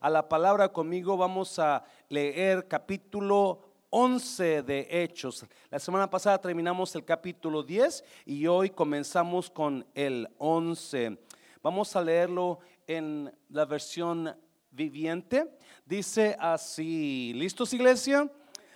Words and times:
a 0.00 0.08
la 0.08 0.26
palabra 0.26 0.70
conmigo, 0.70 1.18
vamos 1.18 1.58
a 1.58 1.84
leer 2.08 2.66
capítulo 2.66 3.60
11 3.90 4.62
de 4.62 4.88
Hechos. 4.90 5.44
La 5.70 5.78
semana 5.78 6.08
pasada 6.08 6.40
terminamos 6.40 6.94
el 6.94 7.04
capítulo 7.04 7.62
10 7.62 8.04
y 8.24 8.46
hoy 8.46 8.70
comenzamos 8.70 9.50
con 9.50 9.86
el 9.92 10.26
11. 10.38 11.18
Vamos 11.62 11.94
a 11.94 12.00
leerlo 12.00 12.60
en 12.86 13.30
la 13.50 13.66
versión 13.66 14.34
viviente. 14.70 15.58
Dice 15.84 16.34
así, 16.40 17.34
¿listos 17.34 17.74
iglesia? 17.74 18.26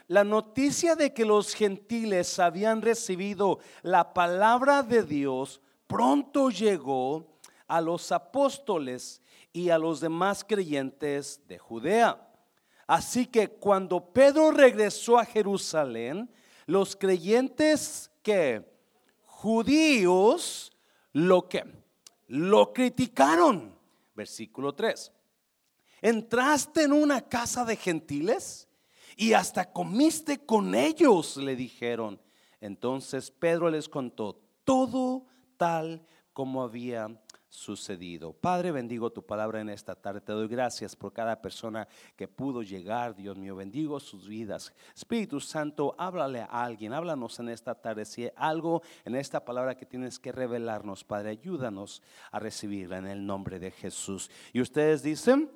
La 0.07 0.23
noticia 0.23 0.95
de 0.95 1.15
que 1.15 1.25
los 1.25 1.55
gentiles 1.55 2.39
habían 2.39 2.83
recibido 2.83 3.59
la 3.81 4.13
palabra 4.13 4.83
de 4.83 5.03
Dios 5.03 5.63
pronto 5.87 6.51
llegó 6.51 7.25
a 7.67 7.81
los 7.81 8.13
apóstoles 8.13 9.23
y 9.53 9.71
a 9.71 9.79
los 9.79 10.01
demás 10.01 10.45
creyentes 10.45 11.41
de 11.47 11.59
Judea. 11.59 12.29
Así 12.87 13.27
que 13.27 13.49
cuando 13.49 14.13
Pedro 14.13 14.51
regresó 14.51 15.19
a 15.19 15.25
Jerusalén, 15.25 16.31
los 16.67 16.97
creyentes 16.97 18.11
que 18.23 18.65
judíos 19.25 20.73
lo 21.13 21.49
que 21.49 21.65
lo 22.29 22.73
criticaron. 22.73 23.75
Versículo 24.15 24.75
3. 24.75 25.13
Entraste 26.03 26.85
en 26.85 26.93
una 26.93 27.23
casa 27.23 27.65
de 27.65 27.77
gentiles 27.77 28.69
y 29.17 29.33
hasta 29.33 29.73
comiste 29.73 30.45
con 30.45 30.75
ellos, 30.75 31.37
le 31.37 31.57
dijeron. 31.57 32.21
Entonces 32.61 33.31
Pedro 33.31 33.71
les 33.71 33.89
contó 33.89 34.41
todo 34.65 35.27
tal 35.57 36.07
como 36.33 36.63
había 36.63 37.21
sucedido. 37.49 38.33
Padre, 38.33 38.73
bendigo 38.73 39.11
tu 39.11 39.25
palabra 39.25 39.61
en 39.61 39.71
esta 39.71 39.95
tarde. 39.95 40.21
Te 40.21 40.33
doy 40.33 40.49
gracias 40.49 40.95
por 40.95 41.13
cada 41.13 41.41
persona 41.41 41.89
que 42.17 42.29
pudo 42.29 42.63
llegar, 42.63 43.15
Dios 43.15 43.37
mío. 43.37 43.57
Bendigo 43.57 43.99
sus 44.01 44.29
vidas. 44.29 44.73
Espíritu 44.95 45.41
Santo, 45.41 45.95
háblale 45.99 46.41
a 46.43 46.65
alguien. 46.65 46.93
Háblanos 46.93 47.39
en 47.41 47.49
esta 47.49 47.75
tarde. 47.75 48.05
Si 48.05 48.25
hay 48.25 48.33
algo 48.37 48.83
en 49.05 49.15
esta 49.15 49.45
palabra 49.45 49.77
que 49.77 49.87
tienes 49.87 50.19
que 50.19 50.33
revelarnos, 50.33 51.05
Padre, 51.05 51.31
ayúdanos 51.31 52.03
a 52.31 52.39
recibirla 52.39 52.99
en 52.99 53.07
el 53.07 53.25
nombre 53.25 53.59
de 53.59 53.71
Jesús. 53.71 54.31
Y 54.53 54.61
ustedes 54.61 55.03
dicen 55.03 55.51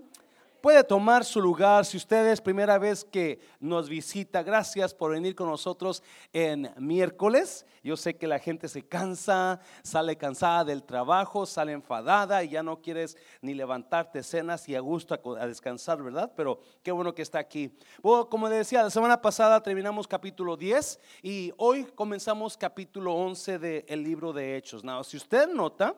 puede 0.63 0.85
tomar 0.85 1.25
su 1.25 1.43
lugar. 1.43 1.85
Si 1.85 1.97
usted 1.97 2.29
es 2.29 2.41
primera 2.41 2.79
vez 2.79 3.05
que 3.05 3.41
nos 3.59 3.89
visita, 3.89 4.45
gracias 4.45 4.95
por 4.95 5.11
venir 5.11 5.35
con 5.35 5.49
nosotros 5.49 6.03
en 6.33 6.73
miércoles. 6.79 7.67
Yo 7.83 7.97
sé 7.97 8.17
que 8.17 8.29
la 8.29 8.39
gente 8.39 8.69
se 8.69 8.87
cansa, 8.87 9.61
sale 9.83 10.17
cansada 10.17 10.65
del 10.65 10.85
trabajo, 10.85 11.45
sale 11.47 11.73
enfadada 11.73 12.45
y 12.45 12.51
ya 12.51 12.63
no 12.63 12.81
quieres 12.81 13.19
ni 13.41 13.55
levantarte 13.55 14.23
cenas 14.23 14.69
y 14.69 14.77
a 14.77 14.81
gusto 14.81 15.21
a, 15.37 15.47
descansar, 15.49 16.01
¿verdad? 16.01 16.33
Pero 16.37 16.61
qué 16.85 16.93
bueno 16.93 17.13
que 17.13 17.23
está 17.23 17.41
aquí. 17.41 17.77
Bueno, 18.01 18.29
como 18.29 18.49
decía, 18.49 18.85
la 18.85 18.91
semana 18.91 19.21
pasada 19.21 19.61
terminamos 19.61 20.07
capítulo 20.07 20.57
10 20.57 21.01
y 21.23 21.53
hoy 21.57 21.85
comenzamos 21.85 22.57
capítulo 22.57 23.15
11 23.15 23.59
del 23.59 24.03
libro 24.05 24.33
de 24.33 24.57
Hechos. 24.57 24.85
Now, 24.85 25.03
si 25.03 25.17
usted 25.17 25.49
nota, 25.49 25.97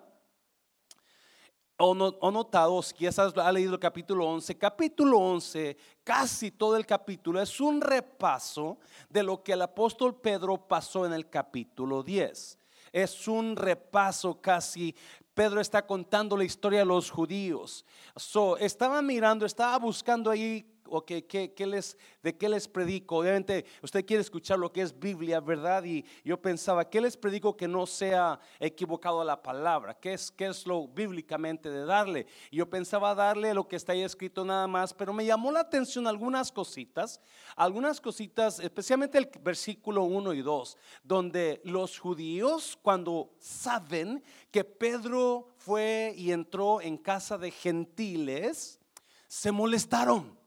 o, 1.76 2.30
notado, 2.30 2.82
si 2.82 2.94
quizás 2.94 3.36
ha 3.36 3.52
leído 3.52 3.74
el 3.74 3.80
capítulo 3.80 4.26
11, 4.26 4.56
capítulo 4.56 5.18
11, 5.18 5.76
casi 6.04 6.52
todo 6.52 6.76
el 6.76 6.86
capítulo 6.86 7.40
es 7.40 7.60
un 7.60 7.80
repaso 7.80 8.78
de 9.08 9.22
lo 9.22 9.42
que 9.42 9.52
el 9.52 9.62
apóstol 9.62 10.20
Pedro 10.20 10.56
pasó 10.56 11.04
en 11.04 11.12
el 11.12 11.28
capítulo 11.28 12.02
10. 12.02 12.58
Es 12.92 13.26
un 13.26 13.56
repaso 13.56 14.40
casi 14.40 14.94
Pedro 15.34 15.60
está 15.60 15.84
contando 15.84 16.36
la 16.36 16.44
historia 16.44 16.80
de 16.80 16.84
los 16.84 17.10
judíos. 17.10 17.84
So, 18.14 18.56
estaba 18.56 19.02
mirando, 19.02 19.44
estaba 19.44 19.76
buscando 19.78 20.30
ahí 20.30 20.64
o 20.88 21.04
que, 21.04 21.54
les, 21.66 21.96
de 22.22 22.36
qué 22.36 22.48
les 22.48 22.68
predico. 22.68 23.16
Obviamente 23.16 23.64
usted 23.82 24.04
quiere 24.04 24.20
escuchar 24.20 24.58
lo 24.58 24.72
que 24.72 24.82
es 24.82 24.98
Biblia, 24.98 25.40
¿verdad? 25.40 25.84
Y 25.84 26.04
yo 26.24 26.40
pensaba, 26.40 26.88
¿qué 26.88 27.00
les 27.00 27.16
predico 27.16 27.56
que 27.56 27.68
no 27.68 27.86
sea 27.86 28.38
equivocado 28.60 29.20
a 29.20 29.24
la 29.24 29.42
palabra? 29.42 29.94
¿Qué 29.94 30.14
es, 30.14 30.30
qué 30.30 30.46
es 30.46 30.66
lo 30.66 30.88
bíblicamente 30.88 31.70
de 31.70 31.84
darle? 31.84 32.26
Y 32.50 32.56
yo 32.58 32.68
pensaba 32.68 33.14
darle 33.14 33.54
lo 33.54 33.66
que 33.66 33.76
está 33.76 33.92
ahí 33.92 34.02
escrito 34.02 34.44
nada 34.44 34.66
más, 34.66 34.94
pero 34.94 35.12
me 35.12 35.24
llamó 35.24 35.50
la 35.50 35.60
atención 35.60 36.06
algunas 36.06 36.52
cositas, 36.52 37.20
algunas 37.56 38.00
cositas, 38.00 38.60
especialmente 38.60 39.18
el 39.18 39.30
versículo 39.42 40.04
1 40.04 40.32
y 40.34 40.42
2, 40.42 40.76
donde 41.02 41.60
los 41.64 41.98
judíos 41.98 42.78
cuando 42.82 43.34
saben 43.38 44.22
que 44.50 44.64
Pedro 44.64 45.48
fue 45.56 46.14
y 46.16 46.32
entró 46.32 46.80
en 46.80 46.96
casa 46.96 47.38
de 47.38 47.50
gentiles, 47.50 48.78
se 49.26 49.50
molestaron 49.50 50.38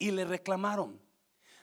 y 0.00 0.10
le 0.10 0.24
reclamaron. 0.24 1.00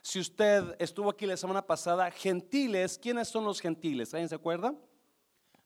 Si 0.02 0.22
usted 0.22 0.78
estuvo 0.80 1.10
aquí 1.10 1.26
la 1.26 1.36
semana 1.36 1.62
pasada, 1.62 2.10
gentiles, 2.10 2.98
¿quiénes 2.98 3.28
son 3.28 3.44
los 3.44 3.60
gentiles? 3.60 4.14
¿Alguien 4.14 4.30
se 4.30 4.36
acuerda? 4.36 4.74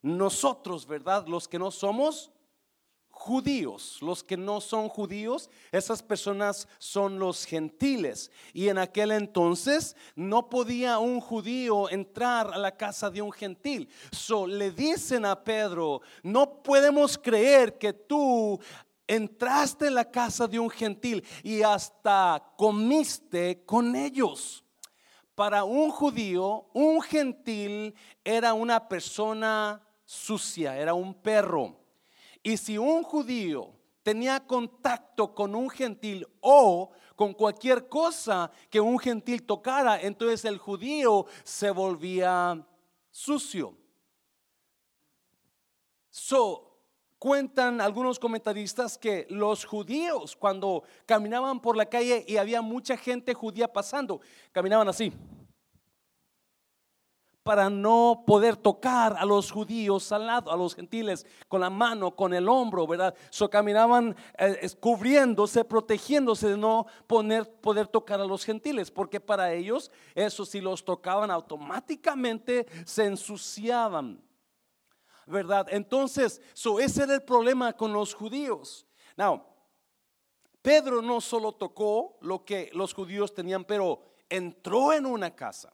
Nosotros, 0.02 0.88
¿verdad? 0.88 1.28
Los 1.28 1.48
que 1.48 1.60
no 1.60 1.70
somos 1.70 2.32
judíos, 3.12 4.00
los 4.02 4.24
que 4.24 4.36
no 4.36 4.60
son 4.60 4.90
judíos, 4.90 5.50
esas 5.72 6.02
personas 6.02 6.68
son 6.80 7.20
los 7.20 7.46
gentiles. 7.46 8.32
Y 8.52 8.70
en 8.70 8.80
aquel 8.80 9.12
entonces 9.12 9.96
no 10.16 10.50
podía 10.50 10.98
un 10.98 11.22
judío 11.22 11.88
entrar 11.92 12.52
a 12.52 12.58
la 12.58 12.76
casa 12.76 13.12
de 13.12 13.22
un 13.22 13.32
gentil. 13.32 13.88
So 14.12 14.48
le 14.48 14.72
dicen 14.72 15.26
a 15.26 15.44
Pedro, 15.44 16.02
no 16.24 16.64
podemos 16.64 17.16
creer 17.16 17.78
que 17.78 17.94
tú 17.94 18.60
entraste 19.08 19.88
en 19.88 19.96
la 19.96 20.10
casa 20.10 20.48
de 20.48 20.60
un 20.60 20.70
gentil 20.70 21.24
y 21.44 21.62
hasta 21.62 22.54
comiste 22.58 23.64
con 23.66 23.96
ellos. 23.96 24.64
Para 25.36 25.64
un 25.64 25.92
judío, 25.92 26.70
un 26.74 27.02
gentil 27.02 27.96
era 28.24 28.54
una 28.54 28.88
persona 28.88 29.82
sucia, 30.06 30.78
era 30.78 30.94
un 30.94 31.14
perro. 31.14 31.80
Y 32.44 32.58
si 32.58 32.78
un 32.78 33.04
judío 33.04 33.74
tenía 34.04 34.46
contacto 34.46 35.34
con 35.34 35.56
un 35.56 35.70
gentil 35.70 36.28
o 36.42 36.92
con 37.16 37.34
cualquier 37.34 37.88
cosa 37.88 38.52
que 38.70 38.80
un 38.80 38.98
gentil 39.00 39.44
tocara, 39.44 40.02
entonces 40.02 40.44
el 40.46 40.58
judío 40.58 41.26
se 41.44 41.70
volvía 41.70 42.66
sucio. 43.12 43.78
So, 46.10 46.71
Cuentan 47.22 47.82
algunos 47.82 48.18
comentaristas 48.18 48.98
que 48.98 49.28
los 49.30 49.64
judíos 49.64 50.36
cuando 50.36 50.82
caminaban 51.06 51.60
por 51.60 51.78
la 51.78 51.86
calle 51.86 52.26
y 52.28 52.38
había 52.38 52.64
mucha 52.64 52.98
gente 52.98 53.36
judía 53.36 53.72
pasando, 53.72 54.22
caminaban 54.52 54.90
así 54.90 55.14
para 57.44 57.70
no 57.70 58.24
poder 58.26 58.58
tocar 58.58 59.16
a 59.20 59.24
los 59.24 59.52
judíos 59.52 60.12
al 60.12 60.26
lado, 60.26 60.52
a 60.52 60.58
los 60.58 60.74
gentiles, 60.74 61.28
con 61.48 61.62
la 61.62 61.70
mano, 61.70 62.16
con 62.16 62.34
el 62.34 62.50
hombro, 62.50 62.88
¿verdad? 62.88 63.14
So 63.30 63.48
caminaban 63.52 64.16
eh, 64.40 64.68
cubriéndose, 64.80 65.64
protegiéndose 65.64 66.50
de 66.50 66.58
no 66.58 66.88
poder 67.06 67.86
tocar 67.86 68.20
a 68.20 68.26
los 68.26 68.44
gentiles, 68.44 68.90
porque 68.90 69.20
para 69.20 69.54
ellos, 69.54 69.92
eso 70.16 70.44
si 70.44 70.60
los 70.60 70.84
tocaban 70.84 71.30
automáticamente 71.30 72.66
se 72.84 73.06
ensuciaban. 73.06 74.31
¿Verdad? 75.26 75.68
Entonces, 75.70 76.42
ese 76.80 77.04
era 77.04 77.14
el 77.14 77.24
problema 77.24 77.74
con 77.74 77.94
los 77.94 78.14
judíos. 78.14 78.86
Now, 79.16 79.46
Pedro 80.62 81.02
no 81.02 81.22
solo 81.22 81.54
tocó 81.54 82.18
lo 82.22 82.46
que 82.46 82.70
los 82.74 82.94
judíos 82.94 83.34
tenían, 83.34 83.66
pero 83.66 84.16
entró 84.30 84.94
en 84.94 85.06
una 85.06 85.36
casa 85.36 85.74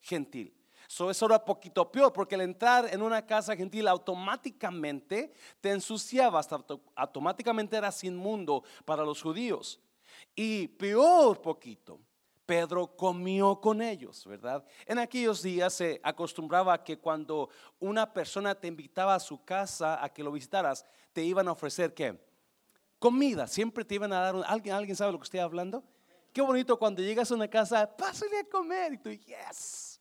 gentil. 0.00 0.54
So, 0.86 1.10
eso 1.10 1.26
era 1.26 1.44
poquito 1.44 1.90
peor, 1.90 2.12
porque 2.12 2.34
el 2.34 2.42
entrar 2.42 2.92
en 2.92 3.00
una 3.00 3.24
casa 3.24 3.56
gentil 3.56 3.88
automáticamente 3.88 5.32
te 5.60 5.70
ensuciaba, 5.70 6.40
hasta 6.40 6.62
automáticamente 6.94 7.76
eras 7.76 8.04
inmundo 8.04 8.64
para 8.84 9.04
los 9.04 9.22
judíos. 9.22 9.80
Y 10.34 10.68
peor 10.68 11.40
poquito, 11.40 12.00
Pedro 12.46 12.96
comió 12.96 13.60
con 13.60 13.80
ellos, 13.80 14.26
¿verdad? 14.26 14.64
En 14.86 14.98
aquellos 14.98 15.42
días 15.42 15.72
se 15.72 16.00
acostumbraba 16.02 16.82
que 16.82 16.98
cuando 16.98 17.48
una 17.80 18.12
persona 18.12 18.54
te 18.54 18.68
invitaba 18.68 19.14
a 19.14 19.20
su 19.20 19.44
casa 19.44 20.02
a 20.02 20.08
que 20.08 20.22
lo 20.22 20.32
visitaras, 20.32 20.84
te 21.12 21.22
iban 21.22 21.48
a 21.48 21.52
ofrecer 21.52 21.94
qué? 21.94 22.18
Comida, 22.98 23.46
siempre 23.46 23.84
te 23.84 23.94
iban 23.94 24.12
a 24.12 24.20
dar, 24.20 24.36
¿alguien, 24.46 24.74
¿alguien 24.74 24.96
sabe 24.96 25.12
lo 25.12 25.18
que 25.18 25.24
estoy 25.24 25.40
hablando? 25.40 25.82
Qué 26.32 26.42
bonito 26.42 26.78
cuando 26.78 27.02
llegas 27.02 27.30
a 27.30 27.34
una 27.34 27.48
casa, 27.48 27.96
pásale 27.96 28.40
a 28.40 28.44
comer 28.44 28.94
y 28.94 28.98
tú, 28.98 29.10
yes. 29.10 30.00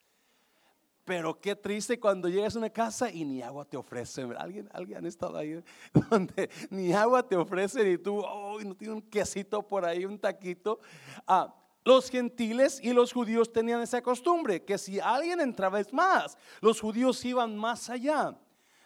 Pero 1.06 1.40
qué 1.40 1.56
triste 1.56 2.00
cuando 2.00 2.30
llegas 2.30 2.56
a 2.56 2.60
una 2.60 2.70
casa 2.70 3.12
y 3.12 3.26
ni 3.26 3.42
agua 3.42 3.66
te 3.66 3.76
ofrecen. 3.76 4.34
¿Alguien, 4.38 4.70
alguien 4.72 5.04
ha 5.04 5.08
estado 5.08 5.38
ahí 5.38 5.62
donde 6.10 6.50
ni 6.70 6.94
agua 6.94 7.28
te 7.28 7.36
ofrecen 7.36 7.92
y 7.92 7.98
tú, 7.98 8.20
oh, 8.20 8.60
no 8.62 8.74
tiene 8.74 8.94
un 8.94 9.02
quesito 9.02 9.62
por 9.62 9.84
ahí, 9.84 10.06
un 10.06 10.18
taquito. 10.18 10.80
Ah, 11.28 11.54
los 11.84 12.10
gentiles 12.10 12.80
y 12.82 12.94
los 12.94 13.12
judíos 13.12 13.52
tenían 13.52 13.82
esa 13.82 14.02
costumbre, 14.02 14.64
que 14.64 14.78
si 14.78 15.00
alguien 15.00 15.40
entraba 15.40 15.80
es 15.80 15.92
más, 15.92 16.38
los 16.62 16.80
judíos 16.80 17.24
iban 17.26 17.58
más 17.58 17.90
allá. 17.90 18.38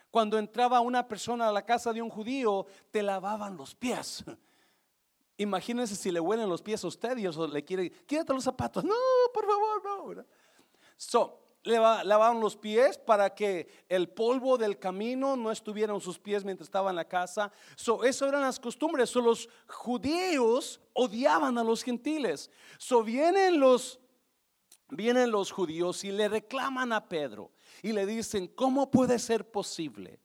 Cuando 0.10 0.38
entraba 0.38 0.80
una 0.80 1.08
persona 1.08 1.50
a 1.50 1.52
la 1.52 1.64
casa 1.64 1.94
de 1.94 2.02
un 2.02 2.10
judío, 2.10 2.66
te 2.92 3.04
lavaban 3.04 3.56
los 3.56 3.76
pies. 3.76 4.24
Imagínense 5.38 5.96
si 5.96 6.12
le 6.12 6.20
huelen 6.20 6.50
los 6.50 6.62
pies 6.62 6.84
a 6.84 6.88
usted 6.88 7.18
y 7.18 7.28
eso 7.28 7.48
le 7.48 7.64
quiere, 7.64 7.92
quítate 7.92 8.34
los 8.34 8.44
zapatos. 8.44 8.84
No, 8.84 8.96
por 9.34 9.46
favor, 9.46 10.16
no. 10.16 10.26
So, 10.96 11.47
lavaron 11.68 12.40
los 12.40 12.56
pies 12.56 12.98
para 12.98 13.34
que 13.34 13.68
el 13.90 14.10
polvo 14.10 14.58
del 14.58 14.80
camino 14.80 15.36
no 15.36 15.52
estuviera 15.52 15.94
en 15.94 16.02
sus 16.02 16.18
pies 16.18 16.44
mientras 16.44 16.68
estaba 16.68 16.90
en 16.90 16.96
la 16.96 17.08
casa. 17.08 17.52
So, 17.76 18.04
eso 18.04 18.28
eran 18.28 18.42
las 18.42 18.60
costumbres. 18.60 19.10
So, 19.10 19.22
los 19.22 19.50
judíos 19.68 20.80
odiaban 20.94 21.58
a 21.58 21.64
los 21.64 21.84
gentiles. 21.84 22.50
So, 22.78 23.04
vienen 23.04 23.60
los, 23.60 24.00
vienen 24.90 25.32
los 25.32 25.52
judíos 25.52 26.04
y 26.04 26.12
le 26.12 26.30
reclaman 26.30 26.94
a 26.94 27.08
Pedro 27.08 27.52
y 27.84 27.92
le 27.92 28.06
dicen, 28.06 28.48
¿cómo 28.48 28.90
puede 28.90 29.20
ser 29.20 29.52
posible? 29.52 30.20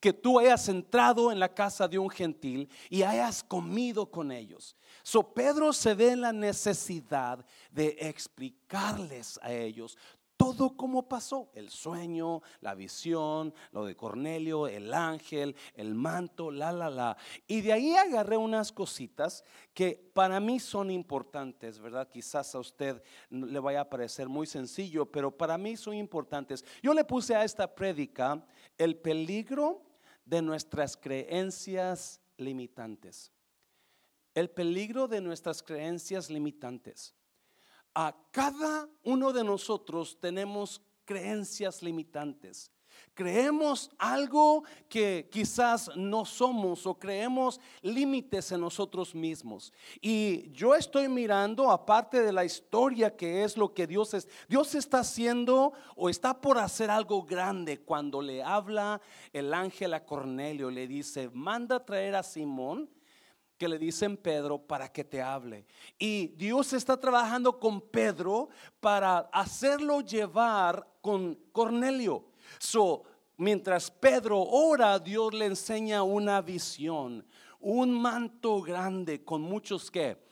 que 0.00 0.12
tú 0.12 0.38
hayas 0.38 0.68
entrado 0.68 1.32
en 1.32 1.40
la 1.40 1.52
casa 1.52 1.88
de 1.88 1.98
un 1.98 2.10
gentil 2.10 2.68
y 2.88 3.02
hayas 3.02 3.42
comido 3.42 4.10
con 4.10 4.30
ellos. 4.30 4.76
So 5.02 5.32
Pedro 5.34 5.72
se 5.72 5.94
ve 5.94 6.12
en 6.12 6.20
la 6.20 6.32
necesidad 6.32 7.44
de 7.70 7.96
explicarles 8.00 9.38
a 9.42 9.52
ellos 9.52 9.96
todo 10.38 10.76
como 10.76 11.08
pasó, 11.08 11.50
el 11.52 11.68
sueño, 11.68 12.42
la 12.60 12.76
visión, 12.76 13.52
lo 13.72 13.84
de 13.84 13.96
Cornelio, 13.96 14.68
el 14.68 14.94
ángel, 14.94 15.56
el 15.74 15.94
manto, 15.94 16.52
la, 16.52 16.70
la, 16.70 16.88
la. 16.88 17.16
Y 17.48 17.60
de 17.60 17.72
ahí 17.72 17.96
agarré 17.96 18.36
unas 18.36 18.70
cositas 18.70 19.44
que 19.74 20.10
para 20.14 20.38
mí 20.38 20.60
son 20.60 20.92
importantes, 20.92 21.80
¿verdad? 21.80 22.08
Quizás 22.08 22.54
a 22.54 22.60
usted 22.60 23.02
le 23.30 23.58
vaya 23.58 23.80
a 23.80 23.90
parecer 23.90 24.28
muy 24.28 24.46
sencillo, 24.46 25.10
pero 25.10 25.36
para 25.36 25.58
mí 25.58 25.76
son 25.76 25.94
importantes. 25.94 26.64
Yo 26.82 26.94
le 26.94 27.04
puse 27.04 27.34
a 27.34 27.42
esta 27.42 27.74
prédica 27.74 28.46
el 28.78 28.96
peligro 28.96 29.82
de 30.24 30.40
nuestras 30.40 30.96
creencias 30.96 32.20
limitantes. 32.36 33.32
El 34.34 34.50
peligro 34.50 35.08
de 35.08 35.20
nuestras 35.20 35.64
creencias 35.64 36.30
limitantes. 36.30 37.17
A 38.00 38.14
cada 38.30 38.88
uno 39.02 39.32
de 39.32 39.42
nosotros 39.42 40.16
tenemos 40.20 40.80
creencias 41.04 41.82
limitantes. 41.82 42.70
Creemos 43.12 43.90
algo 43.98 44.62
que 44.88 45.28
quizás 45.32 45.90
no 45.96 46.24
somos 46.24 46.86
o 46.86 46.96
creemos 46.96 47.60
límites 47.82 48.52
en 48.52 48.60
nosotros 48.60 49.16
mismos. 49.16 49.72
Y 50.00 50.48
yo 50.52 50.76
estoy 50.76 51.08
mirando, 51.08 51.72
aparte 51.72 52.22
de 52.22 52.30
la 52.30 52.44
historia 52.44 53.16
que 53.16 53.42
es 53.42 53.56
lo 53.56 53.74
que 53.74 53.88
Dios 53.88 54.14
es, 54.14 54.28
Dios 54.48 54.76
está 54.76 55.00
haciendo 55.00 55.72
o 55.96 56.08
está 56.08 56.40
por 56.40 56.58
hacer 56.58 56.92
algo 56.92 57.24
grande 57.24 57.80
cuando 57.80 58.22
le 58.22 58.44
habla 58.44 59.00
el 59.32 59.52
ángel 59.52 59.92
a 59.94 60.06
Cornelio, 60.06 60.70
le 60.70 60.86
dice, 60.86 61.30
manda 61.30 61.84
traer 61.84 62.14
a 62.14 62.22
Simón 62.22 62.88
que 63.58 63.68
le 63.68 63.78
dicen 63.78 64.16
Pedro 64.16 64.58
para 64.58 64.90
que 64.90 65.04
te 65.04 65.20
hable. 65.20 65.66
Y 65.98 66.28
Dios 66.28 66.72
está 66.72 66.98
trabajando 66.98 67.58
con 67.58 67.80
Pedro 67.80 68.48
para 68.80 69.18
hacerlo 69.32 70.00
llevar 70.00 70.86
con 71.00 71.34
Cornelio. 71.52 72.26
So, 72.58 73.02
mientras 73.36 73.90
Pedro 73.90 74.40
ora, 74.40 74.98
Dios 74.98 75.34
le 75.34 75.46
enseña 75.46 76.02
una 76.02 76.40
visión, 76.40 77.26
un 77.60 78.00
manto 78.00 78.62
grande 78.62 79.24
con 79.24 79.42
muchos 79.42 79.90
que 79.90 80.27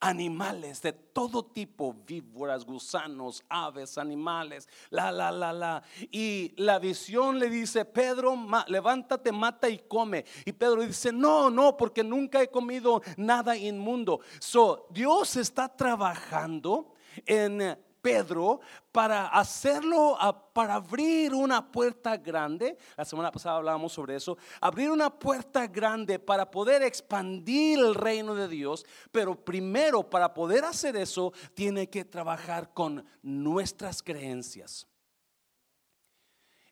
animales 0.00 0.80
de 0.80 0.92
todo 0.92 1.44
tipo, 1.44 1.94
víboras, 2.06 2.64
gusanos, 2.64 3.44
aves, 3.48 3.98
animales, 3.98 4.68
la, 4.88 5.12
la, 5.12 5.30
la, 5.30 5.52
la. 5.52 5.82
Y 6.10 6.52
la 6.56 6.78
visión 6.78 7.38
le 7.38 7.50
dice, 7.50 7.84
Pedro, 7.84 8.36
levántate, 8.66 9.30
mata 9.30 9.68
y 9.68 9.78
come. 9.78 10.24
Y 10.44 10.52
Pedro 10.52 10.82
dice, 10.82 11.12
no, 11.12 11.50
no, 11.50 11.76
porque 11.76 12.02
nunca 12.02 12.42
he 12.42 12.48
comido 12.48 13.02
nada 13.16 13.56
inmundo. 13.56 14.20
So, 14.38 14.86
Dios 14.90 15.36
está 15.36 15.68
trabajando 15.68 16.94
en 17.26 17.78
Pedro 18.00 18.60
para 18.92 19.28
hacerlo, 19.28 20.16
para 20.52 20.74
abrir 20.74 21.34
una 21.34 21.70
puerta 21.70 22.16
grande. 22.16 22.76
La 22.96 23.04
semana 23.04 23.30
pasada 23.30 23.56
hablábamos 23.56 23.92
sobre 23.92 24.16
eso. 24.16 24.36
Abrir 24.60 24.90
una 24.90 25.10
puerta 25.10 25.66
grande 25.66 26.18
para 26.18 26.50
poder 26.50 26.82
expandir 26.82 27.78
el 27.78 27.94
reino 27.94 28.34
de 28.34 28.48
Dios. 28.48 28.84
Pero 29.12 29.34
primero, 29.36 30.08
para 30.08 30.32
poder 30.34 30.64
hacer 30.64 30.96
eso, 30.96 31.32
tiene 31.54 31.88
que 31.88 32.04
trabajar 32.04 32.72
con 32.72 33.04
nuestras 33.22 34.02
creencias. 34.02 34.86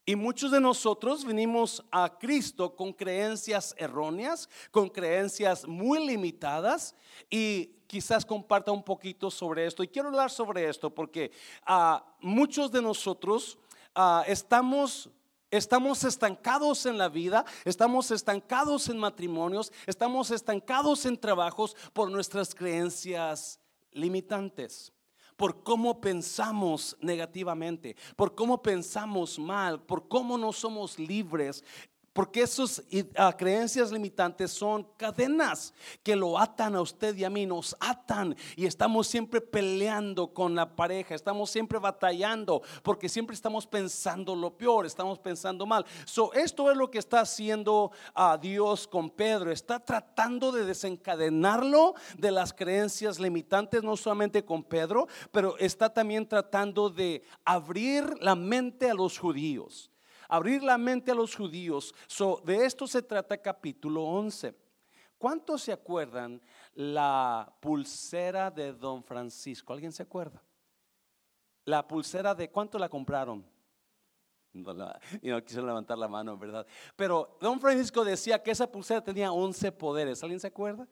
Y 0.09 0.17
muchos 0.17 0.51
de 0.51 0.59
nosotros 0.59 1.23
venimos 1.23 1.85
a 1.91 2.19
Cristo 2.19 2.75
con 2.75 2.95
creencias 2.95 3.75
erróneas, 3.77 4.49
con 4.71 4.89
creencias 4.89 5.69
muy 5.69 5.99
limitadas 6.07 6.95
y 7.29 7.78
quizás 7.89 8.25
comparta 8.25 8.71
un 8.71 8.85
poquito 8.85 9.31
sobre 9.33 9.67
esto. 9.67 9.83
Y 9.83 9.89
quiero 9.89 10.09
hablar 10.09 10.31
sobre 10.31 10.69
esto 10.69 10.95
porque 10.95 11.33
uh, 11.69 11.99
muchos 12.21 12.71
de 12.71 12.81
nosotros 12.81 13.59
uh, 13.97 14.23
estamos 14.29 15.11
Estamos 15.51 16.05
estancados 16.05 16.85
en 16.85 16.99
la 16.99 17.09
vida, 17.09 17.43
estamos 17.65 18.11
estancados 18.11 18.91
en 18.91 18.99
matrimonios, 18.99 19.73
estamos 19.87 20.31
estancados 20.31 21.07
en 21.07 21.17
trabajos 21.17 21.75
por 21.95 22.11
nuestras 22.11 22.55
creencias 22.55 23.59
limitantes 23.93 24.93
por 25.37 25.63
cómo 25.63 26.01
pensamos 26.01 26.97
negativamente, 27.01 27.97
por 28.17 28.35
cómo 28.35 28.61
pensamos 28.61 29.39
mal, 29.39 29.81
por 29.81 30.09
cómo 30.09 30.37
no 30.37 30.53
somos 30.53 30.99
libres 30.99 31.63
porque 32.19 32.43
esas 32.43 32.83
ah, 33.15 33.33
creencias 33.33 33.93
limitantes 33.93 34.51
son 34.51 34.83
cadenas 34.97 35.73
que 36.03 36.17
lo 36.17 36.37
atan 36.37 36.75
a 36.75 36.81
usted 36.81 37.17
y 37.17 37.23
a 37.23 37.31
mí, 37.31 37.47
nos 37.47 37.77
atan. 37.79 38.35
Y 38.57 38.67
estamos 38.67 39.07
siempre 39.07 39.41
peleando 39.41 40.35
con 40.35 40.53
la 40.57 40.75
pareja, 40.75 41.15
estamos 41.15 41.49
siempre 41.49 41.79
batallando 41.79 42.61
porque 42.83 43.09
siempre 43.09 43.35
estamos 43.35 43.69
pensando 43.69 44.35
lo 44.35 44.51
peor, 44.51 44.85
estamos 44.85 45.21
pensando 45.21 45.65
mal. 45.65 45.87
So, 46.07 46.33
esto 46.33 46.69
es 46.73 46.77
lo 46.77 46.91
que 46.91 46.99
está 46.99 47.21
haciendo 47.21 47.93
a 48.13 48.37
Dios 48.37 48.89
con 48.89 49.11
Pedro, 49.11 49.53
está 49.53 49.79
tratando 49.79 50.51
de 50.51 50.65
desencadenarlo 50.65 51.95
de 52.17 52.33
las 52.33 52.53
creencias 52.53 53.21
limitantes, 53.21 53.85
no 53.85 53.97
solamente 53.97 54.45
con 54.45 54.65
Pedro, 54.65 55.07
pero 55.31 55.57
está 55.59 55.95
también 55.95 56.27
tratando 56.27 56.91
de 56.91 57.23
abrir 57.45 58.13
la 58.21 58.35
mente 58.35 58.91
a 58.91 58.95
los 58.95 59.17
judíos 59.21 59.93
abrir 60.29 60.63
la 60.63 60.79
mente 60.79 61.11
a 61.11 61.15
los 61.15 61.35
judíos. 61.35 61.95
So, 62.07 62.43
de 62.45 62.65
esto 62.65 62.87
se 62.87 63.03
trata 63.03 63.37
capítulo 63.39 64.05
11. 64.05 64.55
¿Cuántos 65.17 65.63
se 65.63 65.73
acuerdan 65.73 66.41
la 66.75 67.53
pulsera 67.61 68.51
de 68.51 68.73
don 68.73 69.03
Francisco? 69.03 69.73
¿Alguien 69.73 69.91
se 69.91 70.05
acuerda? 70.05 70.41
La 71.65 71.87
pulsera 71.87 72.35
de 72.35 72.51
cuánto 72.51 72.79
la 72.79 72.89
compraron? 72.89 73.45
No, 74.53 74.73
la, 74.73 75.01
no 75.23 75.45
quise 75.45 75.61
levantar 75.61 75.99
la 75.99 76.09
mano, 76.09 76.39
¿verdad? 76.39 76.67
Pero 76.95 77.37
don 77.41 77.61
Francisco 77.61 78.05
decía 78.05 78.43
que 78.43 78.53
esa 78.53 78.71
pulsera 78.71 79.03
tenía 79.03 79.33
11 79.33 79.73
poderes. 79.73 80.23
¿Alguien 80.23 80.41
se 80.41 80.47
acuerda? 80.47 80.87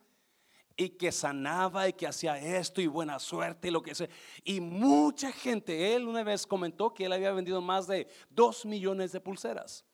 Y 0.76 0.90
que 0.90 1.10
sanaba 1.10 1.88
y 1.88 1.94
que 1.94 2.06
hacía 2.06 2.38
esto 2.38 2.80
y 2.80 2.86
buena 2.86 3.18
suerte 3.18 3.68
y 3.68 3.70
lo 3.70 3.82
que 3.82 3.94
sea. 3.94 4.08
Y 4.44 4.60
mucha 4.60 5.32
gente, 5.32 5.94
él 5.94 6.06
una 6.06 6.22
vez 6.22 6.46
comentó 6.46 6.92
que 6.92 7.06
él 7.06 7.12
había 7.12 7.32
vendido 7.32 7.60
más 7.62 7.86
de 7.86 8.06
dos 8.28 8.66
millones 8.66 9.12
de 9.12 9.20
pulseras. 9.20 9.84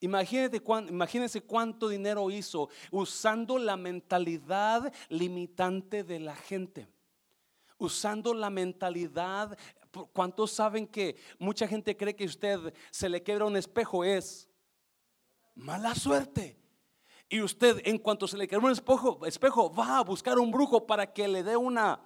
Imagínense 0.00 1.40
cuánto 1.40 1.88
dinero 1.88 2.30
hizo 2.30 2.68
usando 2.90 3.58
la 3.58 3.76
mentalidad 3.76 4.92
limitante 5.08 6.02
de 6.02 6.20
la 6.20 6.34
gente. 6.34 6.88
Usando 7.78 8.34
la 8.34 8.50
mentalidad, 8.50 9.56
¿cuántos 10.12 10.50
saben 10.50 10.86
que 10.86 11.16
mucha 11.38 11.66
gente 11.66 11.96
cree 11.96 12.14
que 12.14 12.24
usted 12.24 12.74
se 12.90 13.08
le 13.08 13.22
quebra 13.22 13.46
un 13.46 13.56
espejo 13.56 14.04
es 14.04 14.48
mala 15.54 15.94
suerte? 15.94 16.63
Y 17.28 17.40
usted, 17.40 17.80
en 17.84 17.98
cuanto 17.98 18.28
se 18.28 18.36
le 18.36 18.46
quedó 18.46 18.60
un 18.60 18.70
espejo, 18.70 19.24
espejo, 19.26 19.72
va 19.72 19.98
a 19.98 20.04
buscar 20.04 20.38
un 20.38 20.50
brujo 20.50 20.86
para 20.86 21.12
que 21.12 21.26
le 21.26 21.42
dé 21.42 21.56
una 21.56 22.00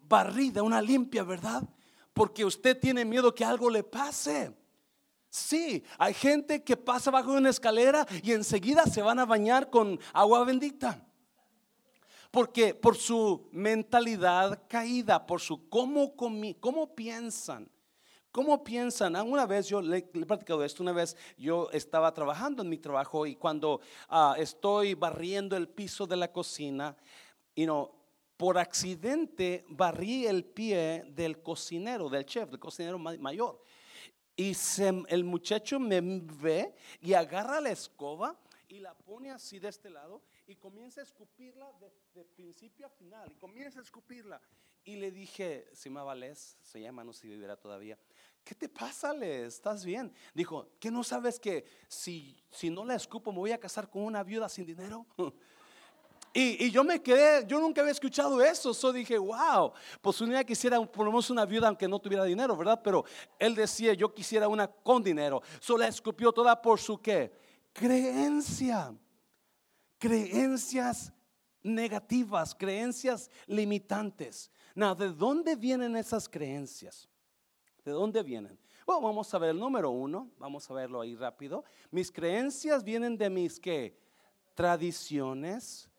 barrida, 0.00 0.62
una 0.62 0.80
limpia, 0.80 1.22
¿verdad? 1.22 1.62
Porque 2.12 2.44
usted 2.44 2.78
tiene 2.78 3.04
miedo 3.04 3.34
que 3.34 3.44
algo 3.44 3.70
le 3.70 3.82
pase. 3.82 4.54
Sí, 5.30 5.84
hay 5.98 6.14
gente 6.14 6.64
que 6.64 6.76
pasa 6.76 7.10
bajo 7.10 7.32
una 7.32 7.50
escalera 7.50 8.06
y 8.22 8.32
enseguida 8.32 8.84
se 8.86 9.02
van 9.02 9.18
a 9.18 9.26
bañar 9.26 9.70
con 9.70 9.98
agua 10.12 10.44
bendita. 10.44 11.04
Porque 12.30 12.74
por 12.74 12.96
su 12.96 13.48
mentalidad 13.52 14.62
caída, 14.68 15.26
por 15.26 15.40
su 15.40 15.68
cómo, 15.68 16.14
cómo 16.14 16.94
piensan. 16.94 17.70
¿Cómo 18.38 18.62
piensan? 18.62 19.16
Una 19.16 19.46
vez 19.46 19.66
yo 19.66 19.82
le, 19.82 19.96
he 19.98 20.02
platicado 20.24 20.62
esto, 20.62 20.84
una 20.84 20.92
vez 20.92 21.16
yo 21.36 21.68
estaba 21.72 22.14
trabajando 22.14 22.62
en 22.62 22.68
mi 22.68 22.78
trabajo 22.78 23.26
y 23.26 23.34
cuando 23.34 23.80
ah, 24.08 24.36
estoy 24.38 24.94
barriendo 24.94 25.56
el 25.56 25.68
piso 25.68 26.06
de 26.06 26.14
la 26.14 26.30
cocina, 26.30 26.96
y 27.56 27.66
no 27.66 27.90
por 28.36 28.56
accidente 28.56 29.64
barrí 29.70 30.24
el 30.24 30.44
pie 30.44 31.02
del 31.08 31.42
cocinero, 31.42 32.08
del 32.08 32.24
chef, 32.26 32.48
del 32.48 32.60
cocinero 32.60 32.96
mayor. 32.96 33.60
Y 34.36 34.52
el 35.08 35.24
muchacho 35.24 35.80
me 35.80 36.00
ve 36.00 36.76
y 37.00 37.14
agarra 37.14 37.60
la 37.60 37.70
escoba 37.70 38.38
y 38.68 38.78
la 38.78 38.94
pone 38.94 39.32
así 39.32 39.58
de 39.58 39.66
este 39.66 39.90
lado 39.90 40.22
y 40.46 40.54
comienza 40.54 41.00
a 41.00 41.04
escupirla 41.04 41.72
de, 42.14 42.24
principio 42.24 42.86
a 42.86 42.90
final. 42.90 43.28
Y 43.32 43.34
comienza 43.34 43.80
a 43.80 43.82
escupirla. 43.82 44.40
Y 44.84 44.96
le 44.96 45.10
dije, 45.10 45.68
si 45.72 45.90
me 45.90 46.00
Les, 46.14 46.56
se 46.62 46.80
llama, 46.80 47.04
no 47.04 47.12
sé 47.12 47.22
si 47.22 47.28
vivirá 47.28 47.56
todavía. 47.56 47.98
¿Qué 48.42 48.54
te 48.54 48.68
pasa, 48.68 49.12
Les? 49.12 49.54
¿Estás 49.54 49.84
bien? 49.84 50.12
Dijo, 50.32 50.70
¿qué 50.80 50.90
no 50.90 51.04
sabes 51.04 51.38
que 51.38 51.64
si, 51.88 52.42
si 52.50 52.70
no 52.70 52.84
la 52.84 52.94
escupo 52.94 53.30
me 53.30 53.38
voy 53.38 53.52
a 53.52 53.58
casar 53.58 53.90
con 53.90 54.02
una 54.02 54.22
viuda 54.22 54.48
sin 54.48 54.64
dinero? 54.64 55.06
Y, 56.32 56.70
yo 56.70 56.84
me 56.84 57.02
quedé, 57.02 57.44
yo 57.46 57.58
nunca 57.58 57.80
había 57.80 57.92
escuchado 57.92 58.40
eso, 58.42 58.74
so 58.74 58.92
dije, 58.92 59.18
wow, 59.18 59.72
pues 60.00 60.20
un 60.20 60.30
día 60.30 60.44
quisiera 60.44 60.80
por 60.80 61.04
lo 61.04 61.10
menos 61.10 61.30
una 61.30 61.44
viuda 61.44 61.68
aunque 61.68 61.88
no 61.88 61.98
tuviera 61.98 62.22
dinero, 62.24 62.56
¿verdad? 62.56 62.80
Pero 62.84 63.04
él 63.38 63.54
decía, 63.54 63.94
yo 63.94 64.12
quisiera 64.14 64.46
una 64.46 64.68
con 64.68 65.02
dinero. 65.02 65.42
Solo 65.58 65.78
la 65.80 65.88
escupió 65.88 66.30
toda 66.30 66.60
por 66.60 66.78
su 66.78 67.00
qué? 67.00 67.32
Creencia. 67.72 68.94
Creencias 69.98 71.12
negativas, 71.62 72.54
creencias 72.54 73.30
limitantes. 73.46 74.50
Now, 74.78 74.94
¿de 74.94 75.08
dónde 75.08 75.56
vienen 75.56 75.96
esas 75.96 76.28
creencias? 76.28 77.08
¿De 77.84 77.90
dónde 77.90 78.22
vienen? 78.22 78.56
Bueno, 78.86 79.02
vamos 79.02 79.34
a 79.34 79.38
ver 79.38 79.50
el 79.50 79.58
número 79.58 79.90
uno, 79.90 80.30
vamos 80.38 80.70
a 80.70 80.74
verlo 80.74 81.00
ahí 81.00 81.16
rápido. 81.16 81.64
Mis 81.90 82.12
creencias 82.12 82.84
vienen 82.84 83.18
de 83.18 83.28
mis 83.28 83.58
qué? 83.58 83.98
Tradiciones, 84.54 85.90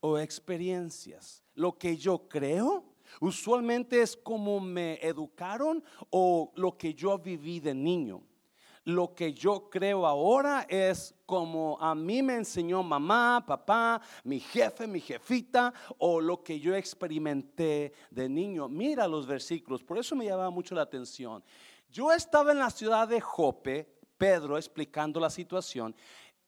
o 0.00 0.18
experiencias. 0.18 1.44
Lo 1.54 1.76
que 1.76 1.94
yo 1.94 2.26
creo 2.26 2.84
usualmente 3.20 4.00
es 4.00 4.16
como 4.16 4.60
me 4.60 4.94
educaron 5.06 5.84
o 6.08 6.54
lo 6.56 6.78
que 6.78 6.94
yo 6.94 7.18
viví 7.18 7.60
de 7.60 7.74
niño. 7.74 8.22
Lo 8.84 9.14
que 9.14 9.32
yo 9.32 9.70
creo 9.70 10.06
ahora 10.06 10.66
es 10.68 11.14
como 11.24 11.78
a 11.80 11.94
mí 11.94 12.22
me 12.22 12.34
enseñó 12.34 12.82
mamá, 12.82 13.44
papá, 13.46 14.00
mi 14.24 14.40
jefe, 14.40 14.86
mi 14.86 15.00
jefita, 15.00 15.72
o 15.98 16.20
lo 16.20 16.42
que 16.42 16.58
yo 16.58 16.74
experimenté 16.74 17.92
de 18.10 18.28
niño. 18.28 18.68
Mira 18.68 19.06
los 19.06 19.26
versículos, 19.26 19.84
por 19.84 19.98
eso 19.98 20.16
me 20.16 20.24
llamaba 20.24 20.50
mucho 20.50 20.74
la 20.74 20.82
atención. 20.82 21.44
Yo 21.90 22.12
estaba 22.12 22.52
en 22.52 22.58
la 22.58 22.70
ciudad 22.70 23.06
de 23.06 23.20
Jope, 23.20 23.88
Pedro 24.18 24.56
explicando 24.56 25.20
la 25.20 25.30
situación, 25.30 25.94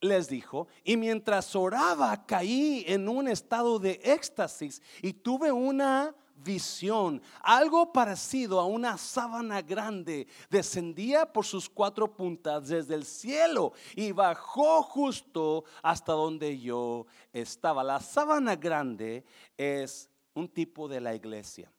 les 0.01 0.29
dijo, 0.29 0.69
y 0.83 0.97
mientras 0.97 1.55
oraba 1.55 2.27
caí 2.27 2.85
en 2.87 3.09
un 3.09 3.29
estado 3.29 3.79
de 3.79 4.01
éxtasis 4.03 4.83
y 5.03 5.13
tuve 5.13 5.51
una 5.51 6.15
visión, 6.37 7.23
algo 7.41 7.93
parecido 7.93 8.61
a 8.61 8.67
una 8.67 8.99
sábana 8.99 9.63
grande, 9.63 10.27
descendía 10.51 11.33
por 11.33 11.45
sus 11.45 11.69
cuatro 11.69 12.15
puntas 12.15 12.69
desde 12.69 12.95
el 12.95 13.05
cielo 13.05 13.73
y 13.95 14.13
bajó 14.13 14.83
justo 14.83 15.65
hasta 15.83 16.13
donde 16.13 16.59
yo 16.59 17.07
estaba. 17.33 17.83
La 17.85 18.01
sábana 18.01 18.57
grande 18.57 19.25
es 19.57 20.11
un 20.35 20.49
tipo 20.49 20.89
de 20.89 21.01
la 21.01 21.15
iglesia, 21.15 21.73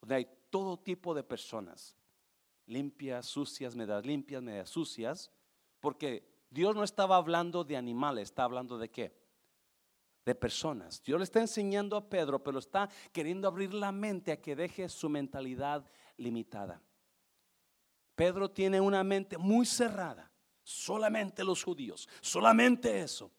donde 0.00 0.14
hay 0.14 0.28
todo 0.50 0.78
tipo 0.78 1.14
de 1.14 1.22
personas, 1.22 1.96
limpias, 2.66 3.26
sucias, 3.26 3.74
medias 3.74 4.04
limpias, 4.04 4.42
medias 4.42 4.70
sucias, 4.70 5.30
porque 5.80 6.24
Dios 6.50 6.74
no 6.74 6.84
estaba 6.84 7.16
hablando 7.16 7.64
de 7.64 7.76
animales, 7.76 8.28
está 8.28 8.44
hablando 8.44 8.78
de 8.78 8.90
qué? 8.90 9.23
De 10.24 10.34
personas. 10.34 11.02
Dios 11.02 11.18
le 11.18 11.24
está 11.24 11.40
enseñando 11.40 11.96
a 11.96 12.08
Pedro, 12.08 12.42
pero 12.42 12.58
está 12.58 12.88
queriendo 13.12 13.46
abrir 13.46 13.74
la 13.74 13.92
mente 13.92 14.32
a 14.32 14.40
que 14.40 14.56
deje 14.56 14.88
su 14.88 15.08
mentalidad 15.08 15.84
limitada. 16.16 16.80
Pedro 18.14 18.50
tiene 18.50 18.80
una 18.80 19.04
mente 19.04 19.36
muy 19.36 19.66
cerrada. 19.66 20.30
Solamente 20.62 21.44
los 21.44 21.62
judíos, 21.62 22.08
solamente 22.22 23.00
eso. 23.00 23.30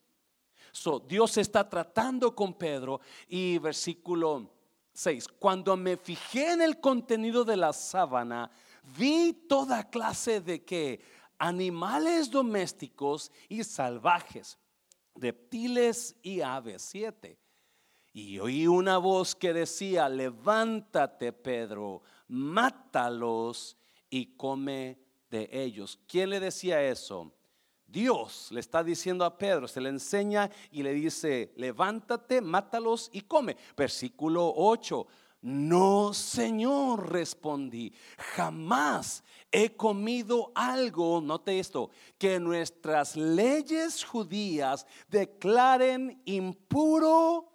Dios 1.07 1.37
está 1.37 1.67
tratando 1.67 2.35
con 2.35 2.53
Pedro 2.53 2.99
y 3.27 3.57
versículo 3.57 4.51
6, 4.93 5.27
cuando 5.39 5.75
me 5.75 5.97
fijé 5.97 6.51
en 6.51 6.61
el 6.61 6.79
contenido 6.79 7.43
de 7.43 7.57
la 7.57 7.73
sábana, 7.73 8.49
vi 8.97 9.33
toda 9.33 9.89
clase 9.89 10.39
de 10.39 10.63
que 10.63 11.01
animales 11.37 12.29
domésticos 12.29 13.31
y 13.49 13.63
salvajes, 13.63 14.57
reptiles 15.15 16.15
y 16.21 16.41
aves. 16.41 16.81
Siete. 16.81 17.37
Y 18.13 18.39
oí 18.39 18.65
una 18.65 18.97
voz 18.97 19.35
que 19.35 19.53
decía, 19.53 20.07
levántate 20.07 21.33
Pedro, 21.33 22.01
mátalos 22.29 23.75
y 24.09 24.37
come 24.37 24.97
de 25.29 25.49
ellos. 25.51 25.99
¿Quién 26.07 26.29
le 26.29 26.39
decía 26.39 26.81
eso? 26.81 27.33
Dios 27.85 28.47
le 28.51 28.61
está 28.61 28.83
diciendo 28.83 29.25
a 29.25 29.37
Pedro, 29.37 29.67
se 29.67 29.81
le 29.81 29.89
enseña 29.89 30.49
y 30.71 30.81
le 30.81 30.93
dice, 30.93 31.53
levántate, 31.55 32.41
mátalos 32.41 33.09
y 33.13 33.21
come. 33.21 33.57
Versículo 33.75 34.53
8. 34.55 35.07
No, 35.47 36.11
Señor, 36.11 37.11
respondí, 37.11 37.93
jamás 38.17 39.23
he 39.51 39.75
comido 39.75 40.51
algo, 40.55 41.21
note 41.21 41.59
esto, 41.59 41.91
que 42.17 42.39
nuestras 42.39 43.15
leyes 43.15 44.03
judías 44.03 44.87
declaren 45.07 46.19
impuro 46.25 47.54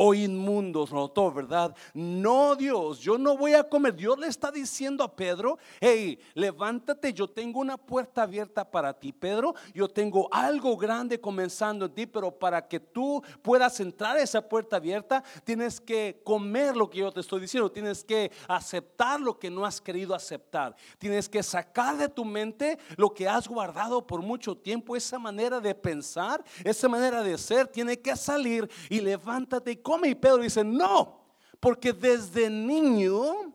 o 0.00 0.14
inmundos, 0.14 0.92
notó, 0.92 1.32
¿verdad? 1.32 1.74
No, 1.92 2.54
Dios, 2.54 3.00
yo 3.00 3.18
no 3.18 3.36
voy 3.36 3.54
a 3.54 3.64
comer. 3.64 3.96
Dios 3.96 4.16
le 4.16 4.28
está 4.28 4.52
diciendo 4.52 5.02
a 5.02 5.14
Pedro, 5.14 5.58
hey, 5.80 6.18
levántate, 6.34 7.12
yo 7.12 7.28
tengo 7.28 7.58
una 7.58 7.76
puerta 7.76 8.22
abierta 8.22 8.70
para 8.70 8.92
ti, 8.94 9.12
Pedro. 9.12 9.54
Yo 9.74 9.88
tengo 9.88 10.28
algo 10.32 10.76
grande 10.76 11.20
comenzando 11.20 11.86
en 11.86 11.94
ti, 11.94 12.06
pero 12.06 12.30
para 12.30 12.66
que 12.66 12.78
tú 12.78 13.20
puedas 13.42 13.80
entrar 13.80 14.16
a 14.16 14.22
esa 14.22 14.40
puerta 14.40 14.76
abierta, 14.76 15.24
tienes 15.42 15.80
que 15.80 16.20
comer 16.22 16.76
lo 16.76 16.88
que 16.88 16.98
yo 16.98 17.10
te 17.10 17.18
estoy 17.18 17.40
diciendo, 17.40 17.70
tienes 17.70 18.04
que 18.04 18.30
aceptar 18.46 19.20
lo 19.20 19.36
que 19.36 19.50
no 19.50 19.66
has 19.66 19.80
querido 19.80 20.14
aceptar, 20.14 20.76
tienes 20.98 21.28
que 21.28 21.42
sacar 21.42 21.96
de 21.96 22.08
tu 22.08 22.24
mente 22.24 22.78
lo 22.96 23.12
que 23.12 23.28
has 23.28 23.48
guardado 23.48 24.06
por 24.06 24.22
mucho 24.22 24.56
tiempo, 24.56 24.94
esa 24.94 25.18
manera 25.18 25.58
de 25.58 25.74
pensar, 25.74 26.44
esa 26.62 26.88
manera 26.88 27.24
de 27.24 27.36
ser, 27.36 27.66
tiene 27.66 27.98
que 27.98 28.14
salir 28.14 28.70
y 28.88 29.00
levántate 29.00 29.72
y 29.72 29.76
come. 29.88 30.08
Y 30.08 30.14
Pedro 30.14 30.38
dice, 30.38 30.62
no, 30.62 31.24
porque 31.58 31.92
desde 31.92 32.50
niño 32.50 33.54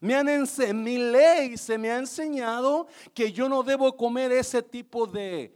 me 0.00 0.14
han 0.14 0.28
enseñado, 0.28 0.74
mi 0.74 0.98
ley 0.98 1.56
se 1.56 1.76
me 1.76 1.90
ha 1.90 1.98
enseñado 1.98 2.86
que 3.12 3.32
yo 3.32 3.48
no 3.48 3.62
debo 3.62 3.96
comer 3.96 4.30
ese 4.30 4.62
tipo 4.62 5.06
de 5.06 5.54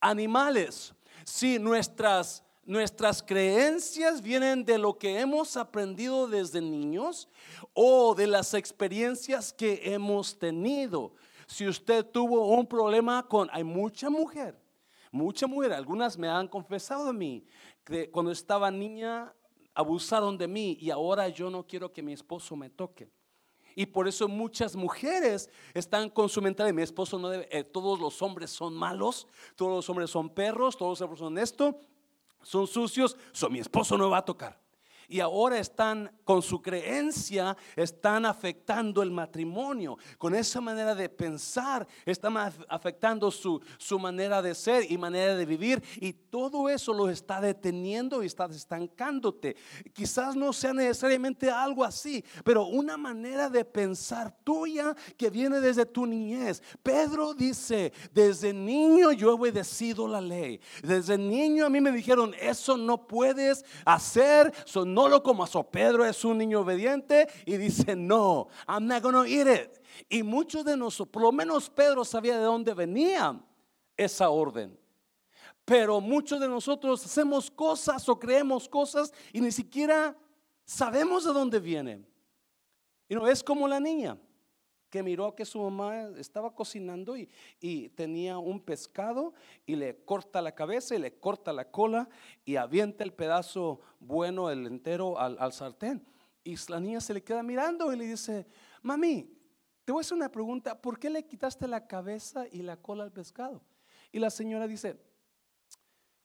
animales. 0.00 0.92
Si 1.24 1.58
nuestras 1.58 2.42
nuestras 2.64 3.22
creencias 3.22 4.20
vienen 4.20 4.62
de 4.62 4.76
lo 4.76 4.98
que 4.98 5.18
hemos 5.20 5.56
aprendido 5.56 6.28
desde 6.28 6.60
niños 6.60 7.26
o 7.72 8.14
de 8.14 8.26
las 8.26 8.52
experiencias 8.52 9.54
que 9.54 9.80
hemos 9.84 10.38
tenido. 10.38 11.14
Si 11.46 11.66
usted 11.66 12.04
tuvo 12.04 12.46
un 12.54 12.66
problema 12.66 13.26
con, 13.26 13.48
hay 13.52 13.64
mucha 13.64 14.10
mujer, 14.10 14.54
mucha 15.10 15.46
mujer, 15.46 15.72
algunas 15.72 16.18
me 16.18 16.28
han 16.28 16.46
confesado 16.46 17.08
a 17.08 17.12
mí, 17.14 17.42
que 17.84 18.10
cuando 18.10 18.32
estaba 18.32 18.70
niña 18.70 19.32
abusaron 19.78 20.36
de 20.36 20.48
mí 20.48 20.76
y 20.80 20.90
ahora 20.90 21.28
yo 21.28 21.48
no 21.50 21.64
quiero 21.64 21.92
que 21.92 22.02
mi 22.02 22.12
esposo 22.12 22.56
me 22.56 22.68
toque. 22.68 23.08
Y 23.76 23.86
por 23.86 24.08
eso 24.08 24.26
muchas 24.26 24.74
mujeres 24.74 25.48
están 25.72 26.10
con 26.10 26.28
su 26.28 26.42
mentalidad, 26.42 26.74
mi 26.74 26.82
esposo 26.82 27.16
no 27.16 27.28
debe, 27.28 27.48
eh, 27.56 27.62
todos 27.62 28.00
los 28.00 28.20
hombres 28.20 28.50
son 28.50 28.74
malos, 28.74 29.28
todos 29.54 29.76
los 29.76 29.88
hombres 29.88 30.10
son 30.10 30.30
perros, 30.30 30.76
todos 30.76 30.98
los 30.98 31.00
hombres 31.02 31.20
son 31.20 31.38
esto, 31.38 31.78
son 32.42 32.66
sucios, 32.66 33.16
mi 33.50 33.60
esposo 33.60 33.96
no 33.96 34.10
va 34.10 34.18
a 34.18 34.24
tocar 34.24 34.67
y 35.08 35.20
ahora 35.20 35.58
están 35.58 36.12
con 36.22 36.42
su 36.42 36.60
creencia, 36.60 37.56
están 37.74 38.26
afectando 38.26 39.02
el 39.02 39.10
matrimonio. 39.10 39.96
Con 40.18 40.34
esa 40.34 40.60
manera 40.60 40.94
de 40.94 41.08
pensar, 41.08 41.88
están 42.04 42.36
afectando 42.68 43.30
su, 43.30 43.60
su 43.78 43.98
manera 43.98 44.42
de 44.42 44.54
ser 44.54 44.90
y 44.90 44.98
manera 44.98 45.34
de 45.34 45.46
vivir. 45.46 45.82
Y 45.96 46.12
todo 46.12 46.68
eso 46.68 46.92
lo 46.92 47.08
está 47.08 47.40
deteniendo 47.40 48.22
y 48.22 48.26
está 48.26 48.44
estancándote. 48.44 49.56
Quizás 49.94 50.36
no 50.36 50.52
sea 50.52 50.74
necesariamente 50.74 51.50
algo 51.50 51.84
así, 51.84 52.22
pero 52.44 52.66
una 52.66 52.98
manera 52.98 53.48
de 53.48 53.64
pensar 53.64 54.36
tuya 54.44 54.94
que 55.16 55.30
viene 55.30 55.58
desde 55.60 55.86
tu 55.86 56.04
niñez. 56.04 56.62
Pedro 56.82 57.32
dice, 57.32 57.94
desde 58.12 58.52
niño 58.52 59.12
yo 59.12 59.30
he 59.30 59.32
obedecido 59.32 60.06
la 60.06 60.20
ley. 60.20 60.60
Desde 60.82 61.16
niño 61.16 61.64
a 61.64 61.70
mí 61.70 61.80
me 61.80 61.92
dijeron, 61.92 62.34
eso 62.38 62.76
no 62.76 63.06
puedes 63.06 63.64
hacer, 63.86 64.52
son 64.66 64.97
no 64.98 65.08
lo 65.08 65.22
como 65.22 65.46
So 65.46 65.62
Pedro 65.62 66.04
es 66.04 66.24
un 66.24 66.38
niño 66.38 66.62
obediente 66.62 67.28
y 67.46 67.56
dice, 67.56 67.94
no, 67.94 68.48
I'm 68.66 68.84
not 68.84 69.00
gonna 69.00 69.28
eat 69.28 69.46
it. 69.46 69.80
Y 70.08 70.24
muchos 70.24 70.64
de 70.64 70.76
nosotros, 70.76 71.12
por 71.12 71.22
lo 71.22 71.30
menos 71.30 71.70
Pedro 71.70 72.04
sabía 72.04 72.36
de 72.36 72.42
dónde 72.42 72.74
venía 72.74 73.40
esa 73.96 74.28
orden. 74.30 74.76
Pero 75.64 76.00
muchos 76.00 76.40
de 76.40 76.48
nosotros 76.48 77.04
hacemos 77.04 77.48
cosas 77.48 78.08
o 78.08 78.18
creemos 78.18 78.68
cosas 78.68 79.12
y 79.32 79.40
ni 79.40 79.52
siquiera 79.52 80.16
sabemos 80.64 81.24
de 81.24 81.32
dónde 81.32 81.60
vienen. 81.60 82.04
Y 83.08 83.14
no 83.14 83.28
es 83.28 83.44
como 83.44 83.68
la 83.68 83.78
niña. 83.78 84.18
Que 84.90 85.02
miró 85.02 85.34
que 85.34 85.44
su 85.44 85.60
mamá 85.60 86.08
estaba 86.16 86.54
cocinando 86.54 87.16
y, 87.16 87.28
y, 87.60 87.90
tenía 87.90 88.38
un 88.38 88.60
pescado 88.60 89.34
y 89.66 89.76
le 89.76 89.96
corta 90.04 90.40
la 90.40 90.54
cabeza 90.54 90.94
y 90.94 90.98
le 90.98 91.18
corta 91.18 91.52
la 91.52 91.70
cola 91.70 92.08
y 92.44 92.56
avienta 92.56 93.04
el 93.04 93.12
pedazo 93.12 93.80
bueno, 94.00 94.50
el 94.50 94.66
entero 94.66 95.18
al, 95.18 95.36
al 95.38 95.52
sartén. 95.52 96.06
Y 96.44 96.56
la 96.68 96.80
niña 96.80 97.00
se 97.00 97.12
le 97.12 97.22
queda 97.22 97.42
mirando 97.42 97.92
y 97.92 97.96
le 97.96 98.06
dice, 98.06 98.46
mami, 98.82 99.30
te 99.84 99.92
voy 99.92 100.00
a 100.00 100.02
hacer 100.02 100.16
una 100.16 100.30
pregunta, 100.30 100.80
¿por 100.80 100.98
qué 100.98 101.10
le 101.10 101.26
quitaste 101.26 101.66
la 101.66 101.86
cabeza 101.86 102.46
y 102.50 102.62
la 102.62 102.76
cola 102.76 103.04
al 103.04 103.12
pescado? 103.12 103.62
Y 104.12 104.18
la 104.18 104.30
señora 104.30 104.66
dice, 104.66 104.98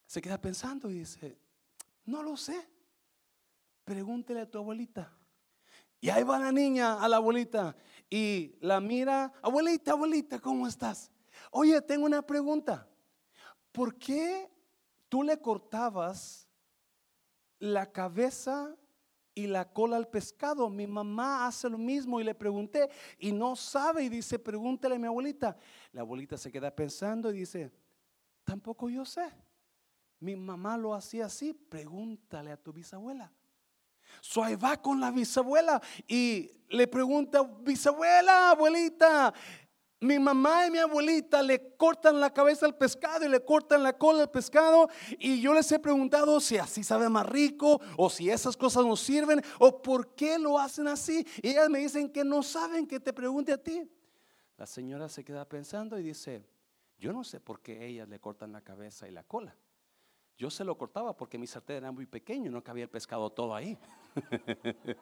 se 0.05 0.21
queda 0.21 0.39
pensando 0.39 0.89
y 0.89 0.99
dice, 0.99 1.37
no 2.05 2.23
lo 2.23 2.37
sé, 2.37 2.67
pregúntele 3.83 4.41
a 4.41 4.49
tu 4.49 4.57
abuelita. 4.57 5.11
Y 5.99 6.09
ahí 6.09 6.23
va 6.23 6.37
la 6.37 6.51
niña 6.51 7.01
a 7.01 7.07
la 7.07 7.17
abuelita 7.17 7.75
y 8.15 8.55
la 8.59 8.79
mira, 8.79 9.33
abuelita, 9.41 9.93
abuelita, 9.93 10.37
¿cómo 10.37 10.67
estás? 10.67 11.11
Oye, 11.49 11.81
tengo 11.81 12.05
una 12.05 12.21
pregunta. 12.21 12.87
¿Por 13.71 13.97
qué 13.97 14.51
tú 15.09 15.23
le 15.23 15.41
cortabas 15.41 16.47
la 17.57 17.91
cabeza 17.91 18.77
y 19.33 19.47
la 19.47 19.73
cola 19.73 19.97
al 19.97 20.09
pescado? 20.09 20.69
Mi 20.69 20.85
mamá 20.85 21.47
hace 21.47 21.67
lo 21.67 21.79
mismo 21.79 22.21
y 22.21 22.23
le 22.23 22.35
pregunté 22.35 22.87
y 23.17 23.31
no 23.31 23.55
sabe 23.55 24.03
y 24.03 24.09
dice, 24.09 24.37
pregúntele 24.37 24.93
a 24.93 24.99
mi 24.99 25.07
abuelita. 25.07 25.57
La 25.91 26.01
abuelita 26.01 26.37
se 26.37 26.51
queda 26.51 26.69
pensando 26.69 27.31
y 27.31 27.39
dice, 27.39 27.71
tampoco 28.43 28.91
yo 28.91 29.05
sé. 29.05 29.27
Mi 30.19 30.35
mamá 30.35 30.77
lo 30.77 30.93
hacía 30.93 31.25
así, 31.25 31.51
pregúntale 31.51 32.51
a 32.51 32.57
tu 32.57 32.73
bisabuela. 32.73 33.33
So 34.21 34.43
ahí 34.43 34.55
va 34.55 34.81
con 34.81 34.99
la 34.99 35.11
bisabuela 35.11 35.81
y 36.07 36.51
le 36.69 36.87
pregunta, 36.87 37.43
bisabuela, 37.43 38.51
abuelita, 38.51 39.33
mi 40.03 40.19
mamá 40.19 40.67
y 40.67 40.71
mi 40.71 40.79
abuelita 40.79 41.41
le 41.41 41.77
cortan 41.77 42.19
la 42.19 42.33
cabeza 42.33 42.65
al 42.65 42.75
pescado 42.75 43.25
y 43.25 43.29
le 43.29 43.43
cortan 43.43 43.81
la 43.83 43.97
cola 43.97 44.23
al 44.23 44.31
pescado. 44.31 44.89
Y 45.17 45.39
yo 45.39 45.53
les 45.53 45.71
he 45.71 45.79
preguntado 45.79 46.41
si 46.41 46.57
así 46.57 46.83
sabe 46.83 47.07
más 47.07 47.25
rico 47.25 47.79
o 47.95 48.09
si 48.09 48.29
esas 48.29 48.57
cosas 48.57 48.85
nos 48.85 48.99
sirven 48.99 49.41
o 49.59 49.81
por 49.81 50.13
qué 50.13 50.37
lo 50.37 50.59
hacen 50.59 50.87
así. 50.89 51.25
Y 51.41 51.49
ellas 51.49 51.69
me 51.69 51.79
dicen 51.79 52.11
que 52.11 52.25
no 52.25 52.43
saben 52.43 52.85
que 52.85 52.99
te 52.99 53.13
pregunte 53.13 53.53
a 53.53 53.57
ti. 53.57 53.89
La 54.57 54.65
señora 54.65 55.07
se 55.07 55.23
queda 55.23 55.47
pensando 55.47 55.97
y 55.97 56.03
dice, 56.03 56.43
yo 56.97 57.13
no 57.13 57.23
sé 57.23 57.39
por 57.39 57.61
qué 57.61 57.85
ellas 57.85 58.09
le 58.09 58.19
cortan 58.19 58.51
la 58.51 58.61
cabeza 58.61 59.07
y 59.07 59.11
la 59.11 59.23
cola. 59.23 59.55
Yo 60.43 60.49
se 60.49 60.65
lo 60.65 60.77
cortaba 60.77 61.15
porque 61.15 61.37
mi 61.37 61.47
sartén 61.47 61.77
era 61.77 61.89
muy 61.89 62.05
pequeño 62.05 62.51
no 62.51 62.61
cabía 62.61 62.83
el 62.83 62.89
pescado 62.89 63.29
todo 63.29 63.55
ahí. 63.55 63.77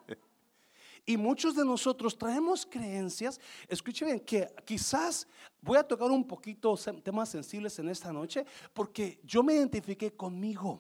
y 1.03 1.17
muchos 1.17 1.55
de 1.55 1.65
nosotros 1.65 2.15
traemos 2.15 2.63
creencias, 2.63 3.41
escuchen 3.67 4.09
bien, 4.09 4.19
que 4.19 4.53
quizás 4.63 5.27
voy 5.59 5.79
a 5.79 5.83
tocar 5.83 6.11
un 6.11 6.27
poquito 6.27 6.75
temas 7.03 7.29
sensibles 7.29 7.79
en 7.79 7.89
esta 7.89 8.13
noche 8.13 8.45
porque 8.71 9.19
yo 9.23 9.41
me 9.41 9.55
identifiqué 9.55 10.15
conmigo. 10.15 10.79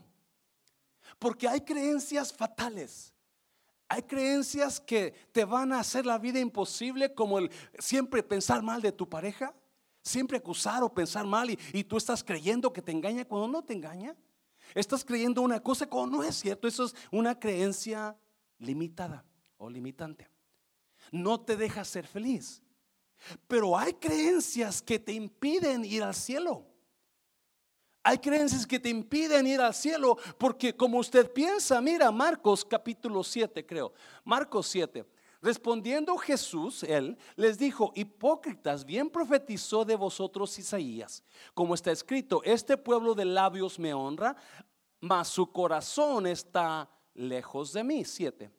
Porque 1.17 1.47
hay 1.47 1.61
creencias 1.61 2.31
fatales. 2.31 3.15
Hay 3.87 4.03
creencias 4.03 4.79
que 4.79 5.11
te 5.31 5.43
van 5.43 5.73
a 5.73 5.79
hacer 5.79 6.05
la 6.05 6.19
vida 6.19 6.39
imposible, 6.39 7.15
como 7.15 7.39
el 7.39 7.49
siempre 7.79 8.21
pensar 8.21 8.61
mal 8.61 8.79
de 8.79 8.91
tu 8.91 9.09
pareja, 9.09 9.55
siempre 10.03 10.37
acusar 10.37 10.83
o 10.83 10.93
pensar 10.93 11.25
mal 11.25 11.49
y 11.49 11.83
tú 11.83 11.97
estás 11.97 12.23
creyendo 12.23 12.71
que 12.71 12.83
te 12.83 12.91
engaña 12.91 13.25
cuando 13.25 13.47
no 13.47 13.63
te 13.63 13.73
engaña. 13.73 14.15
Estás 14.73 15.03
creyendo 15.03 15.41
una 15.41 15.59
cosa 15.59 15.87
como 15.87 16.07
no 16.07 16.23
es 16.23 16.35
cierto. 16.35 16.67
Eso 16.67 16.85
es 16.85 16.95
una 17.11 17.39
creencia 17.39 18.17
limitada 18.59 19.25
o 19.57 19.69
limitante. 19.69 20.29
No 21.11 21.41
te 21.41 21.57
deja 21.57 21.83
ser 21.83 22.07
feliz. 22.07 22.61
Pero 23.47 23.77
hay 23.77 23.93
creencias 23.93 24.81
que 24.81 24.99
te 24.99 25.13
impiden 25.13 25.85
ir 25.85 26.03
al 26.03 26.15
cielo. 26.15 26.65
Hay 28.03 28.17
creencias 28.17 28.65
que 28.65 28.79
te 28.79 28.89
impiden 28.89 29.45
ir 29.45 29.61
al 29.61 29.75
cielo 29.75 30.17
porque 30.39 30.75
como 30.75 30.97
usted 30.97 31.31
piensa, 31.31 31.79
mira 31.81 32.11
Marcos 32.11 32.65
capítulo 32.65 33.23
7 33.23 33.63
creo. 33.65 33.93
Marcos 34.23 34.67
7. 34.67 35.05
Respondiendo 35.41 36.15
Jesús, 36.17 36.83
él 36.83 37.17
les 37.35 37.57
dijo, 37.57 37.91
hipócritas, 37.95 38.85
bien 38.85 39.09
profetizó 39.09 39.83
de 39.85 39.95
vosotros 39.95 40.57
Isaías, 40.59 41.23
como 41.55 41.73
está 41.73 41.91
escrito, 41.91 42.43
este 42.43 42.77
pueblo 42.77 43.15
de 43.15 43.25
labios 43.25 43.79
me 43.79 43.91
honra, 43.91 44.35
mas 45.01 45.27
su 45.27 45.51
corazón 45.51 46.27
está 46.27 46.89
lejos 47.15 47.73
de 47.73 47.83
mí. 47.83 48.05
Siete. 48.05 48.49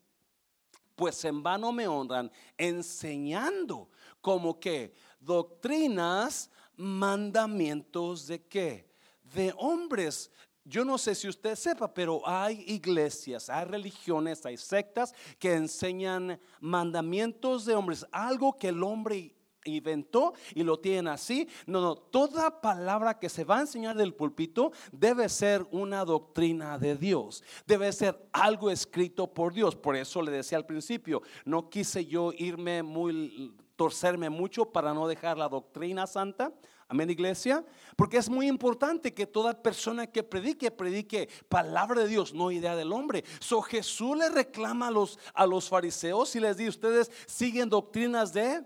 Pues 0.94 1.24
en 1.24 1.42
vano 1.42 1.72
me 1.72 1.88
honran 1.88 2.30
enseñando 2.58 3.88
como 4.20 4.60
que 4.60 4.92
doctrinas, 5.20 6.50
mandamientos 6.76 8.26
de 8.26 8.44
qué? 8.44 8.90
De 9.22 9.54
hombres. 9.56 10.30
Yo 10.64 10.84
no 10.84 10.98
sé 10.98 11.14
si 11.14 11.28
usted 11.28 11.56
sepa, 11.56 11.92
pero 11.92 12.22
hay 12.26 12.64
iglesias, 12.68 13.48
hay 13.48 13.64
religiones, 13.64 14.44
hay 14.46 14.56
sectas 14.56 15.14
que 15.38 15.54
enseñan 15.54 16.40
mandamientos 16.60 17.64
de 17.64 17.74
hombres, 17.74 18.06
algo 18.12 18.56
que 18.56 18.68
el 18.68 18.82
hombre 18.82 19.34
inventó 19.64 20.34
y 20.54 20.62
lo 20.62 20.78
tienen 20.78 21.08
así. 21.08 21.48
No, 21.66 21.80
no, 21.80 21.96
toda 21.96 22.60
palabra 22.60 23.18
que 23.18 23.28
se 23.28 23.44
va 23.44 23.58
a 23.58 23.62
enseñar 23.62 23.96
del 23.96 24.14
púlpito 24.14 24.72
debe 24.90 25.28
ser 25.28 25.66
una 25.70 26.04
doctrina 26.04 26.78
de 26.78 26.96
Dios, 26.96 27.42
debe 27.66 27.92
ser 27.92 28.28
algo 28.32 28.70
escrito 28.70 29.32
por 29.32 29.52
Dios. 29.52 29.76
Por 29.76 29.96
eso 29.96 30.22
le 30.22 30.32
decía 30.32 30.58
al 30.58 30.66
principio, 30.66 31.22
no 31.44 31.68
quise 31.68 32.06
yo 32.06 32.32
irme 32.32 32.82
muy, 32.82 33.54
torcerme 33.76 34.30
mucho 34.30 34.66
para 34.66 34.94
no 34.94 35.08
dejar 35.08 35.38
la 35.38 35.48
doctrina 35.48 36.06
santa. 36.06 36.52
Amén, 36.88 37.08
iglesia. 37.08 37.64
Porque 37.96 38.18
es 38.18 38.28
muy 38.28 38.48
importante 38.48 39.14
que 39.14 39.26
toda 39.26 39.62
persona 39.62 40.06
que 40.06 40.22
predique, 40.22 40.70
predique 40.70 41.28
palabra 41.48 42.02
de 42.02 42.08
Dios, 42.08 42.34
no 42.34 42.50
idea 42.50 42.76
del 42.76 42.92
hombre. 42.92 43.24
So 43.40 43.62
Jesús 43.62 44.14
le 44.14 44.28
reclama 44.28 44.88
a 44.88 44.90
los, 44.90 45.18
a 45.32 45.46
los 45.46 45.70
fariseos 45.70 46.36
y 46.36 46.40
les 46.40 46.58
dice: 46.58 46.68
Ustedes 46.68 47.10
siguen 47.26 47.70
doctrinas 47.70 48.34
de 48.34 48.62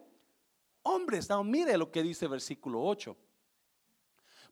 hombres. 0.86 1.28
No, 1.28 1.42
mire 1.44 1.76
lo 1.76 1.90
que 1.90 2.02
dice 2.02 2.26
versículo 2.26 2.82
8. 2.82 3.16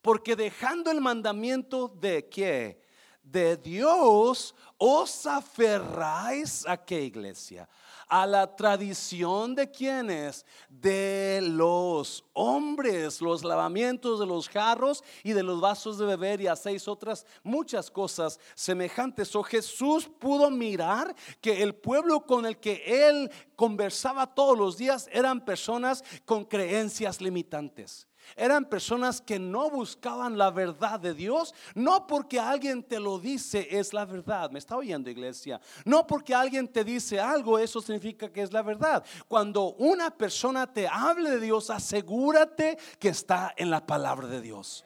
Porque 0.03 0.37
dejando 0.37 0.91
el 0.91 1.01
mandamiento 1.01 1.89
de 1.89 2.29
que 2.29 2.83
de 3.23 3.57
Dios 3.57 4.55
os 4.77 5.27
aferráis 5.27 6.67
a 6.67 6.77
qué 6.77 7.03
iglesia? 7.03 7.69
A 8.09 8.27
la 8.27 8.55
tradición 8.57 9.55
de 9.55 9.71
quienes? 9.71 10.45
De 10.69 11.41
los 11.43 12.25
hombres, 12.33 13.21
los 13.21 13.45
lavamientos 13.45 14.21
de 14.21 14.27
los 14.27 14.49
jarros 14.49 15.03
y 15.23 15.33
de 15.33 15.43
los 15.43 15.61
vasos 15.61 15.99
de 15.99 16.07
beber 16.07 16.41
y 16.41 16.47
hacéis 16.47 16.89
otras 16.89 17.27
muchas 17.43 17.91
cosas 17.91 18.39
semejantes. 18.55 19.35
O 19.37 19.43
Jesús 19.43 20.09
pudo 20.19 20.51
mirar 20.51 21.15
que 21.41 21.63
el 21.63 21.75
pueblo 21.75 22.27
con 22.27 22.47
el 22.47 22.59
que 22.59 23.09
él 23.09 23.31
conversaba 23.57 24.35
todos 24.35 24.59
los 24.59 24.77
días 24.77 25.09
eran 25.13 25.45
personas 25.45 26.05
con 26.25 26.45
creencias 26.45 27.21
limitantes. 27.21 28.07
Eran 28.37 28.65
personas 28.65 29.21
que 29.21 29.39
no 29.39 29.71
buscaban 29.71 30.37
la 30.37 30.51
verdad 30.51 30.99
de 30.99 31.15
Dios, 31.15 31.55
no 31.75 32.07
porque 32.07 32.41
alguien 32.41 32.83
te 32.83 32.99
lo 32.99 33.19
dice 33.19 33.69
es 33.71 33.93
la 33.93 34.05
verdad. 34.05 34.51
¿Me 34.51 34.59
está 34.59 34.77
oyendo 34.77 35.11
iglesia? 35.11 35.61
No 35.85 36.07
porque 36.07 36.35
alguien 36.35 36.67
te 36.69 36.85
dice 36.85 37.21
algo, 37.21 37.59
eso 37.59 37.81
significa 37.81 38.33
que 38.33 38.43
es 38.43 38.53
la 38.53 38.63
verdad. 38.63 39.05
Cuando 39.29 39.75
una 39.75 40.11
persona 40.11 40.73
te 40.73 40.89
hable 40.89 41.31
de 41.31 41.41
Dios, 41.41 41.71
asegúrate 41.71 42.79
que 42.99 43.09
está 43.09 43.55
en 43.57 43.71
la 43.71 43.87
palabra 43.87 44.27
de 44.27 44.41
Dios. 44.41 44.85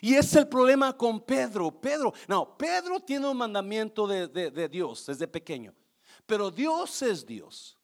Y 0.00 0.14
es 0.14 0.34
el 0.34 0.48
problema 0.48 0.96
con 0.96 1.20
Pedro. 1.20 1.70
Pedro, 1.70 2.12
no, 2.26 2.56
Pedro 2.56 2.98
tiene 2.98 3.28
un 3.28 3.36
mandamiento 3.36 4.08
de, 4.08 4.26
de 4.26 4.68
Dios 4.68 5.06
desde 5.06 5.28
pequeño. 5.28 5.72
Pero 6.26 6.50
Dios 6.50 7.02
es 7.02 7.24
Dios. 7.24 7.78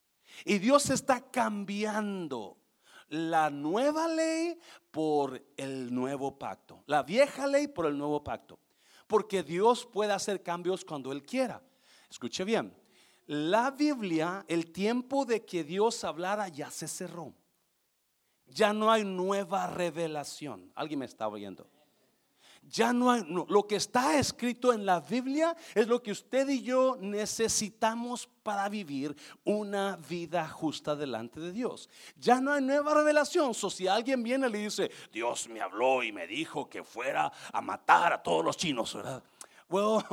Y 0.45 0.59
Dios 0.59 0.91
está 0.91 1.21
cambiando 1.21 2.57
la 3.09 3.51
nueva 3.51 4.09
ley 4.09 4.59
por 4.91 5.43
el 5.57 5.95
nuevo 5.95 6.39
pacto. 6.39 6.83
La 6.87 7.03
vieja 7.03 7.47
ley 7.47 7.69
por 7.69 7.87
el 7.87 7.97
nuevo 7.97 8.23
pacto. 8.23 8.59
Porque 9.07 9.43
Dios 9.43 9.87
puede 9.87 10.13
hacer 10.13 10.43
cambios 10.43 10.85
cuando 10.85 11.13
Él 11.13 11.23
quiera. 11.25 11.63
Escuche 12.11 12.45
bien. 12.45 12.75
La 13.27 13.71
Biblia, 13.71 14.45
el 14.49 14.73
tiempo 14.73 15.25
de 15.25 15.45
que 15.45 15.65
Dios 15.65 16.05
hablara 16.05 16.49
ya 16.49 16.71
se 16.71 16.89
cerró. 16.89 17.35
Ya 18.47 18.73
no 18.73 18.91
hay 18.91 19.05
nueva 19.05 19.67
revelación. 19.67 20.73
¿Alguien 20.75 21.01
me 21.01 21.07
está 21.07 21.29
oyendo? 21.29 21.69
Ya 22.71 22.93
no 22.93 23.11
hay, 23.11 23.25
lo 23.49 23.67
que 23.67 23.77
está 23.77 24.19
escrito 24.19 24.73
en 24.73 24.85
la 24.85 25.01
Biblia 25.01 25.57
es 25.75 25.87
lo 25.89 26.03
que 26.03 26.13
usted 26.13 26.49
y 26.49 26.63
yo 26.63 26.97
necesitamos 27.01 28.29
para 28.43 28.69
vivir 28.69 29.17
una 29.45 29.97
vida 30.09 30.49
justa 30.49 30.95
delante 30.95 31.41
de 31.41 31.53
Dios. 31.53 31.89
Ya 32.19 32.41
no 32.41 32.53
hay 32.53 32.63
nueva 32.63 32.95
revelación. 32.95 33.55
So, 33.55 33.71
si 33.71 33.87
alguien 33.87 34.23
viene 34.23 34.49
y 34.49 34.51
le 34.51 34.59
dice, 34.59 34.91
Dios 35.13 35.49
me 35.49 35.61
habló 35.61 36.03
y 36.03 36.13
me 36.13 36.27
dijo 36.27 36.69
que 36.69 36.83
fuera 36.83 37.33
a 37.53 37.61
matar 37.61 38.13
a 38.13 38.23
todos 38.23 38.45
los 38.45 38.57
chinos, 38.57 38.95
¿verdad? 38.95 39.23
Well, 39.71 40.05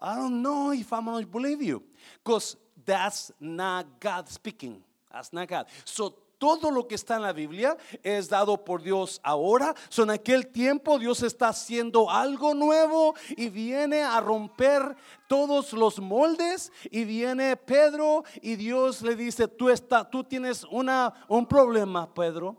I 0.00 0.16
don't 0.16 0.42
know 0.42 0.72
if 0.72 0.92
I'm 0.92 1.06
going 1.06 1.24
to 1.24 1.30
believe 1.30 1.62
you. 1.62 1.82
Because 2.22 2.56
that's 2.84 3.32
not 3.40 3.86
God 4.00 4.28
speaking. 4.28 4.82
has 5.16 5.32
not 5.32 5.48
God. 5.48 5.66
So 5.84 6.14
todo 6.38 6.70
lo 6.70 6.86
que 6.86 6.94
está 6.94 7.16
en 7.16 7.22
la 7.22 7.32
Biblia 7.32 7.76
es 8.02 8.28
dado 8.28 8.64
por 8.64 8.82
Dios 8.82 9.20
ahora. 9.22 9.74
So, 9.88 10.02
en 10.02 10.10
aquel 10.10 10.48
tiempo 10.48 10.98
Dios 10.98 11.22
está 11.22 11.48
haciendo 11.48 12.10
algo 12.10 12.54
nuevo 12.54 13.14
y 13.36 13.48
viene 13.48 14.02
a 14.02 14.20
romper 14.20 14.96
todos 15.28 15.72
los 15.72 15.98
moldes 15.98 16.72
y 16.90 17.04
viene 17.04 17.56
Pedro 17.56 18.24
y 18.42 18.56
Dios 18.56 19.02
le 19.02 19.16
dice, 19.16 19.48
tú, 19.48 19.70
está, 19.70 20.08
tú 20.08 20.24
tienes 20.24 20.64
una, 20.64 21.12
un 21.28 21.46
problema, 21.46 22.12
Pedro. 22.12 22.56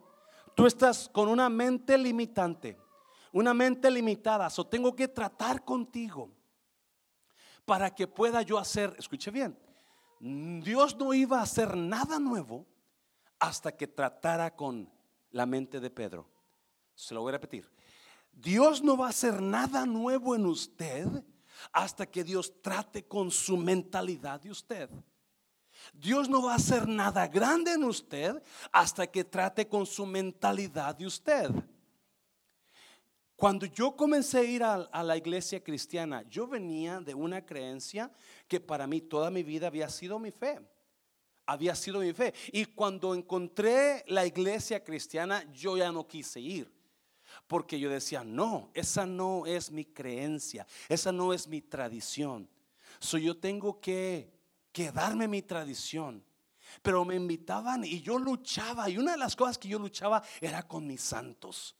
Tú 0.55 0.65
estás 0.65 1.07
con 1.09 1.29
una 1.29 1.49
mente 1.49 1.97
limitante, 1.97 2.77
una 3.31 3.53
mente 3.53 3.91
limitada. 3.91 4.49
So, 4.49 4.65
tengo 4.65 4.95
que 4.95 5.07
tratar 5.07 5.63
contigo 5.63 6.31
para 7.63 7.93
que 7.93 8.07
pueda 8.07 8.41
yo 8.41 8.57
hacer, 8.57 8.95
escuche 8.97 9.29
bien, 9.29 9.59
Dios 10.19 10.95
no 10.95 11.13
iba 11.13 11.39
a 11.39 11.43
hacer 11.43 11.77
nada 11.77 12.17
nuevo 12.17 12.65
hasta 13.39 13.75
que 13.75 13.87
tratara 13.87 14.55
con 14.55 14.89
la 15.31 15.45
mente 15.45 15.79
de 15.79 15.89
Pedro. 15.89 16.27
Se 16.95 17.13
lo 17.13 17.21
voy 17.21 17.29
a 17.29 17.33
repetir. 17.33 17.69
Dios 18.31 18.83
no 18.83 18.97
va 18.97 19.07
a 19.07 19.09
hacer 19.09 19.41
nada 19.41 19.85
nuevo 19.85 20.35
en 20.35 20.45
usted 20.45 21.07
hasta 21.71 22.05
que 22.05 22.23
Dios 22.23 22.61
trate 22.61 23.05
con 23.05 23.31
su 23.31 23.57
mentalidad 23.57 24.39
de 24.39 24.51
usted. 24.51 24.89
Dios 25.93 26.27
no 26.29 26.43
va 26.43 26.53
a 26.53 26.57
hacer 26.57 26.87
nada 26.87 27.27
grande 27.27 27.73
en 27.73 27.83
usted 27.83 28.41
hasta 28.71 29.07
que 29.07 29.23
trate 29.23 29.67
con 29.67 29.85
su 29.85 30.05
mentalidad 30.05 30.95
de 30.95 31.07
usted. 31.07 31.51
Cuando 33.35 33.67
yo 33.67 33.95
comencé 33.95 34.39
a 34.39 34.43
ir 34.43 34.63
a, 34.63 35.03
la 35.03 35.15
iglesia 35.15 35.63
cristiana, 35.63 36.23
yo 36.27 36.47
venía 36.47 36.99
de 36.99 37.13
una 37.13 37.45
creencia 37.45 38.11
que 38.47 38.59
para 38.59 38.87
mí 38.87 39.01
toda 39.01 39.29
mi 39.29 39.43
vida 39.43 39.67
había 39.67 39.89
sido 39.89 40.17
mi 40.17 40.31
fe 40.31 40.59
había 41.47 41.73
sido 41.73 42.01
mi 42.01 42.13
fe. 42.13 42.33
Y 42.51 42.65
cuando 42.65 43.15
encontré 43.15 44.03
la 44.07 44.25
iglesia 44.25 44.83
cristiana, 44.83 45.43
yo 45.51 45.77
ya 45.77 45.91
no 45.91 46.07
quise 46.07 46.39
ir. 46.39 46.71
Porque 47.47 47.79
yo 47.79 47.89
decía, 47.89 48.23
no, 48.23 48.69
esa 48.73 49.05
no 49.05 49.45
es 49.45 49.71
mi 49.71 49.85
creencia, 49.85 50.67
esa 50.89 51.11
no 51.11 51.33
es 51.33 51.47
mi 51.47 51.61
tradición. 51.61 52.49
So 52.99 53.17
yo 53.17 53.37
tengo 53.37 53.79
que 53.79 54.31
quedarme 54.71 55.27
mi 55.27 55.41
tradición. 55.41 56.23
Pero 56.81 57.05
me 57.05 57.15
invitaban 57.15 57.85
y 57.85 58.01
yo 58.01 58.19
luchaba. 58.19 58.89
Y 58.89 58.97
una 58.97 59.13
de 59.13 59.17
las 59.17 59.35
cosas 59.35 59.57
que 59.57 59.69
yo 59.69 59.79
luchaba 59.79 60.21
era 60.41 60.67
con 60.67 60.85
mis 60.85 61.01
santos. 61.01 61.75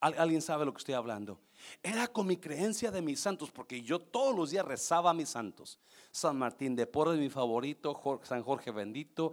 ¿Alguien 0.00 0.42
sabe 0.42 0.64
lo 0.64 0.72
que 0.72 0.78
estoy 0.78 0.94
hablando? 0.94 1.40
Era 1.82 2.08
con 2.08 2.26
mi 2.26 2.36
creencia 2.36 2.90
de 2.90 3.02
mis 3.02 3.20
santos, 3.20 3.50
porque 3.50 3.82
yo 3.82 3.98
todos 3.98 4.34
los 4.34 4.50
días 4.50 4.64
rezaba 4.64 5.10
a 5.10 5.14
mis 5.14 5.28
santos. 5.28 5.78
San 6.10 6.38
Martín 6.38 6.76
de 6.76 6.86
Porres, 6.86 7.18
mi 7.18 7.28
favorito, 7.28 8.20
San 8.22 8.42
Jorge 8.42 8.70
bendito, 8.70 9.32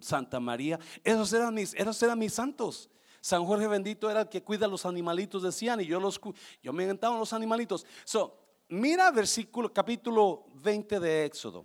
Santa 0.00 0.40
María. 0.40 0.78
Esos 1.02 1.32
eran 1.32 1.54
mis, 1.54 1.74
esos 1.74 2.02
eran 2.02 2.18
mis 2.18 2.34
santos. 2.34 2.90
San 3.20 3.46
Jorge 3.46 3.66
bendito 3.66 4.10
era 4.10 4.22
el 4.22 4.28
que 4.28 4.42
cuida 4.42 4.68
los 4.68 4.84
animalitos, 4.84 5.42
decían, 5.42 5.80
y 5.80 5.86
yo 5.86 5.98
los 5.98 6.20
yo 6.62 6.72
me 6.72 6.82
inventaba 6.82 7.18
los 7.18 7.32
animalitos. 7.32 7.86
So, 8.04 8.36
mira 8.68 9.10
versículo 9.10 9.72
capítulo 9.72 10.44
20 10.56 11.00
de 11.00 11.24
Éxodo. 11.24 11.64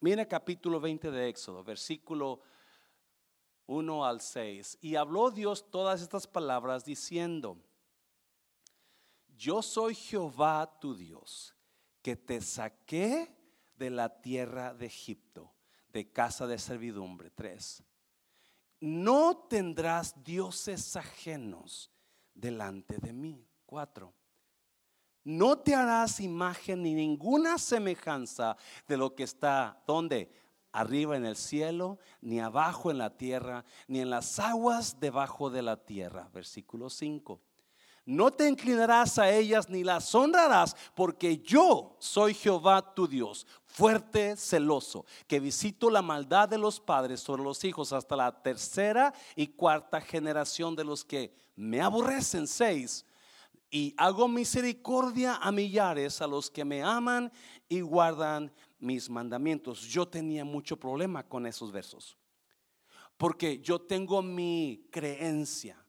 Mira 0.00 0.26
capítulo 0.26 0.80
20 0.80 1.10
de 1.10 1.28
Éxodo, 1.28 1.62
versículo 1.62 2.40
1 3.66 4.04
al 4.04 4.20
6. 4.20 4.78
Y 4.80 4.96
habló 4.96 5.30
Dios 5.30 5.70
todas 5.70 6.02
estas 6.02 6.26
palabras 6.26 6.84
diciendo: 6.84 7.56
yo 9.36 9.62
soy 9.62 9.94
Jehová 9.94 10.78
tu 10.80 10.94
Dios, 10.94 11.54
que 12.02 12.16
te 12.16 12.40
saqué 12.40 13.34
de 13.76 13.90
la 13.90 14.20
tierra 14.20 14.74
de 14.74 14.86
Egipto, 14.86 15.52
de 15.88 16.10
casa 16.10 16.46
de 16.46 16.58
servidumbre. 16.58 17.30
Tres. 17.30 17.82
No 18.80 19.36
tendrás 19.48 20.22
dioses 20.22 20.96
ajenos 20.96 21.90
delante 22.34 22.98
de 22.98 23.12
mí. 23.12 23.46
Cuatro. 23.64 24.14
No 25.24 25.58
te 25.58 25.74
harás 25.74 26.20
imagen 26.20 26.82
ni 26.82 26.94
ninguna 26.94 27.58
semejanza 27.58 28.56
de 28.86 28.96
lo 28.96 29.14
que 29.14 29.24
está, 29.24 29.82
¿dónde? 29.86 30.30
Arriba 30.70 31.16
en 31.16 31.24
el 31.24 31.36
cielo, 31.36 31.98
ni 32.20 32.38
abajo 32.38 32.90
en 32.90 32.98
la 32.98 33.16
tierra, 33.16 33.64
ni 33.88 34.00
en 34.00 34.10
las 34.10 34.38
aguas 34.38 35.00
debajo 35.00 35.50
de 35.50 35.62
la 35.62 35.84
tierra. 35.84 36.28
Versículo 36.32 36.90
5 36.90 37.40
no 38.06 38.30
te 38.30 38.48
inclinarás 38.48 39.18
a 39.18 39.28
ellas 39.30 39.68
ni 39.68 39.82
las 39.82 40.14
honrarás, 40.14 40.76
porque 40.94 41.38
yo 41.38 41.96
soy 41.98 42.34
Jehová 42.34 42.94
tu 42.94 43.08
Dios, 43.08 43.46
fuerte, 43.64 44.36
celoso, 44.36 45.04
que 45.26 45.40
visito 45.40 45.90
la 45.90 46.02
maldad 46.02 46.48
de 46.48 46.56
los 46.56 46.78
padres 46.78 47.20
sobre 47.20 47.42
los 47.42 47.64
hijos 47.64 47.92
hasta 47.92 48.14
la 48.14 48.42
tercera 48.42 49.12
y 49.34 49.48
cuarta 49.48 50.00
generación 50.00 50.76
de 50.76 50.84
los 50.84 51.04
que 51.04 51.34
me 51.56 51.80
aborrecen. 51.80 52.46
Seis. 52.46 53.04
Y 53.68 53.92
hago 53.98 54.28
misericordia 54.28 55.36
a 55.42 55.50
millares 55.50 56.22
a 56.22 56.28
los 56.28 56.48
que 56.48 56.64
me 56.64 56.84
aman 56.84 57.32
y 57.68 57.80
guardan 57.80 58.52
mis 58.78 59.10
mandamientos. 59.10 59.80
Yo 59.80 60.06
tenía 60.06 60.44
mucho 60.44 60.76
problema 60.78 61.24
con 61.24 61.44
esos 61.44 61.72
versos, 61.72 62.16
porque 63.16 63.58
yo 63.58 63.80
tengo 63.80 64.22
mi 64.22 64.86
creencia 64.92 65.85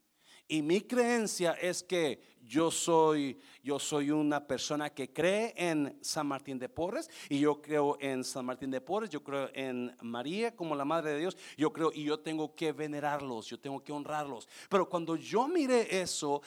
y 0.48 0.62
mi 0.62 0.82
creencia 0.82 1.54
es 1.54 1.84
que 1.84 2.38
yo 2.48 2.72
soy, 2.72 3.40
yo 3.62 3.78
soy 3.78 4.10
una 4.10 4.48
persona 4.48 4.90
que 4.90 5.12
cree 5.12 5.54
en 5.58 5.98
San 6.02 6.28
Martín 6.28 6.58
de 6.58 6.70
Porres 6.70 7.10
y 7.28 7.40
yo 7.40 7.62
creo 7.62 7.98
en 8.00 8.24
San 8.24 8.46
Martín 8.46 8.72
de 8.72 8.80
Porres, 8.80 9.10
yo 9.10 9.22
creo 9.22 9.50
en 9.54 9.96
María 10.02 10.56
como 10.56 10.74
la 10.74 10.86
Madre 10.86 11.12
de 11.12 11.20
Dios, 11.20 11.38
yo 11.58 11.74
creo 11.74 11.92
y 11.94 12.06
yo 12.06 12.20
tengo 12.20 12.56
que 12.56 12.72
venerarlos, 12.72 13.48
yo 13.48 13.60
tengo 13.60 13.84
que 13.84 13.92
honrarlos. 13.92 14.48
Pero 14.70 14.88
cuando 14.88 15.18
yo 15.18 15.48
miré 15.48 16.00
eso, 16.00 16.42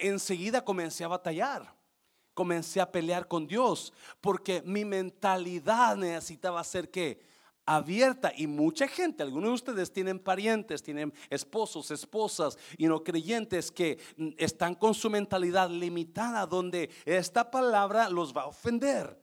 enseguida 0.00 0.64
comencé 0.64 1.04
a 1.04 1.08
batallar 1.08 1.74
comencé 2.34 2.80
a 2.80 2.90
pelear 2.90 3.28
con 3.28 3.46
Dios 3.46 3.92
porque 4.20 4.60
mi 4.66 4.84
mentalidad 4.84 5.96
necesitaba 5.96 6.64
ser 6.64 6.90
que 6.90 7.20
abierta 7.66 8.32
y 8.36 8.46
mucha 8.46 8.86
gente, 8.88 9.22
algunos 9.22 9.50
de 9.50 9.54
ustedes 9.54 9.92
tienen 9.92 10.18
parientes, 10.18 10.82
tienen 10.82 11.12
esposos, 11.30 11.90
esposas 11.90 12.58
y 12.76 12.86
no 12.86 13.02
creyentes 13.02 13.70
que 13.70 13.98
están 14.36 14.74
con 14.74 14.94
su 14.94 15.10
mentalidad 15.10 15.70
limitada 15.70 16.46
donde 16.46 16.90
esta 17.04 17.50
palabra 17.50 18.08
los 18.08 18.34
va 18.34 18.42
a 18.42 18.46
ofender. 18.46 19.22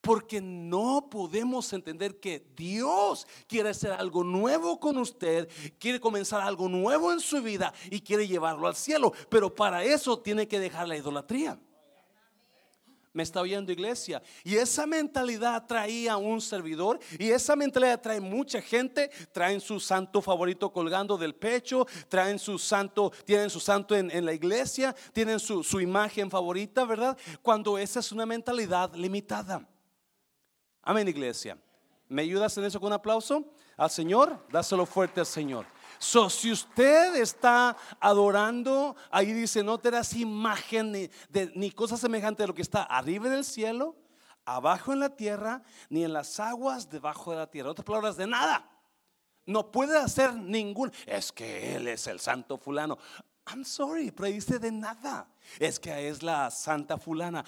Porque 0.00 0.38
no 0.42 1.08
podemos 1.10 1.72
entender 1.72 2.20
que 2.20 2.46
Dios 2.54 3.26
quiere 3.46 3.70
hacer 3.70 3.90
algo 3.92 4.22
nuevo 4.22 4.78
con 4.78 4.98
usted, 4.98 5.48
quiere 5.78 5.98
comenzar 5.98 6.42
algo 6.42 6.68
nuevo 6.68 7.10
en 7.10 7.20
su 7.20 7.40
vida 7.42 7.72
y 7.90 8.00
quiere 8.00 8.28
llevarlo 8.28 8.66
al 8.66 8.74
cielo. 8.74 9.14
Pero 9.30 9.54
para 9.54 9.82
eso 9.82 10.18
tiene 10.18 10.46
que 10.46 10.60
dejar 10.60 10.88
la 10.88 10.98
idolatría 10.98 11.58
me 13.14 13.22
está 13.22 13.40
oyendo 13.40 13.72
iglesia. 13.72 14.22
Y 14.42 14.56
esa 14.56 14.86
mentalidad 14.86 15.66
traía 15.66 16.18
un 16.18 16.40
servidor 16.42 16.98
y 17.18 17.30
esa 17.30 17.56
mentalidad 17.56 18.02
trae 18.02 18.20
mucha 18.20 18.60
gente, 18.60 19.10
traen 19.32 19.60
su 19.60 19.80
santo 19.80 20.20
favorito 20.20 20.70
colgando 20.70 21.16
del 21.16 21.34
pecho, 21.34 21.86
traen 22.08 22.38
su 22.38 22.58
santo, 22.58 23.10
tienen 23.24 23.48
su 23.48 23.60
santo 23.60 23.96
en, 23.96 24.24
la 24.24 24.34
iglesia, 24.34 24.94
tienen 25.12 25.40
su, 25.40 25.62
su 25.62 25.80
imagen 25.80 26.30
favorita, 26.30 26.84
¿verdad? 26.84 27.16
Cuando 27.40 27.78
esa 27.78 28.00
es 28.00 28.12
una 28.12 28.26
mentalidad 28.26 28.94
limitada. 28.94 29.66
Amén, 30.82 31.08
iglesia. 31.08 31.56
¿Me 32.08 32.22
ayudas 32.22 32.58
en 32.58 32.64
eso 32.64 32.80
con 32.80 32.88
un 32.88 32.94
aplauso? 32.94 33.54
Al 33.76 33.90
Señor, 33.90 34.44
dáselo 34.50 34.84
fuerte 34.86 35.20
al 35.20 35.26
Señor. 35.26 35.66
So, 36.04 36.28
si 36.28 36.52
usted 36.52 37.16
está 37.16 37.74
adorando, 37.98 38.94
ahí 39.10 39.32
dice, 39.32 39.62
no 39.62 39.78
te 39.78 39.90
das 39.90 40.12
imagen 40.12 40.92
ni, 40.92 41.08
de, 41.30 41.50
ni 41.56 41.70
cosa 41.70 41.96
semejante 41.96 42.42
de 42.42 42.46
lo 42.46 42.54
que 42.54 42.60
está 42.60 42.82
arriba 42.82 43.26
en 43.26 43.32
el 43.32 43.42
cielo, 43.42 43.96
abajo 44.44 44.92
en 44.92 45.00
la 45.00 45.16
tierra, 45.16 45.62
ni 45.88 46.04
en 46.04 46.12
las 46.12 46.38
aguas 46.38 46.90
debajo 46.90 47.30
de 47.30 47.38
la 47.38 47.50
tierra. 47.50 47.70
Otras 47.70 47.86
palabras, 47.86 48.18
de 48.18 48.26
nada. 48.26 48.70
No 49.46 49.72
puede 49.72 49.96
hacer 49.96 50.34
ningún. 50.34 50.92
Es 51.06 51.32
que 51.32 51.74
Él 51.74 51.88
es 51.88 52.06
el 52.06 52.20
santo 52.20 52.58
fulano. 52.58 52.98
I'm 53.46 53.64
sorry, 53.64 54.10
pero 54.10 54.28
dice 54.28 54.58
de 54.58 54.72
nada. 54.72 55.26
Es 55.58 55.80
que 55.80 56.08
es 56.08 56.22
la 56.22 56.50
santa 56.50 56.98
fulana. 56.98 57.46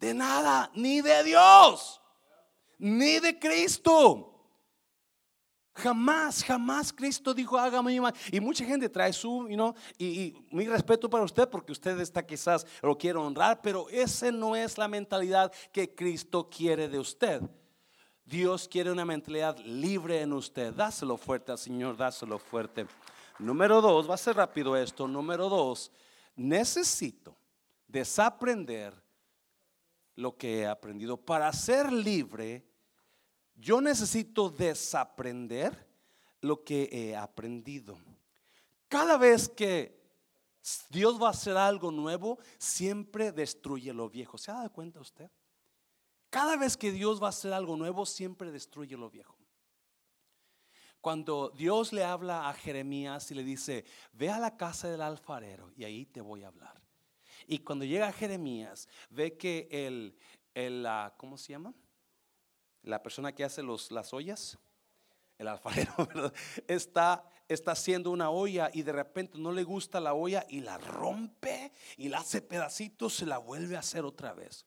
De 0.00 0.12
nada, 0.12 0.68
ni 0.74 1.00
de 1.00 1.22
Dios, 1.22 2.00
ni 2.76 3.20
de 3.20 3.38
Cristo. 3.38 4.33
Jamás, 5.74 6.44
jamás 6.44 6.92
Cristo 6.92 7.34
dijo, 7.34 7.58
hágame 7.58 8.00
mi 8.00 8.08
Y 8.30 8.40
mucha 8.40 8.64
gente 8.64 8.88
trae 8.88 9.12
su, 9.12 9.48
you 9.48 9.56
know, 9.56 9.74
y, 9.98 10.06
y, 10.06 10.46
mi 10.52 10.66
respeto 10.66 11.10
para 11.10 11.24
usted 11.24 11.48
porque 11.48 11.72
usted 11.72 11.98
está 11.98 12.24
quizás 12.24 12.64
lo 12.80 12.96
quiere 12.96 13.18
honrar, 13.18 13.60
pero 13.60 13.88
esa 13.90 14.30
no 14.30 14.54
es 14.54 14.78
la 14.78 14.86
mentalidad 14.86 15.52
que 15.72 15.92
Cristo 15.92 16.48
quiere 16.48 16.88
de 16.88 17.00
usted. 17.00 17.42
Dios 18.24 18.68
quiere 18.68 18.90
una 18.90 19.04
mentalidad 19.04 19.58
libre 19.58 20.22
en 20.22 20.32
usted. 20.32 20.72
Dáselo 20.72 21.16
fuerte 21.16 21.52
al 21.52 21.58
Señor, 21.58 21.96
dáselo 21.96 22.38
fuerte. 22.38 22.86
Número 23.38 23.80
dos, 23.80 24.08
va 24.08 24.14
a 24.14 24.18
ser 24.18 24.36
rápido 24.36 24.76
esto. 24.76 25.08
Número 25.08 25.48
dos, 25.48 25.90
necesito 26.36 27.36
desaprender 27.88 28.94
lo 30.14 30.36
que 30.36 30.60
he 30.60 30.66
aprendido. 30.66 31.16
Para 31.16 31.52
ser 31.52 31.92
libre, 31.92 32.64
yo 33.54 33.80
necesito 33.80 34.50
desaprender 34.50 35.86
lo 36.40 36.62
que 36.62 36.88
he 36.92 37.16
aprendido. 37.16 37.98
Cada 38.88 39.16
vez 39.16 39.48
que 39.48 40.04
Dios 40.88 41.20
va 41.20 41.28
a 41.28 41.30
hacer 41.30 41.56
algo 41.56 41.90
nuevo, 41.90 42.38
siempre 42.58 43.32
destruye 43.32 43.92
lo 43.92 44.08
viejo. 44.08 44.38
¿Se 44.38 44.50
ha 44.50 44.54
dado 44.54 44.72
cuenta 44.72 45.00
usted? 45.00 45.30
Cada 46.30 46.56
vez 46.56 46.76
que 46.76 46.90
Dios 46.90 47.22
va 47.22 47.26
a 47.26 47.30
hacer 47.30 47.52
algo 47.52 47.76
nuevo, 47.76 48.06
siempre 48.06 48.50
destruye 48.50 48.96
lo 48.96 49.10
viejo. 49.10 49.36
Cuando 51.00 51.50
Dios 51.50 51.92
le 51.92 52.02
habla 52.02 52.48
a 52.48 52.54
Jeremías 52.54 53.30
y 53.30 53.34
le 53.34 53.44
dice, 53.44 53.84
ve 54.12 54.30
a 54.30 54.38
la 54.38 54.56
casa 54.56 54.88
del 54.88 55.02
alfarero 55.02 55.70
y 55.76 55.84
ahí 55.84 56.06
te 56.06 56.22
voy 56.22 56.42
a 56.42 56.48
hablar. 56.48 56.80
Y 57.46 57.58
cuando 57.58 57.84
llega 57.84 58.10
Jeremías, 58.10 58.88
ve 59.10 59.36
que 59.36 59.68
el, 59.70 60.16
el 60.54 60.88
¿cómo 61.18 61.36
se 61.36 61.52
llama? 61.52 61.74
La 62.84 63.02
persona 63.02 63.34
que 63.34 63.44
hace 63.44 63.62
los, 63.62 63.90
las 63.90 64.12
ollas, 64.12 64.58
el 65.38 65.48
alfarero, 65.48 65.92
está, 66.68 67.28
está 67.48 67.72
haciendo 67.72 68.10
una 68.10 68.30
olla 68.30 68.70
y 68.72 68.82
de 68.82 68.92
repente 68.92 69.38
no 69.38 69.52
le 69.52 69.64
gusta 69.64 70.00
la 70.00 70.14
olla 70.14 70.46
y 70.48 70.60
la 70.60 70.78
rompe 70.78 71.72
y 71.96 72.08
la 72.08 72.18
hace 72.18 72.40
pedacitos, 72.40 73.14
se 73.14 73.26
la 73.26 73.38
vuelve 73.38 73.76
a 73.76 73.80
hacer 73.80 74.04
otra 74.04 74.32
vez. 74.32 74.66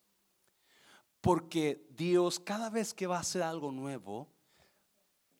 Porque 1.20 1.86
Dios 1.90 2.38
cada 2.38 2.70
vez 2.70 2.94
que 2.94 3.06
va 3.06 3.16
a 3.16 3.20
hacer 3.20 3.42
algo 3.42 3.72
nuevo, 3.72 4.28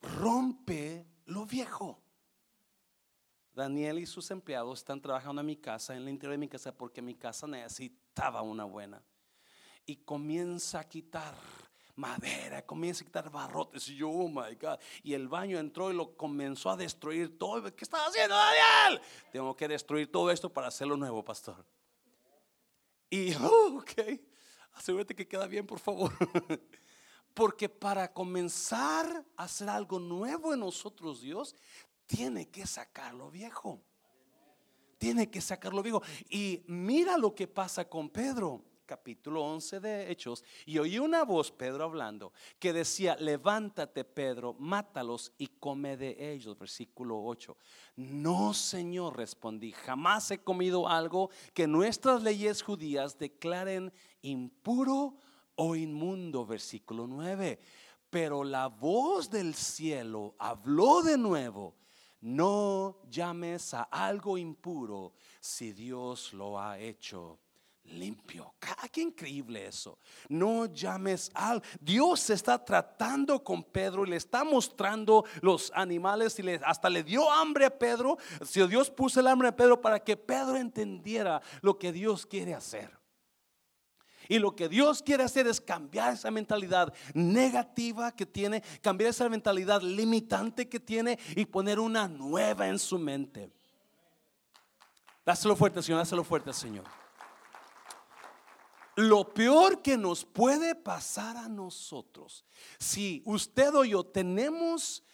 rompe 0.00 1.06
lo 1.26 1.46
viejo. 1.46 2.00
Daniel 3.52 3.98
y 3.98 4.06
sus 4.06 4.30
empleados 4.30 4.78
están 4.78 5.00
trabajando 5.00 5.40
en 5.40 5.46
mi 5.46 5.56
casa, 5.56 5.94
en 5.94 6.02
el 6.02 6.08
interior 6.10 6.32
de 6.32 6.38
mi 6.38 6.48
casa, 6.48 6.72
porque 6.72 7.02
mi 7.02 7.16
casa 7.16 7.46
necesitaba 7.48 8.40
una 8.42 8.64
buena. 8.64 9.02
Y 9.84 9.96
comienza 9.96 10.80
a 10.80 10.84
quitar 10.84 11.34
madera, 11.98 12.64
comienza 12.64 13.02
a 13.02 13.06
quitar 13.06 13.30
barrotes. 13.30 13.88
Y 13.88 13.96
yo, 13.96 14.08
oh 14.08 14.28
my 14.28 14.54
God. 14.54 14.78
Y 15.02 15.14
el 15.14 15.28
baño 15.28 15.58
entró 15.58 15.90
y 15.90 15.94
lo 15.94 16.16
comenzó 16.16 16.70
a 16.70 16.76
destruir 16.76 17.36
todo. 17.36 17.74
¿Qué 17.74 17.84
estás 17.84 18.08
haciendo, 18.08 18.34
Daniel? 18.36 19.00
Tengo 19.32 19.54
que 19.56 19.68
destruir 19.68 20.10
todo 20.10 20.30
esto 20.30 20.50
para 20.50 20.68
hacerlo 20.68 20.96
nuevo, 20.96 21.24
pastor. 21.24 21.64
Y, 23.10 23.34
oh, 23.34 23.78
ok, 23.82 24.20
asegúrate 24.72 25.14
que 25.14 25.26
queda 25.26 25.46
bien, 25.46 25.66
por 25.66 25.80
favor. 25.80 26.12
Porque 27.34 27.68
para 27.68 28.12
comenzar 28.12 29.24
a 29.36 29.44
hacer 29.44 29.68
algo 29.68 29.98
nuevo 29.98 30.54
en 30.54 30.60
nosotros, 30.60 31.20
Dios 31.20 31.54
tiene 32.06 32.48
que 32.48 32.66
sacar 32.66 33.14
lo 33.14 33.30
viejo. 33.30 33.82
Tiene 34.98 35.30
que 35.30 35.40
sacar 35.40 35.74
lo 35.74 35.82
viejo. 35.82 36.02
Y 36.28 36.64
mira 36.66 37.18
lo 37.18 37.34
que 37.34 37.46
pasa 37.46 37.88
con 37.88 38.08
Pedro 38.08 38.64
capítulo 38.88 39.44
11 39.44 39.80
de 39.80 40.10
Hechos, 40.10 40.42
y 40.64 40.78
oí 40.78 40.98
una 40.98 41.22
voz, 41.22 41.52
Pedro 41.52 41.84
hablando, 41.84 42.32
que 42.58 42.72
decía, 42.72 43.16
levántate 43.20 44.02
Pedro, 44.02 44.54
mátalos 44.54 45.30
y 45.36 45.48
come 45.48 45.98
de 45.98 46.32
ellos. 46.32 46.58
Versículo 46.58 47.22
8. 47.22 47.54
No, 47.96 48.54
Señor, 48.54 49.18
respondí, 49.18 49.72
jamás 49.72 50.30
he 50.30 50.38
comido 50.38 50.88
algo 50.88 51.28
que 51.52 51.66
nuestras 51.66 52.22
leyes 52.22 52.62
judías 52.62 53.18
declaren 53.18 53.92
impuro 54.22 55.18
o 55.54 55.76
inmundo. 55.76 56.46
Versículo 56.46 57.06
9. 57.06 57.60
Pero 58.08 58.42
la 58.42 58.68
voz 58.68 59.28
del 59.28 59.54
cielo 59.54 60.34
habló 60.38 61.02
de 61.02 61.18
nuevo. 61.18 61.76
No 62.22 63.02
llames 63.10 63.74
a 63.74 63.82
algo 63.82 64.38
impuro 64.38 65.12
si 65.40 65.72
Dios 65.72 66.32
lo 66.32 66.58
ha 66.58 66.78
hecho 66.78 67.38
limpio. 67.88 68.54
Qué 68.92 69.02
increíble 69.02 69.66
eso. 69.66 69.98
No 70.28 70.66
llames 70.66 71.30
al 71.34 71.62
Dios 71.80 72.30
está 72.30 72.64
tratando 72.64 73.42
con 73.42 73.62
Pedro 73.62 74.04
y 74.04 74.10
le 74.10 74.16
está 74.16 74.44
mostrando 74.44 75.24
los 75.40 75.70
animales 75.74 76.38
y 76.38 76.42
le, 76.42 76.60
hasta 76.64 76.88
le 76.88 77.02
dio 77.02 77.30
hambre 77.30 77.66
a 77.66 77.78
Pedro. 77.78 78.16
Si 78.44 78.64
Dios 78.66 78.90
puso 78.90 79.20
el 79.20 79.26
hambre 79.26 79.48
a 79.48 79.56
Pedro 79.56 79.80
para 79.80 79.98
que 79.98 80.16
Pedro 80.16 80.56
entendiera 80.56 81.42
lo 81.60 81.78
que 81.78 81.92
Dios 81.92 82.26
quiere 82.26 82.54
hacer. 82.54 82.98
Y 84.28 84.38
lo 84.38 84.54
que 84.54 84.68
Dios 84.68 85.02
quiere 85.02 85.22
hacer 85.22 85.46
es 85.46 85.60
cambiar 85.60 86.12
esa 86.12 86.30
mentalidad 86.30 86.92
negativa 87.14 88.12
que 88.12 88.26
tiene, 88.26 88.62
cambiar 88.82 89.10
esa 89.10 89.28
mentalidad 89.28 89.80
limitante 89.80 90.68
que 90.68 90.78
tiene 90.78 91.18
y 91.34 91.46
poner 91.46 91.80
una 91.80 92.06
nueva 92.06 92.68
en 92.68 92.78
su 92.78 92.98
mente. 92.98 93.50
Dáselo 95.24 95.56
fuerte, 95.56 95.82
Señor, 95.82 96.00
dáselo 96.00 96.24
fuerte, 96.24 96.52
Señor. 96.52 96.84
Lo 98.98 99.32
peor 99.32 99.80
que 99.80 99.96
nos 99.96 100.24
puede 100.24 100.74
pasar 100.74 101.36
a 101.36 101.48
nosotros, 101.48 102.44
si 102.80 103.22
usted 103.24 103.72
o 103.72 103.84
yo 103.84 104.02
tenemos 104.02 105.04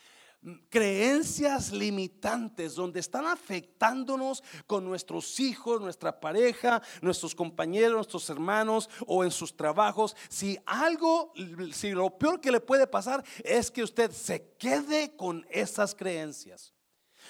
creencias 0.70 1.70
limitantes 1.70 2.76
donde 2.76 3.00
están 3.00 3.26
afectándonos 3.26 4.42
con 4.66 4.86
nuestros 4.86 5.38
hijos, 5.38 5.82
nuestra 5.82 6.18
pareja, 6.18 6.80
nuestros 7.02 7.34
compañeros, 7.34 7.92
nuestros 7.92 8.30
hermanos 8.30 8.88
o 9.06 9.22
en 9.22 9.30
sus 9.30 9.54
trabajos. 9.54 10.16
Si 10.30 10.58
algo, 10.64 11.34
si 11.74 11.90
lo 11.90 12.08
peor 12.16 12.40
que 12.40 12.52
le 12.52 12.60
puede 12.60 12.86
pasar 12.86 13.22
es 13.44 13.70
que 13.70 13.82
usted 13.82 14.12
se 14.12 14.54
quede 14.56 15.14
con 15.14 15.46
esas 15.50 15.94
creencias. 15.94 16.72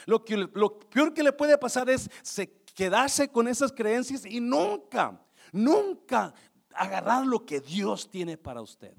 Lo, 0.07 0.25
que, 0.25 0.37
lo 0.37 0.79
peor 0.79 1.13
que 1.13 1.25
le 1.25 1.33
puede 1.33 1.59
pasar 1.59 1.91
es 1.91 2.09
quedarse 2.77 3.27
con 3.27 3.49
esas 3.49 3.73
creencias 3.73 4.25
y 4.25 4.39
nunca 4.39 5.21
Nunca 5.55 6.35
agarrar 6.75 7.25
lo 7.25 7.47
que 7.47 7.61
Dios 7.61 8.11
tiene 8.11 8.37
para 8.37 8.61
usted. 8.61 8.93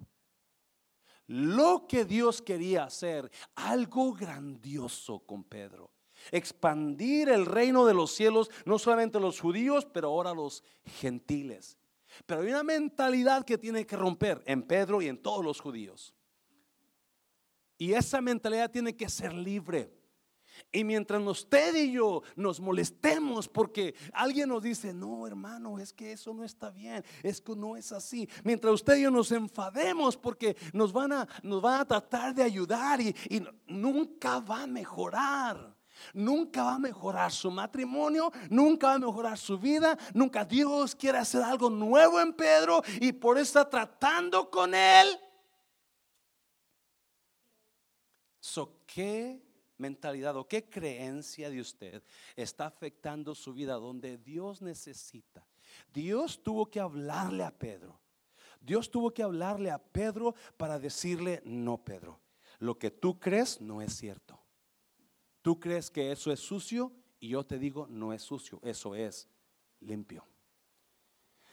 Lo 1.27 1.85
que 1.85 2.05
Dios 2.05 2.41
quería 2.41 2.85
hacer, 2.85 3.29
algo 3.55 4.13
grandioso 4.13 5.19
con 5.19 5.43
Pedro. 5.43 5.91
Expandir 6.31 7.27
el 7.27 7.45
reino 7.45 7.85
de 7.85 7.93
los 7.93 8.11
cielos, 8.11 8.49
no 8.63 8.79
solamente 8.79 9.19
los 9.19 9.41
judíos, 9.41 9.85
pero 9.85 10.07
ahora 10.07 10.29
a 10.29 10.33
los 10.33 10.63
gentiles. 10.85 11.77
Pero 12.25 12.39
hay 12.39 12.47
una 12.47 12.63
mentalidad 12.63 13.43
que 13.43 13.57
tiene 13.57 13.85
que 13.85 13.97
romper 13.97 14.41
en 14.45 14.63
Pedro 14.63 15.01
y 15.01 15.09
en 15.09 15.21
todos 15.21 15.43
los 15.43 15.59
judíos. 15.59 16.13
Y 17.77 17.91
esa 17.91 18.21
mentalidad 18.21 18.71
tiene 18.71 18.95
que 18.95 19.09
ser 19.09 19.33
libre. 19.33 19.91
Y 20.71 20.83
mientras 20.83 21.21
usted 21.25 21.75
y 21.75 21.93
yo 21.93 22.21
nos 22.35 22.59
molestemos 22.59 23.47
porque 23.47 23.95
alguien 24.13 24.49
nos 24.49 24.61
dice, 24.61 24.93
no 24.93 25.25
hermano, 25.25 25.79
es 25.79 25.93
que 25.93 26.11
eso 26.11 26.33
no 26.33 26.43
está 26.43 26.69
bien, 26.69 27.03
es 27.23 27.39
que 27.41 27.55
no 27.55 27.77
es 27.77 27.91
así. 27.91 28.27
Mientras 28.43 28.73
usted 28.73 28.97
y 28.97 29.03
yo 29.03 29.11
nos 29.11 29.31
enfademos 29.31 30.17
porque 30.17 30.57
nos 30.73 30.91
van 30.91 31.13
a, 31.13 31.27
nos 31.43 31.61
van 31.61 31.81
a 31.81 31.85
tratar 31.85 32.33
de 32.33 32.43
ayudar 32.43 32.99
y, 33.01 33.15
nunca 33.67 34.39
va 34.39 34.63
a 34.63 34.67
mejorar. 34.67 35.75
Nunca 36.13 36.63
va 36.63 36.75
a 36.75 36.79
mejorar 36.79 37.31
su 37.31 37.49
matrimonio, 37.49 38.29
nunca 38.49 38.87
va 38.87 38.93
a 38.95 38.99
mejorar 38.99 39.37
su 39.37 39.57
vida, 39.57 39.97
nunca 40.13 40.43
Dios 40.43 40.93
quiere 40.93 41.19
hacer 41.19 41.41
algo 41.41 41.69
nuevo 41.69 42.19
en 42.19 42.33
Pedro 42.33 42.83
y 42.99 43.13
por 43.13 43.37
eso 43.37 43.59
está 43.59 43.69
tratando 43.69 44.49
con 44.49 44.75
él. 44.75 45.07
So, 48.41 48.81
¿qué 48.85 49.41
mentalidad 49.77 50.35
o 50.37 50.47
qué 50.47 50.69
creencia 50.69 51.49
de 51.49 51.59
usted 51.59 52.03
está 52.35 52.67
afectando 52.67 53.35
su 53.35 53.53
vida 53.53 53.75
donde 53.75 54.17
Dios 54.17 54.61
necesita. 54.61 55.45
Dios 55.93 56.41
tuvo 56.41 56.65
que 56.67 56.79
hablarle 56.79 57.43
a 57.43 57.51
Pedro. 57.51 57.99
Dios 58.61 58.89
tuvo 58.89 59.11
que 59.11 59.23
hablarle 59.23 59.69
a 59.69 59.77
Pedro 59.77 60.33
para 60.57 60.79
decirle, 60.79 61.41
no, 61.45 61.77
Pedro, 61.83 62.19
lo 62.59 62.77
que 62.77 62.89
tú 62.91 63.19
crees 63.19 63.61
no 63.61 63.81
es 63.81 63.95
cierto. 63.95 64.39
Tú 65.41 65.59
crees 65.59 65.91
que 65.91 66.11
eso 66.11 66.31
es 66.31 66.39
sucio 66.39 66.91
y 67.19 67.29
yo 67.29 67.45
te 67.45 67.59
digo, 67.59 67.87
no 67.87 68.13
es 68.13 68.23
sucio, 68.23 68.59
eso 68.63 68.95
es 68.95 69.29
limpio. 69.81 70.25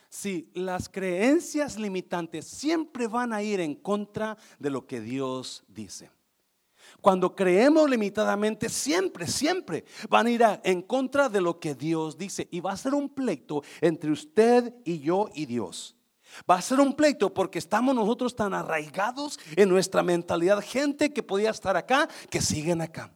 Si 0.08 0.50
las 0.54 0.88
creencias 0.88 1.78
limitantes 1.78 2.46
siempre 2.46 3.06
van 3.06 3.32
a 3.32 3.42
ir 3.42 3.60
en 3.60 3.74
contra 3.74 4.36
de 4.58 4.70
lo 4.70 4.86
que 4.86 5.00
Dios 5.00 5.64
dice. 5.68 6.10
Cuando 7.00 7.34
creemos 7.34 7.88
limitadamente, 7.88 8.68
siempre, 8.68 9.26
siempre 9.26 9.84
van 10.08 10.26
a 10.26 10.30
ir 10.30 10.42
en 10.64 10.82
contra 10.82 11.28
de 11.28 11.40
lo 11.40 11.58
que 11.58 11.74
Dios 11.74 12.16
dice. 12.16 12.48
Y 12.50 12.60
va 12.60 12.72
a 12.72 12.76
ser 12.76 12.94
un 12.94 13.08
pleito 13.08 13.62
entre 13.80 14.10
usted 14.10 14.74
y 14.84 15.00
yo 15.00 15.28
y 15.34 15.46
Dios. 15.46 15.96
Va 16.48 16.56
a 16.56 16.62
ser 16.62 16.80
un 16.80 16.94
pleito 16.94 17.32
porque 17.32 17.58
estamos 17.58 17.94
nosotros 17.94 18.34
tan 18.34 18.54
arraigados 18.54 19.38
en 19.56 19.68
nuestra 19.68 20.02
mentalidad. 20.02 20.62
Gente 20.62 21.12
que 21.12 21.22
podía 21.22 21.50
estar 21.50 21.76
acá, 21.76 22.08
que 22.30 22.40
siguen 22.40 22.80
acá. 22.80 23.12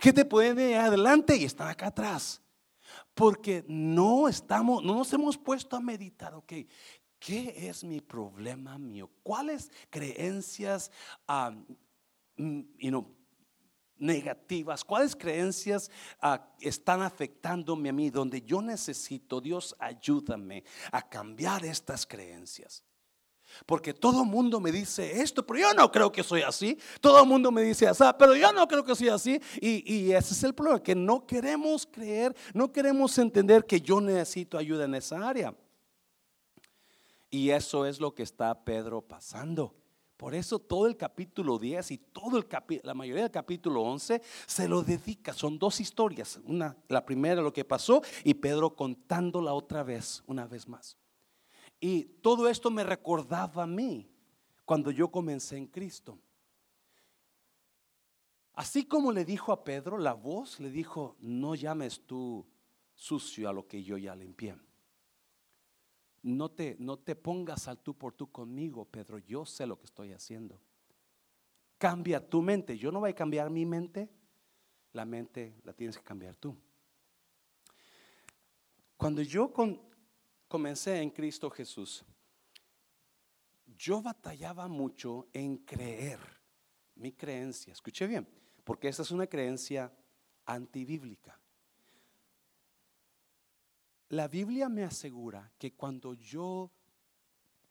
Gente 0.00 0.24
puede 0.24 0.70
ir 0.70 0.76
adelante 0.76 1.36
y 1.36 1.44
están 1.44 1.68
acá 1.68 1.88
atrás. 1.88 2.42
Porque 3.14 3.64
no 3.68 4.28
estamos, 4.28 4.82
no 4.82 4.96
nos 4.96 5.12
hemos 5.12 5.38
puesto 5.38 5.76
a 5.76 5.80
meditar, 5.80 6.34
ok, 6.34 6.52
¿qué 7.18 7.68
es 7.68 7.82
mi 7.82 8.00
problema 8.00 8.78
mío? 8.78 9.10
¿Cuáles 9.22 9.70
creencias 9.90 10.90
um, 11.28 11.64
negativas, 13.98 14.84
cuáles 14.84 15.16
creencias 15.16 15.90
ah, 16.20 16.48
están 16.60 17.02
afectándome 17.02 17.88
a 17.88 17.92
mí, 17.92 18.10
donde 18.10 18.42
yo 18.42 18.62
necesito, 18.62 19.40
Dios 19.40 19.74
ayúdame 19.78 20.64
a 20.92 21.08
cambiar 21.08 21.64
estas 21.64 22.06
creencias. 22.06 22.84
Porque 23.64 23.94
todo 23.94 24.22
el 24.22 24.28
mundo 24.28 24.60
me 24.60 24.72
dice 24.72 25.20
esto, 25.20 25.46
pero 25.46 25.60
yo 25.60 25.74
no 25.74 25.90
creo 25.90 26.10
que 26.10 26.22
soy 26.22 26.42
así. 26.42 26.78
Todo 27.00 27.22
el 27.22 27.28
mundo 27.28 27.50
me 27.50 27.62
dice 27.62 27.86
así, 27.86 28.02
pero 28.18 28.34
yo 28.34 28.52
no 28.52 28.66
creo 28.66 28.84
que 28.84 28.94
soy 28.94 29.08
así. 29.08 29.40
Y, 29.60 30.12
ese 30.12 30.34
es 30.34 30.44
el 30.44 30.54
problema, 30.54 30.82
que 30.82 30.94
no 30.94 31.26
queremos 31.26 31.86
creer, 31.86 32.34
no 32.52 32.72
queremos 32.72 33.16
entender 33.18 33.64
que 33.64 33.80
yo 33.80 34.00
necesito 34.00 34.58
ayuda 34.58 34.84
en 34.84 34.94
esa 34.94 35.26
área. 35.26 35.54
Y 37.30 37.50
eso 37.50 37.86
es 37.86 38.00
lo 38.00 38.14
que 38.14 38.22
está 38.22 38.64
Pedro 38.64 39.00
pasando. 39.00 39.74
Por 40.16 40.34
eso 40.34 40.58
todo 40.58 40.86
el 40.86 40.96
capítulo 40.96 41.58
10 41.58 41.90
y 41.90 41.98
todo 41.98 42.38
el 42.38 42.46
la 42.82 42.94
mayoría 42.94 43.24
del 43.24 43.30
capítulo 43.30 43.82
11 43.82 44.22
se 44.46 44.68
lo 44.68 44.82
dedica. 44.82 45.34
Son 45.34 45.58
dos 45.58 45.80
historias. 45.80 46.40
Una, 46.44 46.76
la 46.88 47.04
primera 47.04 47.42
lo 47.42 47.52
que 47.52 47.64
pasó 47.64 48.02
y 48.24 48.34
Pedro 48.34 48.74
contándola 48.74 49.52
otra 49.52 49.82
vez, 49.82 50.22
una 50.26 50.46
vez 50.46 50.66
más. 50.68 50.96
Y 51.78 52.04
todo 52.22 52.48
esto 52.48 52.70
me 52.70 52.82
recordaba 52.82 53.64
a 53.64 53.66
mí 53.66 54.08
cuando 54.64 54.90
yo 54.90 55.08
comencé 55.08 55.58
en 55.58 55.66
Cristo. 55.66 56.18
Así 58.54 58.86
como 58.86 59.12
le 59.12 59.26
dijo 59.26 59.52
a 59.52 59.64
Pedro, 59.64 59.98
la 59.98 60.14
voz 60.14 60.60
le 60.60 60.70
dijo, 60.70 61.16
no 61.20 61.54
llames 61.54 62.00
tú 62.06 62.46
sucio 62.94 63.50
a 63.50 63.52
lo 63.52 63.66
que 63.66 63.82
yo 63.84 63.98
ya 63.98 64.16
limpié. 64.16 64.56
No 66.26 66.50
te, 66.50 66.74
no 66.80 66.98
te 66.98 67.14
pongas 67.14 67.68
al 67.68 67.78
tú 67.78 67.94
por 67.94 68.12
tú 68.12 68.32
conmigo, 68.32 68.84
Pedro, 68.84 69.18
yo 69.18 69.46
sé 69.46 69.64
lo 69.64 69.78
que 69.78 69.84
estoy 69.84 70.12
haciendo. 70.12 70.60
Cambia 71.78 72.18
tu 72.28 72.42
mente, 72.42 72.76
yo 72.76 72.90
no 72.90 72.98
voy 72.98 73.10
a 73.10 73.14
cambiar 73.14 73.48
mi 73.48 73.64
mente, 73.64 74.10
la 74.92 75.04
mente 75.04 75.54
la 75.62 75.72
tienes 75.72 75.96
que 75.96 76.02
cambiar 76.02 76.34
tú. 76.34 76.56
Cuando 78.96 79.22
yo 79.22 79.52
comencé 80.48 81.00
en 81.00 81.10
Cristo 81.10 81.48
Jesús, 81.48 82.04
yo 83.78 84.02
batallaba 84.02 84.66
mucho 84.66 85.28
en 85.32 85.58
creer 85.58 86.18
mi 86.96 87.12
creencia. 87.12 87.72
Escuché 87.72 88.04
bien, 88.08 88.26
porque 88.64 88.88
esa 88.88 89.02
es 89.02 89.12
una 89.12 89.28
creencia 89.28 89.92
antibíblica. 90.44 91.38
La 94.08 94.28
Biblia 94.28 94.68
me 94.68 94.84
asegura 94.84 95.50
que 95.58 95.74
cuando 95.74 96.14
yo 96.14 96.70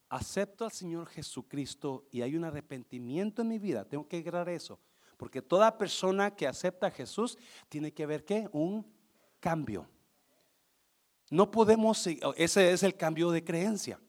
acepto 0.10 0.65
al 0.65 0.71
Señor 0.71 1.08
Jesucristo 1.08 2.06
y 2.12 2.21
hay 2.21 2.36
un 2.36 2.43
arrepentimiento 2.43 3.41
en 3.41 3.48
mi 3.48 3.60
vida, 3.60 3.86
tengo 3.86 4.08
que 4.08 4.17
agregar 4.17 4.50
eso, 4.50 4.80
porque 5.17 5.41
toda 5.41 5.78
persona 5.78 6.36
que 6.36 6.48
acepta 6.48 6.88
a 6.88 6.91
Jesús 6.91 7.38
tiene 7.69 7.93
que 7.93 8.06
ver 8.06 8.26
que 8.26 8.50
un 8.52 8.86
cambio. 9.39 9.88
No 11.30 11.50
podemos, 11.50 12.06
ese 12.36 12.71
es 12.71 12.84
el 12.84 12.95
cambio 12.95 13.32
de 13.32 13.43
creencia. 13.43 14.00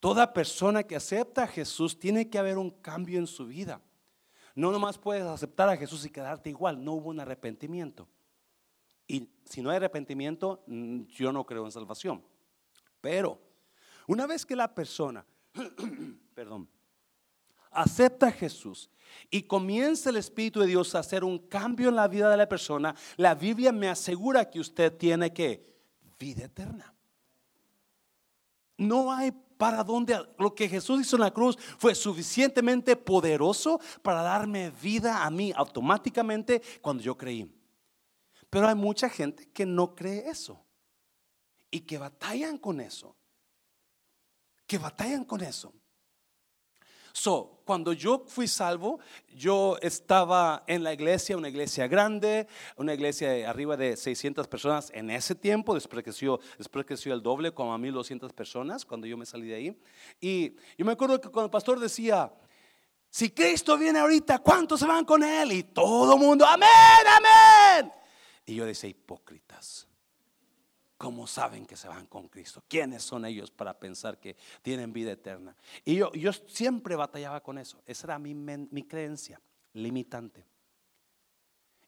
Toda 0.00 0.32
persona 0.32 0.82
que 0.82 0.96
acepta 0.96 1.44
a 1.44 1.48
Jesús 1.48 1.98
tiene 1.98 2.28
que 2.28 2.38
haber 2.38 2.58
un 2.58 2.70
cambio 2.70 3.18
en 3.18 3.26
su 3.26 3.46
vida. 3.46 3.80
No 4.54 4.70
nomás 4.70 4.98
puedes 4.98 5.24
aceptar 5.24 5.68
a 5.68 5.76
Jesús 5.76 6.04
y 6.04 6.10
quedarte 6.10 6.50
igual, 6.50 6.84
no 6.84 6.94
hubo 6.94 7.10
un 7.10 7.20
arrepentimiento. 7.20 8.08
Y 9.08 9.26
si 9.44 9.62
no 9.62 9.70
hay 9.70 9.76
arrepentimiento, 9.76 10.62
yo 10.66 11.32
no 11.32 11.44
creo 11.44 11.64
en 11.64 11.72
salvación. 11.72 12.22
Pero 13.00 13.40
una 14.06 14.26
vez 14.26 14.44
que 14.44 14.54
la 14.54 14.72
persona, 14.72 15.24
perdón, 16.34 16.68
acepta 17.70 18.28
a 18.28 18.32
Jesús 18.32 18.90
y 19.30 19.42
comienza 19.42 20.10
el 20.10 20.16
Espíritu 20.16 20.60
de 20.60 20.66
Dios 20.66 20.94
a 20.94 20.98
hacer 20.98 21.24
un 21.24 21.38
cambio 21.38 21.88
en 21.88 21.96
la 21.96 22.06
vida 22.06 22.30
de 22.30 22.36
la 22.36 22.48
persona, 22.48 22.94
la 23.16 23.34
Biblia 23.34 23.72
me 23.72 23.88
asegura 23.88 24.50
que 24.50 24.60
usted 24.60 24.94
tiene 24.96 25.32
que 25.32 25.66
vida 26.18 26.44
eterna. 26.44 26.94
No 28.76 29.10
hay 29.10 29.32
para 29.56 29.82
dónde 29.82 30.16
lo 30.38 30.54
que 30.54 30.68
Jesús 30.68 31.00
hizo 31.00 31.16
en 31.16 31.22
la 31.22 31.32
cruz 31.32 31.58
fue 31.78 31.94
suficientemente 31.94 32.94
poderoso 32.94 33.80
para 34.02 34.22
darme 34.22 34.70
vida 34.70 35.24
a 35.24 35.30
mí 35.30 35.52
automáticamente 35.56 36.62
cuando 36.80 37.02
yo 37.02 37.16
creí. 37.16 37.57
Pero 38.50 38.68
hay 38.68 38.74
mucha 38.74 39.08
gente 39.08 39.48
que 39.50 39.66
no 39.66 39.94
cree 39.94 40.28
eso 40.28 40.64
y 41.70 41.80
que 41.80 41.98
batallan 41.98 42.58
con 42.58 42.80
eso. 42.80 43.16
Que 44.66 44.78
batallan 44.78 45.24
con 45.24 45.42
eso. 45.42 45.72
So, 47.12 47.62
cuando 47.64 47.92
yo 47.92 48.24
fui 48.28 48.46
salvo, 48.46 49.00
yo 49.34 49.76
estaba 49.82 50.62
en 50.66 50.84
la 50.84 50.92
iglesia, 50.92 51.36
una 51.36 51.48
iglesia 51.48 51.88
grande, 51.88 52.46
una 52.76 52.94
iglesia 52.94 53.30
de 53.30 53.44
arriba 53.44 53.76
de 53.76 53.96
600 53.96 54.46
personas 54.46 54.90
en 54.94 55.10
ese 55.10 55.34
tiempo, 55.34 55.74
después 55.74 56.04
creció, 56.04 56.38
después 56.56 56.86
creció 56.86 57.12
el 57.12 57.22
doble, 57.22 57.52
como 57.52 57.74
a 57.74 57.78
1200 57.78 58.32
personas 58.32 58.84
cuando 58.84 59.06
yo 59.06 59.16
me 59.16 59.26
salí 59.26 59.48
de 59.48 59.54
ahí. 59.54 59.82
Y 60.20 60.54
yo 60.76 60.84
me 60.84 60.92
acuerdo 60.92 61.20
que 61.20 61.28
cuando 61.28 61.46
el 61.46 61.50
pastor 61.50 61.80
decía, 61.80 62.32
si 63.10 63.30
Cristo 63.30 63.76
viene 63.76 63.98
ahorita, 63.98 64.38
¿cuántos 64.38 64.78
se 64.78 64.86
van 64.86 65.04
con 65.04 65.24
él? 65.24 65.52
Y 65.52 65.62
todo 65.64 66.14
el 66.14 66.20
mundo, 66.20 66.46
amén, 66.46 66.68
amén. 67.16 67.97
Y 68.48 68.54
yo 68.54 68.64
decía, 68.64 68.88
hipócritas. 68.88 69.86
¿Cómo 70.96 71.26
saben 71.26 71.66
que 71.66 71.76
se 71.76 71.86
van 71.86 72.06
con 72.06 72.28
Cristo? 72.28 72.64
¿Quiénes 72.66 73.02
son 73.02 73.26
ellos 73.26 73.50
para 73.50 73.78
pensar 73.78 74.18
que 74.18 74.36
tienen 74.62 74.90
vida 74.90 75.12
eterna? 75.12 75.54
Y 75.84 75.96
yo, 75.96 76.10
yo 76.12 76.32
siempre 76.32 76.96
batallaba 76.96 77.42
con 77.42 77.58
eso. 77.58 77.82
Esa 77.84 78.06
era 78.06 78.18
mi, 78.18 78.34
mi 78.34 78.82
creencia 78.84 79.38
limitante. 79.74 80.46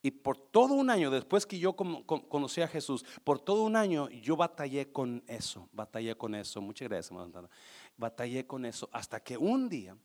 Y 0.02 0.10
por 0.10 0.36
todo 0.36 0.74
un 0.74 0.90
año, 0.90 1.10
después 1.10 1.46
que 1.46 1.58
yo 1.58 1.74
conocí 1.74 2.60
a 2.60 2.68
Jesús, 2.68 3.06
por 3.24 3.40
todo 3.40 3.62
un 3.62 3.74
año 3.74 4.10
yo 4.10 4.36
batallé 4.36 4.92
con 4.92 5.24
eso, 5.26 5.66
batallé 5.72 6.14
con 6.14 6.34
eso. 6.34 6.60
Muchas 6.60 6.88
gracias, 6.88 7.10
Montana. 7.10 7.48
Batallé 7.96 8.46
con 8.46 8.66
eso 8.66 8.88
hasta 8.92 9.18
que 9.20 9.38
un 9.38 9.70
día 9.70 9.96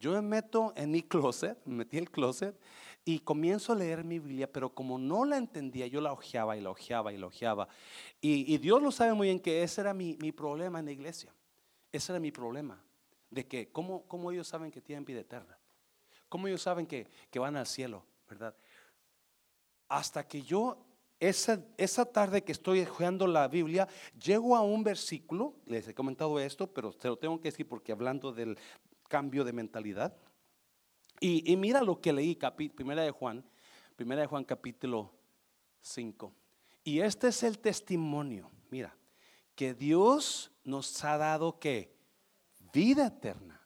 yo 0.00 0.12
me 0.12 0.22
meto 0.22 0.72
en 0.76 0.90
mi 0.90 1.02
closet, 1.02 1.58
me 1.66 1.74
metí 1.74 1.98
el 1.98 2.10
closet 2.10 2.58
y 3.04 3.20
comienzo 3.20 3.72
a 3.72 3.76
leer 3.76 4.04
mi 4.04 4.18
Biblia, 4.18 4.50
pero 4.50 4.74
como 4.74 4.98
no 4.98 5.24
la 5.24 5.36
entendía, 5.36 5.86
yo 5.86 6.00
la 6.00 6.12
ojeaba 6.12 6.56
y 6.56 6.60
la 6.60 6.70
ojeaba 6.70 7.12
y 7.12 7.16
la 7.16 7.26
ojeaba. 7.26 7.68
Y, 8.20 8.58
Dios 8.58 8.82
lo 8.82 8.90
sabe 8.92 9.14
muy 9.14 9.28
bien 9.28 9.40
que 9.40 9.62
ese 9.62 9.80
era 9.80 9.94
mi, 9.94 10.14
problema 10.32 10.78
en 10.78 10.86
la 10.86 10.92
iglesia. 10.92 11.34
Ese 11.90 12.12
era 12.12 12.20
mi 12.20 12.30
problema. 12.30 12.82
De 13.30 13.46
que, 13.46 13.70
¿cómo, 13.70 14.06
cómo 14.06 14.30
ellos 14.30 14.48
saben 14.48 14.70
que 14.70 14.80
tienen 14.80 15.04
vida 15.04 15.20
eterna? 15.20 15.58
¿Cómo 16.28 16.46
ellos 16.46 16.62
saben 16.62 16.86
que, 16.86 17.08
van 17.34 17.56
al 17.56 17.66
cielo? 17.66 18.04
¿Verdad? 18.28 18.54
Hasta 19.88 20.26
que 20.28 20.42
yo, 20.42 20.84
esa, 21.18 21.64
esa 21.76 22.04
tarde 22.04 22.44
que 22.44 22.52
estoy 22.52 22.80
estudiando 22.80 23.26
la 23.26 23.48
Biblia, 23.48 23.88
llego 24.22 24.56
a 24.56 24.60
un 24.60 24.84
versículo, 24.84 25.54
les 25.66 25.88
he 25.88 25.94
comentado 25.94 26.38
esto, 26.38 26.66
pero 26.72 26.92
te 26.92 27.08
lo 27.08 27.16
tengo 27.16 27.40
que 27.40 27.50
decir 27.50 27.66
porque 27.66 27.92
hablando 27.92 28.32
del 28.32 28.58
cambio 29.08 29.42
de 29.42 29.52
mentalidad. 29.52 30.16
Y, 31.22 31.54
mira 31.58 31.82
lo 31.82 32.00
que 32.00 32.14
leí, 32.14 32.34
primera 32.74 33.02
de 33.02 33.10
Juan, 33.10 33.44
primera 33.94 34.22
de 34.22 34.26
Juan 34.26 34.42
capítulo 34.42 35.12
5. 35.82 36.32
Y 36.82 37.00
este 37.00 37.28
es 37.28 37.42
el 37.42 37.58
testimonio, 37.58 38.50
mira, 38.70 38.96
que 39.54 39.74
Dios 39.74 40.50
nos 40.64 41.04
ha 41.04 41.18
dado 41.18 41.58
que 41.58 41.94
vida 42.72 43.08
eterna. 43.08 43.60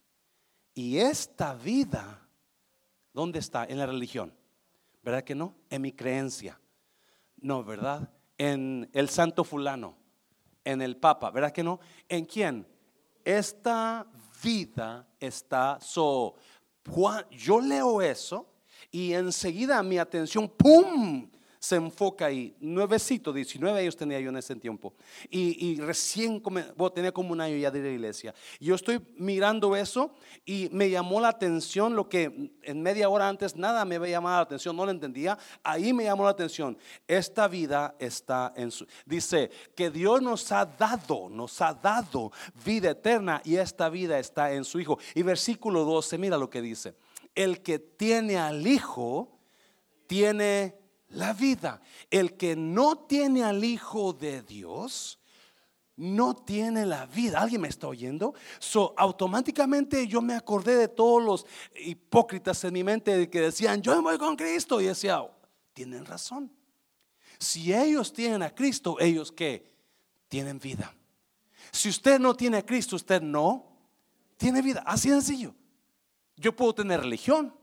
Y 0.75 0.99
esta 0.99 1.55
vida, 1.55 2.29
¿dónde 3.13 3.39
está? 3.39 3.65
En 3.65 3.79
la 3.79 3.87
religión. 3.87 4.35
¿Verdad 5.05 5.23
que 5.23 5.37
no? 5.37 5.55
En 5.71 5.83
mi 5.83 5.93
creencia. 5.93 6.61
No, 7.37 7.63
¿verdad? 7.63 8.11
En 8.37 8.91
el 8.93 9.09
santo 9.09 9.45
fulano, 9.45 9.97
en 10.65 10.83
el 10.83 10.97
papa, 10.97 11.31
¿verdad 11.31 11.53
que 11.53 11.63
no? 11.63 11.79
¿En 12.09 12.25
quién? 12.25 12.67
Esta 13.25 14.07
vida 14.43 15.07
está 15.21 15.79
so 15.81 16.35
yo 17.31 17.61
leo 17.61 18.01
eso 18.03 18.47
y 18.91 19.13
enseguida 19.13 19.83
mi 19.83 19.99
atención, 19.99 20.49
¡pum! 20.49 21.29
Se 21.65 21.77
enfoca 21.77 22.27
ahí. 22.27 22.55
Nuevecito, 22.61 23.33
19 23.33 23.81
años 23.81 23.97
tenía 23.97 24.21
yo 24.21 24.29
en 24.29 24.37
ese 24.37 24.55
tiempo. 24.55 24.93
Y, 25.31 25.81
recién, 25.81 26.43
bueno, 26.43 26.93
tenía 26.93 27.11
como 27.11 27.33
un 27.33 27.41
año 27.41 27.57
ya 27.57 27.71
de 27.71 27.81
la 27.81 27.89
iglesia. 27.89 28.35
Yo 28.61 28.75
estoy 28.75 29.01
mirando 29.17 29.75
eso 29.75 30.15
y 30.45 30.69
me 30.73 30.91
llamó 30.91 31.23
la 31.23 31.29
atención 31.29 31.97
lo 31.97 32.07
que 32.07 32.53
en 32.63 32.83
media 32.83 33.09
hora 33.09 33.31
antes 33.31 33.57
nada 33.57 33.87
me 33.87 33.95
había 33.95 34.11
llamado 34.11 34.37
la 34.37 34.43
atención, 34.43 34.77
no 34.77 34.85
lo 34.85 34.91
entendía. 34.91 35.39
Ahí 35.63 35.95
me 35.95 36.05
llamó 36.05 36.25
la 36.25 36.31
atención. 36.33 36.77
Esta 37.09 37.49
vida 37.49 37.95
está 37.99 38.53
en 38.57 38.71
su... 38.71 38.87
Dice 39.07 39.51
que 39.75 39.89
Dios 39.89 40.21
nos 40.21 40.53
ha 40.53 40.67
dado, 40.67 41.31
nos 41.31 41.63
ha 41.63 41.73
dado 41.73 42.31
vida 42.63 42.91
eterna 42.91 43.41
y 43.43 43.57
esta 43.57 43.89
vida 43.89 44.19
está 44.19 44.53
en 44.53 44.65
su 44.65 44.81
Hijo. 44.81 44.99
Y 45.15 45.23
versículo 45.23 45.87
12, 45.87 46.19
mira 46.19 46.37
lo 46.37 46.51
que 46.51 46.61
dice. 46.61 46.95
El 47.35 47.63
que 47.63 47.79
tiene 47.79 48.37
al 48.37 48.67
Hijo, 48.67 49.39
tiene 50.07 50.84
la 51.15 51.33
vida. 51.33 51.81
El 52.11 52.37
que 52.37 52.57
no 52.57 52.97
tiene 52.99 53.45
al 53.45 53.65
Hijo 53.65 54.13
de 54.13 54.43
Dios, 54.43 55.19
no 55.97 56.35
tiene 56.35 56.85
la 56.87 57.07
vida. 57.07 57.41
¿Alguien 57.41 57.61
me 57.61 57.69
está 57.69 57.89
oyendo? 57.89 58.35
So, 58.59 58.95
automáticamente 58.97 60.07
yo 60.07 60.21
me 60.21 60.35
acordé 60.35 60.77
de 60.77 60.89
todos 60.89 61.23
los 61.23 61.47
hipócritas 61.77 62.63
en 62.65 62.73
mi 62.75 62.83
mente 62.83 63.31
que 63.31 63.41
decían, 63.41 63.81
yo 63.81 63.95
me 63.97 64.03
voy 64.03 64.19
con 64.19 64.37
Cristo. 64.37 64.81
Y 64.81 64.87
decía, 64.87 65.25
tienen 65.73 66.05
razón. 66.05 66.51
Si 67.39 67.73
ellos 67.73 68.13
tienen 68.13 68.43
a 68.43 68.55
Cristo, 68.55 68.97
ellos 68.99 69.31
que 69.31 69.73
tienen 70.29 70.59
vida. 70.59 70.95
Si 71.71 71.89
usted 71.89 72.19
no 72.19 72.35
tiene 72.35 72.59
a 72.59 72.67
Cristo, 72.67 72.97
usted 72.97 73.23
no 73.23 73.67
tiene 74.37 74.63
vida. 74.63 74.83
Así 74.87 75.09
sencillo. 75.09 75.55
Yo 76.37 76.55
puedo 76.55 76.75
tener 76.75 77.01
religión. 77.01 77.55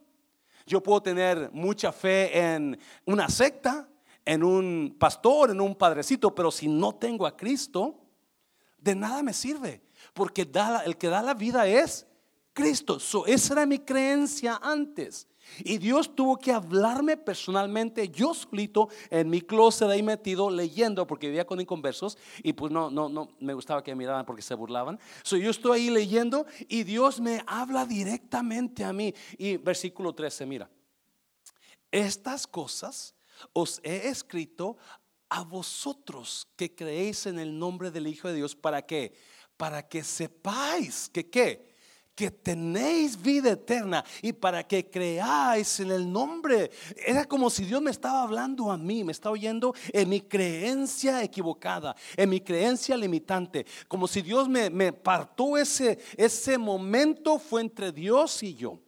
Yo 0.66 0.82
puedo 0.82 1.02
tener 1.02 1.50
mucha 1.54 1.92
fe 1.92 2.38
en 2.38 2.78
una 3.06 3.30
secta, 3.30 3.88
en 4.26 4.44
un 4.44 4.96
pastor, 5.00 5.52
en 5.52 5.62
un 5.62 5.76
padrecito, 5.76 6.34
pero 6.34 6.52
si 6.52 6.68
no 6.68 6.96
tengo 6.96 7.26
a 7.26 7.36
Cristo, 7.36 7.96
de 8.78 8.96
nada 8.96 9.24
me 9.24 9.34
sirve. 9.34 9.82
Porque 10.14 10.42
el 10.86 10.98
que 10.98 11.08
da 11.08 11.22
la 11.22 11.34
vida 11.34 11.68
es 11.68 12.08
Cristo. 12.54 12.98
esa 13.28 13.54
era 13.54 13.66
mi 13.66 13.80
creencia 13.80 14.60
antes. 14.62 15.28
Y 15.60 15.78
Dios 15.78 16.16
tuvo 16.16 16.38
que 16.38 16.52
hablarme 16.52 17.18
personalmente, 17.18 18.10
yo 18.10 18.34
solito, 18.34 18.90
en 19.10 19.30
mi 19.30 19.42
closet 19.42 19.90
ahí 19.90 20.02
metido, 20.02 20.50
leyendo, 20.50 21.06
porque 21.06 21.28
vivía 21.28 21.46
con 21.46 21.60
inconversos 21.60 22.18
y 22.44 22.54
pues 22.54 22.72
no, 22.72 22.90
no, 22.90 23.10
no 23.10 23.30
me 23.40 23.54
gustaba 23.54 23.84
que 23.84 23.92
me 23.92 23.98
miraran 23.98 24.26
porque 24.26 24.42
se 24.42 24.56
burlaban. 24.56 25.00
So, 25.24 25.38
yo 25.38 25.52
estoy 25.52 25.80
ahí 25.80 25.90
leyendo 25.90 26.46
y 26.68 26.84
Dios 26.84 27.20
me 27.20 27.44
habla 27.48 27.86
directamente 27.86 28.84
a 28.84 28.94
mí. 28.94 29.14
Y 29.38 29.58
versículo 29.58 30.14
13, 30.14 30.46
mira, 30.46 30.70
estas 31.92 32.48
cosas 32.48 33.16
os 33.54 33.82
he 33.84 34.08
escrito 34.08 34.78
a 35.30 35.44
vosotros 35.44 36.48
que 36.56 36.76
creéis 36.76 37.26
en 37.26 37.40
el 37.40 37.58
nombre 37.58 37.92
del 37.92 38.08
Hijo 38.08 38.28
de 38.28 38.36
Dios, 38.36 38.56
¿para 38.56 38.82
qué? 38.86 39.14
Para 39.58 39.88
que 39.88 40.04
sepáis 40.04 41.10
que 41.10 41.30
qué 41.30 41.71
que 42.16 42.32
tenéis 42.32 43.22
vida 43.22 43.52
eterna 43.52 44.04
y 44.22 44.34
para 44.34 44.68
que 44.68 44.90
creáis 44.90 45.80
en 45.80 45.92
el 45.92 46.12
nombre. 46.12 46.72
Era 46.96 47.26
como 47.26 47.50
si 47.50 47.66
Dios 47.66 47.82
me 47.82 47.92
estaba 47.92 48.24
hablando 48.24 48.72
a 48.72 48.78
mí, 48.78 49.04
me 49.04 49.12
estaba 49.12 49.34
oyendo 49.34 49.74
en 49.92 50.10
mi 50.10 50.22
creencia 50.22 51.24
equivocada, 51.24 51.96
en 52.16 52.30
mi 52.30 52.42
creencia 52.42 52.98
limitante. 52.98 53.66
Como 53.88 54.08
si 54.08 54.22
Dios 54.22 54.48
me, 54.48 54.70
me 54.70 54.94
partó 54.94 55.58
ese, 55.58 56.00
ese 56.18 56.58
momento 56.58 57.40
fue 57.40 57.62
entre 57.62 57.92
Dios 57.92 58.44
y 58.44 58.56
yo. 58.56 58.80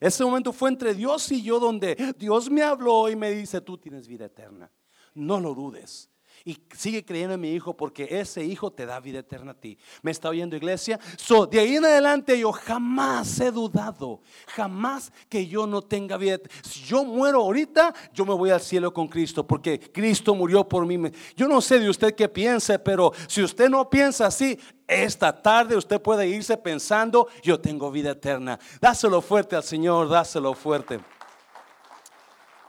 Ese 0.00 0.24
momento 0.24 0.52
fue 0.52 0.70
entre 0.70 0.94
Dios 0.94 1.30
y 1.30 1.42
yo 1.42 1.60
donde 1.60 2.14
Dios 2.18 2.50
me 2.50 2.62
habló 2.62 3.08
y 3.08 3.16
me 3.16 3.30
dice, 3.30 3.60
tú 3.60 3.76
tienes 3.78 4.08
vida 4.08 4.24
eterna. 4.24 4.70
No 5.14 5.38
lo 5.38 5.54
dudes 5.54 6.11
y 6.44 6.58
sigue 6.76 7.04
creyendo 7.04 7.34
en 7.34 7.40
mi 7.40 7.52
hijo 7.52 7.76
porque 7.76 8.08
ese 8.10 8.44
hijo 8.44 8.72
te 8.72 8.86
da 8.86 9.00
vida 9.00 9.20
eterna 9.20 9.52
a 9.52 9.54
ti. 9.54 9.78
¿Me 10.02 10.10
está 10.10 10.28
oyendo 10.28 10.56
iglesia? 10.56 10.98
So, 11.16 11.46
de 11.46 11.60
ahí 11.60 11.76
en 11.76 11.84
adelante 11.84 12.38
yo 12.38 12.52
jamás 12.52 13.40
he 13.40 13.50
dudado, 13.50 14.20
jamás 14.48 15.12
que 15.28 15.46
yo 15.46 15.66
no 15.66 15.82
tenga 15.82 16.16
vida. 16.16 16.38
Si 16.62 16.80
yo 16.80 17.04
muero 17.04 17.40
ahorita, 17.40 17.94
yo 18.12 18.24
me 18.24 18.34
voy 18.34 18.50
al 18.50 18.60
cielo 18.60 18.92
con 18.92 19.08
Cristo 19.08 19.46
porque 19.46 19.78
Cristo 19.78 20.34
murió 20.34 20.68
por 20.68 20.86
mí. 20.86 20.98
Yo 21.36 21.48
no 21.48 21.60
sé 21.60 21.78
de 21.78 21.88
usted 21.88 22.14
qué 22.14 22.28
piense, 22.28 22.78
pero 22.78 23.12
si 23.28 23.42
usted 23.42 23.68
no 23.68 23.88
piensa 23.88 24.26
así, 24.26 24.58
esta 24.86 25.40
tarde 25.40 25.76
usted 25.76 26.00
puede 26.00 26.28
irse 26.28 26.56
pensando, 26.56 27.28
yo 27.42 27.60
tengo 27.60 27.90
vida 27.90 28.10
eterna. 28.10 28.58
Dáselo 28.80 29.20
fuerte 29.20 29.56
al 29.56 29.62
Señor, 29.62 30.08
dáselo 30.08 30.54
fuerte. 30.54 31.00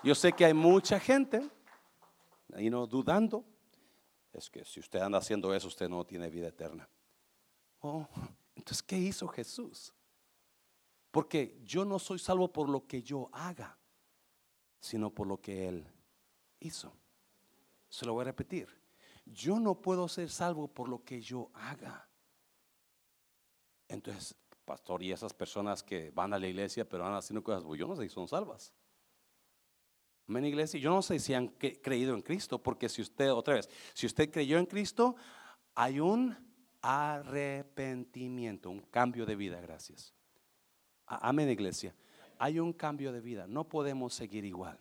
Yo 0.04 0.14
sé 0.16 0.34
que 0.34 0.46
hay 0.46 0.54
mucha 0.54 1.00
gente, 1.00 1.42
ahí 2.54 2.70
no 2.70 2.86
dudando, 2.86 3.46
es 4.34 4.50
que 4.50 4.66
si 4.66 4.80
usted 4.80 5.00
anda 5.00 5.20
haciendo 5.20 5.54
eso, 5.54 5.68
usted 5.68 5.88
no 5.88 6.04
tiene 6.06 6.30
vida 6.30 6.48
eterna. 6.48 6.90
Oh, 7.82 8.08
entonces, 8.56 8.82
¿qué 8.82 8.98
hizo 8.98 9.28
Jesús? 9.28 9.94
Porque 11.12 11.60
yo 11.64 11.86
no 11.86 12.00
soy 12.00 12.18
salvo 12.18 12.52
por 12.52 12.70
lo 12.70 12.88
que 12.88 13.04
yo 13.04 13.30
haga, 13.32 13.78
sino 14.80 15.12
por 15.12 15.28
lo 15.28 15.40
que 15.40 15.68
Él 15.68 15.88
hizo. 16.60 16.92
Se 17.90 18.06
lo 18.06 18.14
voy 18.14 18.22
a 18.22 18.26
repetir. 18.26 18.68
Yo 19.26 19.60
no 19.60 19.76
puedo 19.76 20.08
ser 20.08 20.30
salvo 20.30 20.68
por 20.68 20.90
lo 20.90 21.04
que 21.04 21.22
yo 21.22 21.52
haga. 21.54 22.10
Entonces, 23.88 24.36
pastor, 24.66 25.04
y 25.04 25.12
esas 25.12 25.34
personas 25.34 25.84
que 25.84 26.10
van 26.12 26.34
a 26.34 26.40
la 26.40 26.48
iglesia 26.48 26.88
pero 26.88 27.04
van 27.04 27.14
haciendo 27.14 27.44
cosas, 27.44 27.64
pues 27.64 27.80
yo 27.80 27.88
no 27.88 27.96
sé 27.96 28.04
si 28.04 28.10
son 28.10 28.28
salvas. 28.28 28.74
Amén, 30.28 30.46
iglesia. 30.46 30.80
Yo 30.80 30.90
no 30.90 31.02
sé 31.02 31.20
si 31.20 31.34
han 31.34 31.48
creído 31.48 32.16
en 32.16 32.22
Cristo, 32.22 32.62
porque 32.62 32.88
si 32.88 33.02
usted, 33.02 33.32
otra 33.32 33.56
vez, 33.56 33.70
si 33.94 34.06
usted 34.06 34.32
creyó 34.32 34.58
en 34.58 34.66
Cristo, 34.66 35.16
hay 35.76 36.00
un 36.00 36.36
arrepentimiento, 36.82 38.70
un 38.70 38.82
cambio 38.82 39.26
de 39.26 39.36
vida, 39.36 39.60
gracias. 39.60 40.14
Amén, 41.06 41.50
iglesia. 41.50 41.94
Hay 42.40 42.60
un 42.60 42.74
cambio 42.74 43.12
de 43.12 43.22
vida, 43.22 43.48
no 43.48 43.68
podemos 43.68 44.14
seguir 44.14 44.46
igual. 44.46 44.80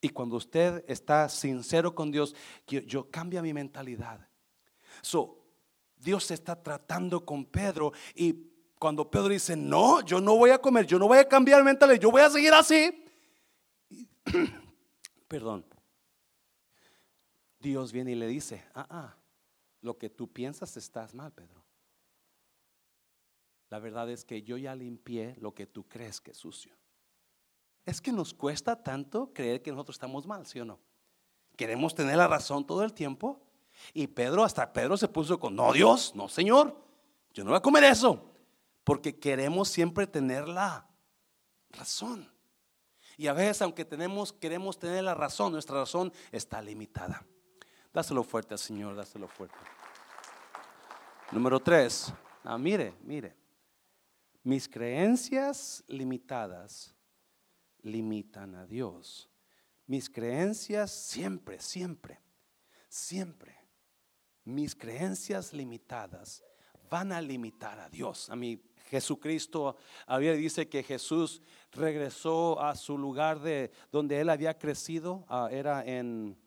Y 0.00 0.10
cuando 0.10 0.36
usted 0.36 0.84
está 0.86 1.28
sincero 1.28 1.94
con 1.94 2.10
Dios, 2.10 2.34
yo, 2.66 3.10
cambia 3.10 3.40
mi 3.40 3.54
mentalidad. 3.54 4.20
So, 5.00 5.38
Dios 5.96 6.30
está 6.30 6.60
tratando 6.62 7.24
con 7.24 7.46
Pedro 7.46 7.92
y 8.14 8.34
cuando 8.78 9.10
Pedro 9.10 9.28
dice, 9.28 9.56
no, 9.56 10.02
yo 10.02 10.20
no 10.20 10.36
voy 10.36 10.50
a 10.50 10.58
comer, 10.58 10.86
yo 10.86 10.98
no 10.98 11.08
voy 11.08 11.18
a 11.18 11.28
cambiar 11.28 11.64
mentalidad, 11.64 12.00
yo 12.00 12.10
voy 12.10 12.20
a 12.20 12.28
seguir 12.28 12.52
así. 12.52 13.03
Perdón. 15.28 15.64
Dios 17.60 17.92
viene 17.92 18.12
y 18.12 18.14
le 18.14 18.26
dice, 18.26 18.64
ah, 18.74 18.86
ah, 18.90 19.16
lo 19.80 19.96
que 19.96 20.10
tú 20.10 20.30
piensas 20.30 20.76
estás 20.76 21.14
mal, 21.14 21.32
Pedro. 21.32 21.64
La 23.70 23.78
verdad 23.78 24.10
es 24.10 24.24
que 24.24 24.42
yo 24.42 24.56
ya 24.56 24.74
limpié 24.74 25.34
lo 25.40 25.54
que 25.54 25.66
tú 25.66 25.88
crees 25.88 26.20
que 26.20 26.32
es 26.32 26.36
sucio. 26.36 26.72
Es 27.86 28.00
que 28.00 28.12
nos 28.12 28.32
cuesta 28.32 28.82
tanto 28.82 29.32
creer 29.32 29.62
que 29.62 29.70
nosotros 29.70 29.96
estamos 29.96 30.26
mal, 30.26 30.46
¿sí 30.46 30.60
o 30.60 30.64
no? 30.64 30.78
Queremos 31.56 31.94
tener 31.94 32.16
la 32.16 32.28
razón 32.28 32.66
todo 32.66 32.82
el 32.84 32.92
tiempo. 32.92 33.40
Y 33.92 34.06
Pedro, 34.06 34.44
hasta 34.44 34.72
Pedro 34.72 34.96
se 34.96 35.08
puso 35.08 35.38
con, 35.38 35.56
no 35.56 35.72
Dios, 35.72 36.14
no 36.14 36.28
Señor, 36.28 36.76
yo 37.32 37.44
no 37.44 37.50
voy 37.50 37.58
a 37.58 37.62
comer 37.62 37.84
eso. 37.84 38.30
Porque 38.84 39.18
queremos 39.18 39.68
siempre 39.68 40.06
tener 40.06 40.46
la 40.46 40.86
razón. 41.70 42.33
Y 43.16 43.26
a 43.26 43.32
veces, 43.32 43.62
aunque 43.62 43.84
tenemos, 43.84 44.32
queremos 44.32 44.78
tener 44.78 45.04
la 45.04 45.14
razón, 45.14 45.52
nuestra 45.52 45.76
razón 45.76 46.12
está 46.32 46.60
limitada. 46.60 47.24
Dáselo 47.92 48.24
fuerte 48.24 48.54
al 48.54 48.58
Señor, 48.58 48.96
dáselo 48.96 49.28
fuerte. 49.28 49.56
Número 51.30 51.60
tres. 51.60 52.12
Ah, 52.42 52.58
mire, 52.58 52.94
mire. 53.02 53.36
Mis 54.42 54.68
creencias 54.68 55.82
limitadas 55.86 56.94
limitan 57.82 58.54
a 58.56 58.66
Dios. 58.66 59.30
Mis 59.86 60.10
creencias 60.10 60.90
siempre, 60.90 61.60
siempre, 61.60 62.20
siempre. 62.88 63.56
Mis 64.44 64.74
creencias 64.74 65.52
limitadas 65.52 66.42
van 66.90 67.12
a 67.12 67.20
limitar 67.20 67.78
a 67.78 67.88
Dios. 67.88 68.28
A 68.28 68.36
mí 68.36 68.60
Jesucristo, 68.94 69.76
había 70.06 70.34
dice 70.34 70.68
que 70.68 70.84
Jesús 70.84 71.42
regresó 71.72 72.60
a 72.60 72.76
su 72.76 72.96
lugar 72.96 73.40
de 73.40 73.72
donde 73.90 74.20
él 74.20 74.30
había 74.30 74.56
crecido, 74.56 75.24
ah, 75.28 75.48
era 75.50 75.84
en 75.84 76.38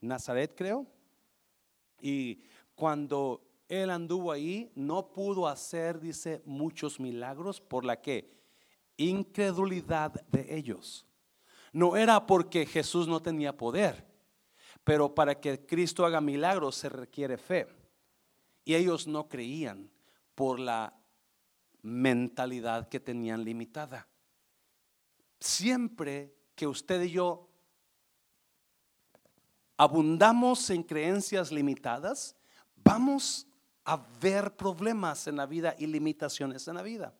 Nazaret, 0.00 0.54
creo. 0.56 0.86
Y 2.00 2.42
cuando 2.76 3.42
él 3.68 3.90
anduvo 3.90 4.30
ahí, 4.30 4.70
no 4.76 5.08
pudo 5.12 5.48
hacer, 5.48 5.98
dice, 5.98 6.42
muchos 6.44 7.00
milagros 7.00 7.60
por 7.60 7.84
la 7.84 8.00
que 8.00 8.30
incredulidad 8.96 10.12
de 10.28 10.56
ellos. 10.56 11.06
No 11.72 11.96
era 11.96 12.24
porque 12.24 12.66
Jesús 12.66 13.08
no 13.08 13.20
tenía 13.20 13.56
poder, 13.56 14.06
pero 14.84 15.12
para 15.12 15.40
que 15.40 15.66
Cristo 15.66 16.06
haga 16.06 16.20
milagros 16.20 16.76
se 16.76 16.88
requiere 16.88 17.36
fe. 17.36 17.66
Y 18.64 18.76
ellos 18.76 19.08
no 19.08 19.28
creían 19.28 19.90
por 20.36 20.60
la 20.60 20.96
mentalidad 21.86 22.88
que 22.88 22.98
tenían 22.98 23.44
limitada. 23.44 24.08
Siempre 25.38 26.34
que 26.56 26.66
usted 26.66 27.00
y 27.02 27.12
yo 27.12 27.48
abundamos 29.76 30.68
en 30.70 30.82
creencias 30.82 31.52
limitadas, 31.52 32.34
vamos 32.74 33.46
a 33.84 34.04
ver 34.20 34.56
problemas 34.56 35.28
en 35.28 35.36
la 35.36 35.46
vida 35.46 35.76
y 35.78 35.86
limitaciones 35.86 36.66
en 36.66 36.74
la 36.74 36.82
vida. 36.82 37.14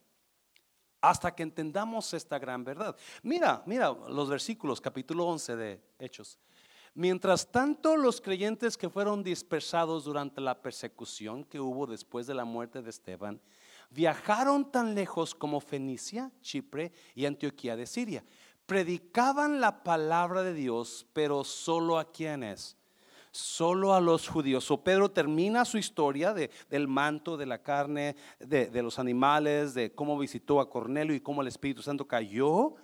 Hasta 1.00 1.32
que 1.32 1.44
entendamos 1.44 2.12
esta 2.12 2.38
gran 2.38 2.64
verdad. 2.64 2.96
Mira, 3.22 3.62
mira 3.66 3.92
los 3.92 4.28
versículos, 4.28 4.80
capítulo 4.80 5.26
11 5.26 5.56
de 5.56 5.80
Hechos. 6.00 6.40
Mientras 6.94 7.52
tanto, 7.52 7.96
los 7.96 8.20
creyentes 8.20 8.76
que 8.76 8.88
fueron 8.88 9.22
dispersados 9.22 10.04
durante 10.04 10.40
la 10.40 10.60
persecución 10.60 11.44
que 11.44 11.60
hubo 11.60 11.86
después 11.86 12.26
de 12.26 12.34
la 12.34 12.46
muerte 12.46 12.80
de 12.82 12.88
Esteban, 12.88 13.40
viajaron 13.90 14.70
tan 14.70 14.94
lejos 14.94 15.34
como 15.34 15.60
Fenicia, 15.60 16.30
Chipre 16.40 16.92
y 17.14 17.26
Antioquía 17.26 17.76
de 17.76 17.86
Siria. 17.86 18.24
Predicaban 18.66 19.60
la 19.60 19.84
palabra 19.84 20.42
de 20.42 20.52
Dios, 20.52 21.06
pero 21.12 21.44
solo 21.44 21.98
a 21.98 22.10
quienes, 22.10 22.76
solo 23.30 23.94
a 23.94 24.00
los 24.00 24.28
judíos. 24.28 24.70
O 24.70 24.82
Pedro 24.82 25.10
termina 25.10 25.64
su 25.64 25.78
historia 25.78 26.34
de, 26.34 26.50
del 26.68 26.88
manto, 26.88 27.36
de 27.36 27.46
la 27.46 27.62
carne, 27.62 28.16
de, 28.40 28.82
los 28.82 28.98
animales, 28.98 29.74
de 29.74 29.94
cómo 29.94 30.18
visitó 30.18 30.60
a 30.60 30.68
Cornelio 30.68 31.14
y 31.14 31.20
cómo 31.20 31.42
el 31.42 31.48
Espíritu 31.48 31.82
Santo 31.82 32.08
cayó 32.08 32.74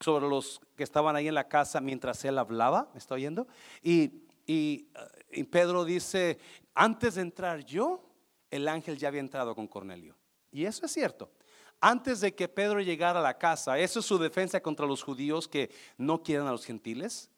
sobre 0.00 0.28
los 0.28 0.60
que 0.76 0.82
estaban 0.82 1.16
ahí 1.16 1.28
en 1.28 1.34
la 1.34 1.48
casa 1.48 1.80
mientras 1.80 2.24
él 2.24 2.36
hablaba. 2.38 2.90
¿Me 2.92 2.98
está 2.98 3.14
oyendo? 3.14 3.46
Y, 3.82 4.24
y 4.46 5.44
Pedro 5.50 5.84
dice, 5.84 6.38
antes 6.74 7.14
de 7.14 7.22
entrar 7.22 7.64
yo, 7.64 8.04
el 8.50 8.68
ángel 8.68 8.98
ya 8.98 9.08
había 9.08 9.20
entrado 9.20 9.54
con 9.54 9.66
Cornelio. 9.66 10.14
Y 10.52 10.66
eso 10.66 10.86
es 10.86 10.92
cierto. 10.92 11.32
Antes 11.80 12.20
de 12.20 12.32
que 12.34 12.46
Pedro 12.46 12.80
llegara 12.80 13.18
a 13.18 13.22
la 13.22 13.38
casa, 13.38 13.78
eso 13.78 13.98
es 13.98 14.06
su 14.06 14.18
defensa 14.18 14.60
contra 14.60 14.86
los 14.86 15.02
judíos 15.02 15.48
que 15.48 15.70
no 15.96 16.22
quieren 16.22 16.46
a 16.46 16.52
los 16.52 16.64
gentiles. 16.64 17.28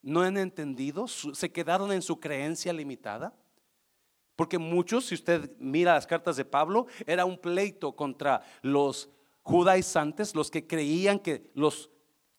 No 0.00 0.22
han 0.22 0.38
entendido, 0.38 1.06
se 1.06 1.52
quedaron 1.52 1.92
en 1.92 2.00
su 2.00 2.18
creencia 2.18 2.72
limitada. 2.72 3.34
Porque 4.36 4.58
muchos, 4.58 5.04
si 5.06 5.14
usted 5.14 5.54
mira 5.58 5.94
las 5.94 6.06
cartas 6.06 6.36
de 6.36 6.44
Pablo, 6.44 6.86
era 7.06 7.26
un 7.26 7.36
pleito 7.36 7.94
contra 7.94 8.42
los 8.62 9.10
judaizantes, 9.42 10.34
los 10.34 10.50
que 10.50 10.66
creían 10.66 11.18
que 11.18 11.50
los 11.54 11.90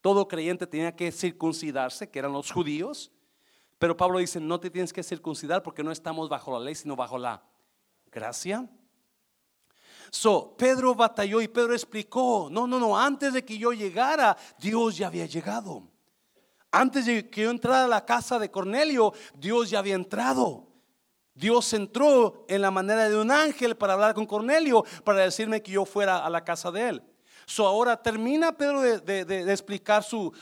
todo 0.02 0.28
creyente 0.28 0.68
tenía 0.68 0.96
que 0.96 1.12
circuncidarse, 1.12 2.10
que 2.10 2.20
eran 2.20 2.34
los 2.34 2.52
judíos. 2.52 3.12
Pero 3.78 3.96
Pablo 3.96 4.20
dice, 4.20 4.40
no 4.40 4.60
te 4.60 4.70
tienes 4.70 4.92
que 4.92 5.04
circuncidar 5.04 5.64
porque 5.64 5.84
no 5.84 5.92
estamos 5.92 6.28
bajo 6.28 6.52
la 6.52 6.66
ley, 6.66 6.76
sino 6.76 6.96
bajo 6.96 7.18
la 7.18 7.42
gracia. 8.12 8.70
So, 10.10 10.56
Pedro 10.58 10.96
batalló 10.96 11.42
y 11.42 11.48
Pedro 11.48 11.74
explicó, 11.74 12.50
no, 12.52 12.68
no, 12.68 12.80
no, 12.80 12.98
antes 12.98 13.34
de 13.34 13.44
que 13.44 13.58
yo 13.58 13.74
llegara, 13.74 14.36
Dios 14.60 14.98
ya 14.98 15.08
había 15.08 15.26
llegado. 15.26 15.84
Antes 16.72 17.06
de 17.06 17.30
que 17.30 17.44
yo 17.44 17.52
entrara 17.52 17.86
a 17.86 17.88
la 17.88 18.06
casa 18.06 18.40
de 18.40 18.50
Cornelio, 18.50 19.14
Dios 19.36 19.70
ya 19.70 19.80
había 19.80 19.96
entrado. 19.96 20.68
Dios 21.36 21.74
entró 21.74 22.46
en 22.48 22.62
la 22.62 22.72
manera 22.72 23.10
de 23.10 23.18
un 23.18 23.32
ángel 23.32 23.76
para 23.76 23.94
hablar 23.94 24.14
con 24.14 24.26
Cornelio, 24.26 24.84
para 25.04 25.20
decirme 25.20 25.62
que 25.62 25.72
yo 25.72 25.86
fuera 25.86 26.26
a 26.26 26.30
la 26.30 26.44
casa 26.44 26.72
de 26.72 26.90
él. 26.90 27.04
So 27.46 27.66
ahora 27.66 28.02
termina 28.02 28.56
Pedro 28.56 28.82
de, 28.82 29.52
explicar 29.52 30.04
su, 30.04 30.34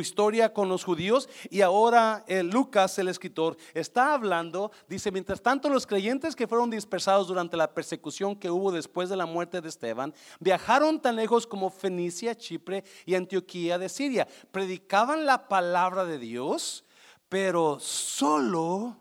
historia 0.00 0.52
con 0.52 0.68
los 0.68 0.84
judíos 0.84 1.28
y 1.50 1.60
ahora 1.60 2.24
eh, 2.26 2.42
Lucas, 2.42 2.98
el 2.98 3.08
escritor, 3.08 3.56
está 3.74 4.14
hablando, 4.14 4.70
dice, 4.88 5.10
mientras 5.10 5.40
tanto 5.40 5.68
los 5.68 5.86
creyentes 5.86 6.34
que 6.34 6.48
fueron 6.48 6.70
dispersados 6.70 7.28
durante 7.28 7.56
la 7.56 7.72
persecución 7.72 8.36
que 8.36 8.50
hubo 8.50 8.72
después 8.72 9.08
de 9.08 9.16
la 9.16 9.26
muerte 9.26 9.60
de 9.60 9.68
Esteban, 9.68 10.14
viajaron 10.40 11.00
tan 11.00 11.16
lejos 11.16 11.46
como 11.46 11.70
Fenicia, 11.70 12.34
Chipre 12.34 12.84
y 13.04 13.14
Antioquía 13.14 13.78
de 13.78 13.88
Siria. 13.88 14.26
Predicaban 14.50 15.26
la 15.26 15.48
palabra 15.48 16.04
de 16.04 16.18
Dios, 16.18 16.84
pero 17.28 17.78
solo 17.80 19.00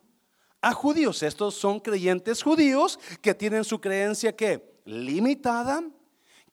a 0.62 0.74
judíos. 0.74 1.24
Estos 1.24 1.56
son 1.56 1.80
creyentes 1.80 2.42
judíos 2.42 3.00
que 3.22 3.34
tienen 3.34 3.64
su 3.64 3.80
creencia 3.80 4.36
que 4.36 4.80
limitada 4.86 5.84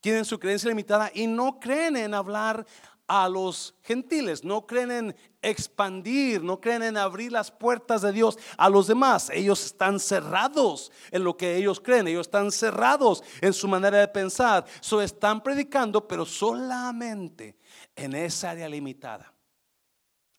tienen 0.03 0.25
su 0.25 0.39
creencia 0.39 0.69
limitada 0.69 1.11
y 1.15 1.27
no 1.27 1.59
creen 1.59 1.97
en 1.97 2.13
hablar 2.13 2.67
a 3.07 3.29
los 3.29 3.75
gentiles, 3.83 4.43
no 4.43 4.67
creen 4.67 4.91
en 4.91 5.17
expandir, 5.43 6.43
no 6.43 6.61
creen 6.61 6.83
en 6.83 6.97
abrir 6.97 7.31
las 7.31 7.51
puertas 7.51 8.03
de 8.03 8.11
Dios 8.11 8.39
a 8.57 8.69
los 8.69 8.89
demás. 8.89 9.31
Ellos 9.31 9.65
están 9.65 10.01
cerrados 10.01 10.91
en 11.11 11.23
lo 11.23 11.37
que 11.37 11.57
ellos 11.57 11.81
creen, 11.81 12.09
ellos 12.09 12.27
están 12.27 12.51
cerrados 12.51 13.23
en 13.41 13.53
su 13.53 13.69
manera 13.69 13.99
de 13.99 14.09
pensar. 14.09 14.67
So 14.81 15.01
están 15.01 15.43
predicando, 15.43 16.07
pero 16.07 16.27
solamente 16.27 17.57
en 17.95 18.15
esa 18.15 18.51
área 18.51 18.69
limitada. 18.69 19.33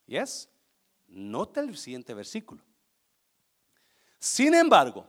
¿Yes? 0.05 0.49
Nota 1.07 1.61
el 1.61 1.77
siguiente 1.77 2.13
versículo. 2.13 2.61
Sin 4.19 4.55
embargo, 4.55 5.07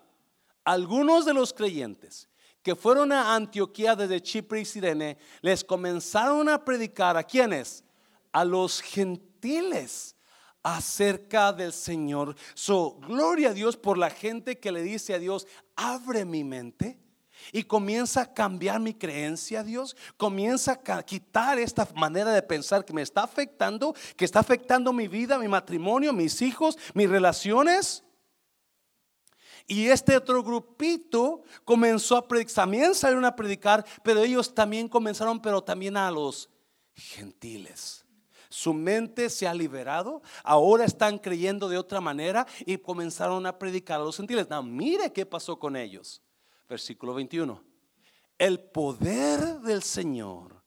algunos 0.62 1.24
de 1.24 1.34
los 1.34 1.52
creyentes 1.52 2.28
que 2.64 2.74
fueron 2.74 3.12
a 3.12 3.34
Antioquía 3.34 3.94
desde 3.94 4.22
Chipre 4.22 4.62
y 4.62 4.64
Sirene, 4.64 5.18
les 5.42 5.62
comenzaron 5.62 6.48
a 6.48 6.64
predicar 6.64 7.14
a 7.14 7.22
quienes? 7.22 7.84
A 8.32 8.42
los 8.42 8.80
gentiles 8.80 10.16
acerca 10.62 11.52
del 11.52 11.74
Señor. 11.74 12.34
So, 12.54 12.98
gloria 13.06 13.50
a 13.50 13.52
Dios 13.52 13.76
por 13.76 13.98
la 13.98 14.08
gente 14.08 14.58
que 14.58 14.72
le 14.72 14.82
dice 14.82 15.12
a 15.12 15.18
Dios, 15.18 15.46
abre 15.76 16.24
mi 16.24 16.42
mente. 16.42 16.98
Y 17.52 17.64
comienza 17.64 18.22
a 18.22 18.32
cambiar 18.32 18.80
mi 18.80 18.94
creencia, 18.94 19.62
Dios. 19.62 19.94
Comienza 20.16 20.80
a 20.86 21.02
quitar 21.02 21.58
esta 21.58 21.86
manera 21.94 22.32
de 22.32 22.40
pensar 22.40 22.86
que 22.86 22.94
me 22.94 23.02
está 23.02 23.24
afectando, 23.24 23.94
que 24.16 24.24
está 24.24 24.40
afectando 24.40 24.90
mi 24.94 25.06
vida, 25.06 25.38
mi 25.38 25.48
matrimonio, 25.48 26.14
mis 26.14 26.40
hijos, 26.40 26.78
mis 26.94 27.10
relaciones. 27.10 28.03
Y 29.66 29.86
este 29.88 30.16
otro 30.16 30.42
grupito 30.42 31.42
comenzó 31.64 32.16
a 32.16 32.28
predicar, 32.28 32.54
también 32.54 32.94
salieron 32.94 33.24
a 33.24 33.34
predicar, 33.34 33.84
pero 34.02 34.20
ellos 34.20 34.54
también 34.54 34.88
comenzaron, 34.88 35.40
pero 35.40 35.62
también 35.62 35.96
a 35.96 36.10
los 36.10 36.50
gentiles. 36.94 38.04
Su 38.50 38.72
mente 38.72 39.30
se 39.30 39.48
ha 39.48 39.54
liberado, 39.54 40.22
ahora 40.44 40.84
están 40.84 41.18
creyendo 41.18 41.68
de 41.68 41.78
otra 41.78 42.00
manera 42.00 42.46
y 42.66 42.76
comenzaron 42.78 43.46
a 43.46 43.58
predicar 43.58 44.00
a 44.00 44.04
los 44.04 44.16
gentiles. 44.16 44.48
No, 44.48 44.62
mire 44.62 45.12
qué 45.12 45.26
pasó 45.26 45.58
con 45.58 45.76
ellos. 45.76 46.22
Versículo 46.68 47.14
21. 47.14 47.60
El 48.38 48.60
poder 48.60 49.60
del 49.60 49.82
Señor 49.82 50.62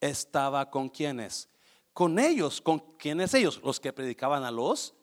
estaba 0.00 0.70
con 0.70 0.88
quienes? 0.88 1.48
Con 1.92 2.18
ellos, 2.18 2.60
con 2.60 2.78
quienes 2.96 3.34
ellos, 3.34 3.60
los 3.62 3.80
que 3.80 3.92
predicaban 3.92 4.44
a 4.44 4.50
los 4.50 4.94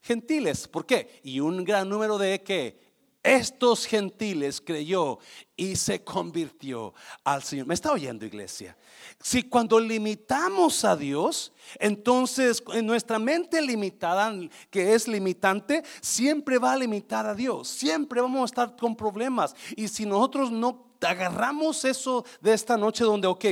gentiles. 0.00 0.68
¿Por 0.68 0.86
qué? 0.86 1.20
Y 1.22 1.40
un 1.40 1.64
gran 1.64 1.88
número 1.88 2.18
de 2.18 2.42
que 2.42 2.87
estos 3.22 3.86
gentiles 3.86 4.60
creyó 4.60 5.18
y 5.56 5.76
se 5.76 6.02
convirtió 6.04 6.94
al 7.24 7.42
Señor. 7.42 7.66
¿Me 7.66 7.74
está 7.74 7.92
oyendo 7.92 8.24
iglesia? 8.24 8.76
Si 9.20 9.42
cuando 9.42 9.80
limitamos 9.80 10.84
a 10.84 10.96
Dios, 10.96 11.52
entonces 11.78 12.62
en 12.72 12.86
nuestra 12.86 13.18
mente 13.18 13.60
limitada, 13.60 14.32
que 14.70 14.94
es 14.94 15.08
limitante, 15.08 15.82
siempre 16.00 16.58
va 16.58 16.72
a 16.72 16.76
limitar 16.76 17.26
a 17.26 17.34
Dios. 17.34 17.68
Siempre 17.68 18.20
vamos 18.20 18.42
a 18.42 18.44
estar 18.46 18.76
con 18.76 18.96
problemas. 18.96 19.54
Y 19.76 19.88
si 19.88 20.06
nosotros 20.06 20.50
no 20.50 20.94
agarramos 21.00 21.84
eso 21.84 22.24
de 22.40 22.54
esta 22.54 22.76
noche 22.76 23.04
donde, 23.04 23.26
ok, 23.26 23.44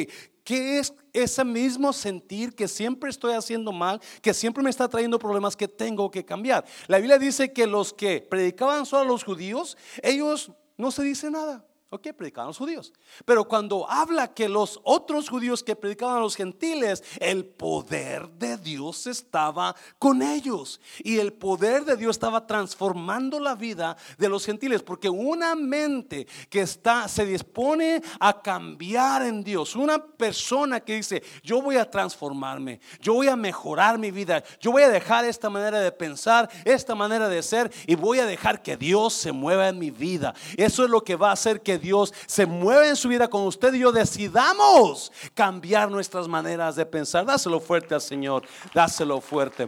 ¿qué 0.46 0.78
es 0.78 0.94
ese 1.12 1.44
mismo 1.44 1.92
sentir 1.92 2.54
que 2.54 2.68
siempre 2.68 3.10
estoy 3.10 3.34
haciendo 3.34 3.72
mal, 3.72 4.00
que 4.22 4.32
siempre 4.32 4.62
me 4.62 4.70
está 4.70 4.88
trayendo 4.88 5.18
problemas 5.18 5.56
que 5.56 5.66
tengo 5.66 6.08
que 6.08 6.24
cambiar? 6.24 6.64
La 6.86 6.98
Biblia 6.98 7.18
dice 7.18 7.52
que 7.52 7.66
los 7.66 7.92
que 7.92 8.20
predicaban 8.20 8.86
solo 8.86 9.02
a 9.02 9.06
los 9.06 9.24
judíos, 9.24 9.76
ellos 10.02 10.52
no 10.78 10.92
se 10.92 11.02
dice 11.02 11.30
nada. 11.32 11.65
Ok, 11.88 12.08
predicaban 12.16 12.48
los 12.48 12.58
judíos. 12.58 12.92
Pero 13.24 13.46
cuando 13.46 13.88
habla 13.88 14.34
que 14.34 14.48
los 14.48 14.80
otros 14.82 15.28
judíos 15.28 15.62
que 15.62 15.76
predicaban 15.76 16.16
a 16.16 16.20
los 16.20 16.34
gentiles, 16.34 17.04
el 17.20 17.44
poder 17.44 18.28
de 18.30 18.56
Dios 18.56 19.06
estaba 19.06 19.76
con 20.00 20.20
ellos. 20.20 20.80
Y 21.04 21.18
el 21.18 21.32
poder 21.32 21.84
de 21.84 21.96
Dios 21.96 22.16
estaba 22.16 22.44
transformando 22.44 23.38
la 23.38 23.54
vida 23.54 23.96
de 24.18 24.28
los 24.28 24.44
gentiles. 24.44 24.82
Porque 24.82 25.08
una 25.08 25.54
mente 25.54 26.26
que 26.50 26.62
está, 26.62 27.06
se 27.06 27.24
dispone 27.24 28.02
a 28.18 28.42
cambiar 28.42 29.22
en 29.22 29.44
Dios, 29.44 29.76
una 29.76 30.04
persona 30.04 30.80
que 30.80 30.96
dice, 30.96 31.22
yo 31.44 31.62
voy 31.62 31.76
a 31.76 31.88
transformarme, 31.88 32.80
yo 33.00 33.14
voy 33.14 33.28
a 33.28 33.36
mejorar 33.36 33.96
mi 33.96 34.10
vida, 34.10 34.42
yo 34.58 34.72
voy 34.72 34.82
a 34.82 34.88
dejar 34.88 35.24
esta 35.24 35.50
manera 35.50 35.78
de 35.78 35.92
pensar, 35.92 36.50
esta 36.64 36.96
manera 36.96 37.28
de 37.28 37.44
ser, 37.44 37.70
y 37.86 37.94
voy 37.94 38.18
a 38.18 38.26
dejar 38.26 38.60
que 38.60 38.76
Dios 38.76 39.12
se 39.12 39.30
mueva 39.30 39.68
en 39.68 39.78
mi 39.78 39.92
vida. 39.92 40.34
Eso 40.56 40.82
es 40.82 40.90
lo 40.90 41.04
que 41.04 41.14
va 41.14 41.30
a 41.30 41.34
hacer 41.34 41.62
que 41.62 41.75
Dios 41.78 42.12
se 42.26 42.46
mueve 42.46 42.88
en 42.88 42.96
su 42.96 43.08
vida 43.08 43.28
con 43.28 43.42
usted 43.42 43.74
y 43.74 43.80
yo 43.80 43.92
decidamos 43.92 45.12
cambiar 45.34 45.90
nuestras 45.90 46.28
maneras 46.28 46.76
de 46.76 46.86
pensar. 46.86 47.24
Dáselo 47.24 47.60
fuerte 47.60 47.94
al 47.94 48.00
Señor, 48.00 48.46
dáselo 48.74 49.20
fuerte. 49.20 49.66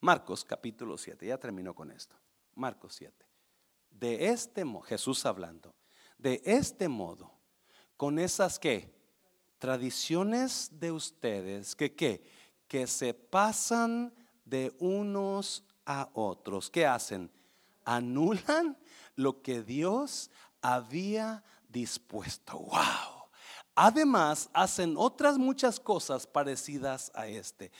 Marcos 0.00 0.44
capítulo 0.44 0.96
7, 0.96 1.26
ya 1.26 1.38
terminó 1.38 1.74
con 1.74 1.90
esto. 1.90 2.16
Marcos 2.54 2.94
7. 2.94 3.14
De 3.90 4.28
este 4.28 4.64
modo, 4.64 4.82
Jesús 4.82 5.26
hablando, 5.26 5.74
de 6.18 6.40
este 6.44 6.88
modo, 6.88 7.32
con 7.96 8.18
esas 8.18 8.58
que 8.58 8.96
tradiciones 9.58 10.70
de 10.78 10.92
ustedes 10.92 11.74
que 11.74 11.94
que 12.68 12.86
se 12.86 13.14
pasan 13.14 14.14
de 14.44 14.74
unos 14.78 15.64
a 15.84 16.10
otros. 16.12 16.70
¿Qué 16.70 16.86
hacen? 16.86 17.30
Anulan 17.88 18.76
lo 19.16 19.40
que 19.40 19.62
Dios 19.62 20.30
había 20.60 21.42
dispuesto. 21.68 22.58
Wow. 22.58 23.30
Además, 23.74 24.50
hacen 24.52 24.94
otras 24.96 25.38
muchas 25.38 25.80
cosas 25.80 26.26
parecidas 26.26 27.10
a 27.14 27.26
este. 27.26 27.72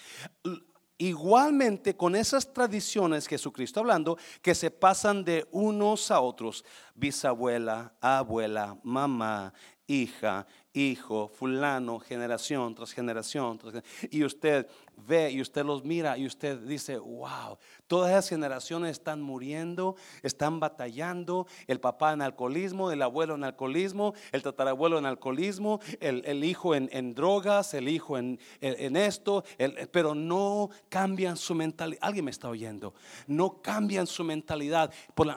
Igualmente 0.96 1.94
con 1.94 2.16
esas 2.16 2.52
tradiciones, 2.52 3.26
Jesucristo 3.26 3.80
hablando, 3.80 4.16
que 4.40 4.54
se 4.54 4.70
pasan 4.70 5.24
de 5.24 5.46
unos 5.50 6.10
a 6.10 6.20
otros, 6.20 6.64
bisabuela, 6.94 7.92
abuela, 8.00 8.78
mamá, 8.82 9.52
hija, 9.86 10.46
hijo, 10.72 11.28
fulano, 11.28 11.98
generación 12.00 12.74
tras 12.74 12.92
generación, 12.92 13.58
tras 13.58 13.72
generación. 13.72 14.10
Y 14.10 14.24
usted 14.24 14.66
ve 15.06 15.30
y 15.30 15.40
usted 15.40 15.64
los 15.64 15.84
mira 15.84 16.18
y 16.18 16.26
usted 16.26 16.58
dice, 16.60 16.98
wow, 16.98 17.58
todas 17.86 18.10
esas 18.10 18.28
generaciones 18.28 18.92
están 18.92 19.22
muriendo, 19.22 19.96
están 20.22 20.60
batallando, 20.60 21.46
el 21.66 21.80
papá 21.80 22.12
en 22.12 22.22
alcoholismo, 22.22 22.90
el 22.90 23.02
abuelo 23.02 23.34
en 23.34 23.44
alcoholismo, 23.44 24.14
el 24.32 24.42
tatarabuelo 24.42 24.98
en 24.98 25.06
alcoholismo, 25.06 25.80
el, 26.00 26.44
hijo 26.44 26.74
en, 26.74 27.14
drogas, 27.14 27.74
el 27.74 27.88
hijo 27.88 28.18
en, 28.18 28.38
esto, 28.60 29.44
pero 29.90 30.14
no 30.14 30.70
cambian 30.88 31.36
su 31.36 31.54
mentalidad. 31.54 32.00
Alguien 32.02 32.24
me 32.24 32.30
está 32.30 32.48
oyendo, 32.48 32.94
no 33.26 33.62
cambian 33.62 34.06
su 34.06 34.24
mentalidad. 34.24 34.92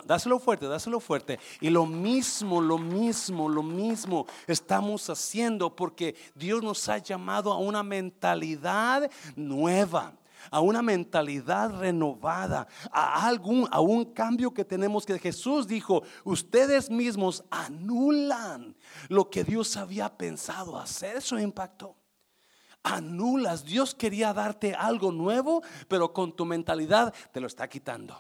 dáselo 0.06 0.40
fuerte, 0.40 0.68
dáselo 0.68 1.00
fuerte. 1.00 1.40
Y 1.60 1.70
lo 1.70 1.86
mismo, 1.86 2.62
lo 2.62 2.78
mismo, 2.78 3.50
lo 3.50 3.64
mismo 3.64 4.26
estamos 4.48 5.10
haciendo 5.10 5.76
porque 5.76 6.16
Dios 6.36 6.62
nos 6.64 6.88
ha 6.90 6.98
llamado 6.98 7.52
a 7.52 7.58
una 7.58 7.84
mentalidad 7.84 9.10
nueva 9.52 10.14
a 10.50 10.60
una 10.60 10.82
mentalidad 10.82 11.80
renovada, 11.80 12.68
a 12.92 13.28
algún 13.28 13.68
a 13.72 13.80
un 13.80 14.06
cambio 14.06 14.54
que 14.54 14.66
tenemos 14.66 15.06
que 15.06 15.20
Jesús 15.20 15.68
dijo, 15.68 16.04
ustedes 16.24 16.90
mismos 16.90 17.44
anulan 17.52 18.76
lo 19.08 19.30
que 19.30 19.44
Dios 19.44 19.78
había 19.78 20.18
pensado 20.18 20.78
hacer, 20.78 21.18
eso 21.18 21.38
impactó. 21.38 21.96
Anulas, 22.84 23.64
Dios 23.64 23.94
quería 23.94 24.34
darte 24.34 24.74
algo 24.74 25.12
nuevo, 25.12 25.62
pero 25.88 26.12
con 26.14 26.36
tu 26.36 26.46
mentalidad 26.46 27.14
te 27.32 27.40
lo 27.40 27.46
está 27.46 27.68
quitando. 27.70 28.20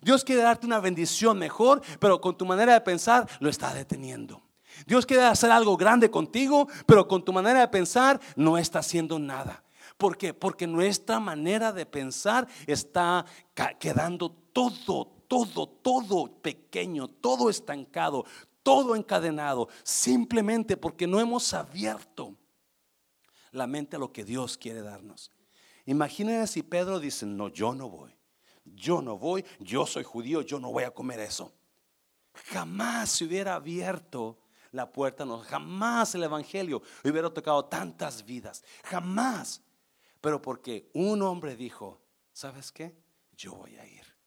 Dios 0.00 0.24
quiere 0.24 0.42
darte 0.42 0.66
una 0.66 0.80
bendición 0.80 1.38
mejor, 1.38 1.82
pero 2.00 2.20
con 2.20 2.36
tu 2.36 2.46
manera 2.46 2.72
de 2.72 2.80
pensar 2.80 3.28
lo 3.40 3.50
está 3.50 3.74
deteniendo. 3.74 4.42
Dios 4.86 5.04
quiere 5.04 5.24
hacer 5.24 5.50
algo 5.50 5.76
grande 5.76 6.10
contigo, 6.10 6.68
pero 6.86 7.06
con 7.06 7.24
tu 7.24 7.32
manera 7.32 7.60
de 7.60 7.68
pensar 7.68 8.20
no 8.36 8.56
está 8.56 8.78
haciendo 8.78 9.18
nada. 9.18 9.62
¿Por 9.98 10.16
qué? 10.16 10.32
Porque 10.32 10.66
nuestra 10.66 11.18
manera 11.18 11.72
de 11.72 11.84
pensar 11.84 12.46
está 12.66 13.26
quedando 13.80 14.30
todo, 14.30 15.06
todo, 15.26 15.68
todo 15.68 16.40
pequeño, 16.40 17.08
todo 17.08 17.50
estancado, 17.50 18.24
todo 18.62 18.94
encadenado, 18.94 19.68
simplemente 19.82 20.76
porque 20.76 21.08
no 21.08 21.18
hemos 21.18 21.52
abierto 21.52 22.36
la 23.50 23.66
mente 23.66 23.96
a 23.96 23.98
lo 23.98 24.12
que 24.12 24.24
Dios 24.24 24.56
quiere 24.56 24.82
darnos. 24.82 25.32
Imagínense 25.84 26.52
si 26.52 26.62
Pedro 26.62 27.00
dice, 27.00 27.26
no, 27.26 27.48
yo 27.48 27.74
no 27.74 27.88
voy, 27.88 28.16
yo 28.64 29.02
no 29.02 29.18
voy, 29.18 29.44
yo 29.58 29.84
soy 29.84 30.04
judío, 30.04 30.42
yo 30.42 30.60
no 30.60 30.70
voy 30.70 30.84
a 30.84 30.92
comer 30.92 31.18
eso. 31.18 31.52
Jamás 32.52 33.10
se 33.10 33.24
hubiera 33.24 33.56
abierto 33.56 34.38
la 34.70 34.92
puerta, 34.92 35.24
no, 35.24 35.38
jamás 35.38 36.14
el 36.14 36.22
Evangelio 36.22 36.82
hubiera 37.02 37.30
tocado 37.30 37.64
tantas 37.64 38.24
vidas, 38.24 38.62
jamás. 38.84 39.60
Pero 40.20 40.42
porque 40.42 40.90
un 40.94 41.22
hombre 41.22 41.56
dijo, 41.56 42.00
¿sabes 42.32 42.72
qué? 42.72 42.94
Yo 43.36 43.54
voy 43.54 43.76
a 43.76 43.86
ir. 43.86 44.18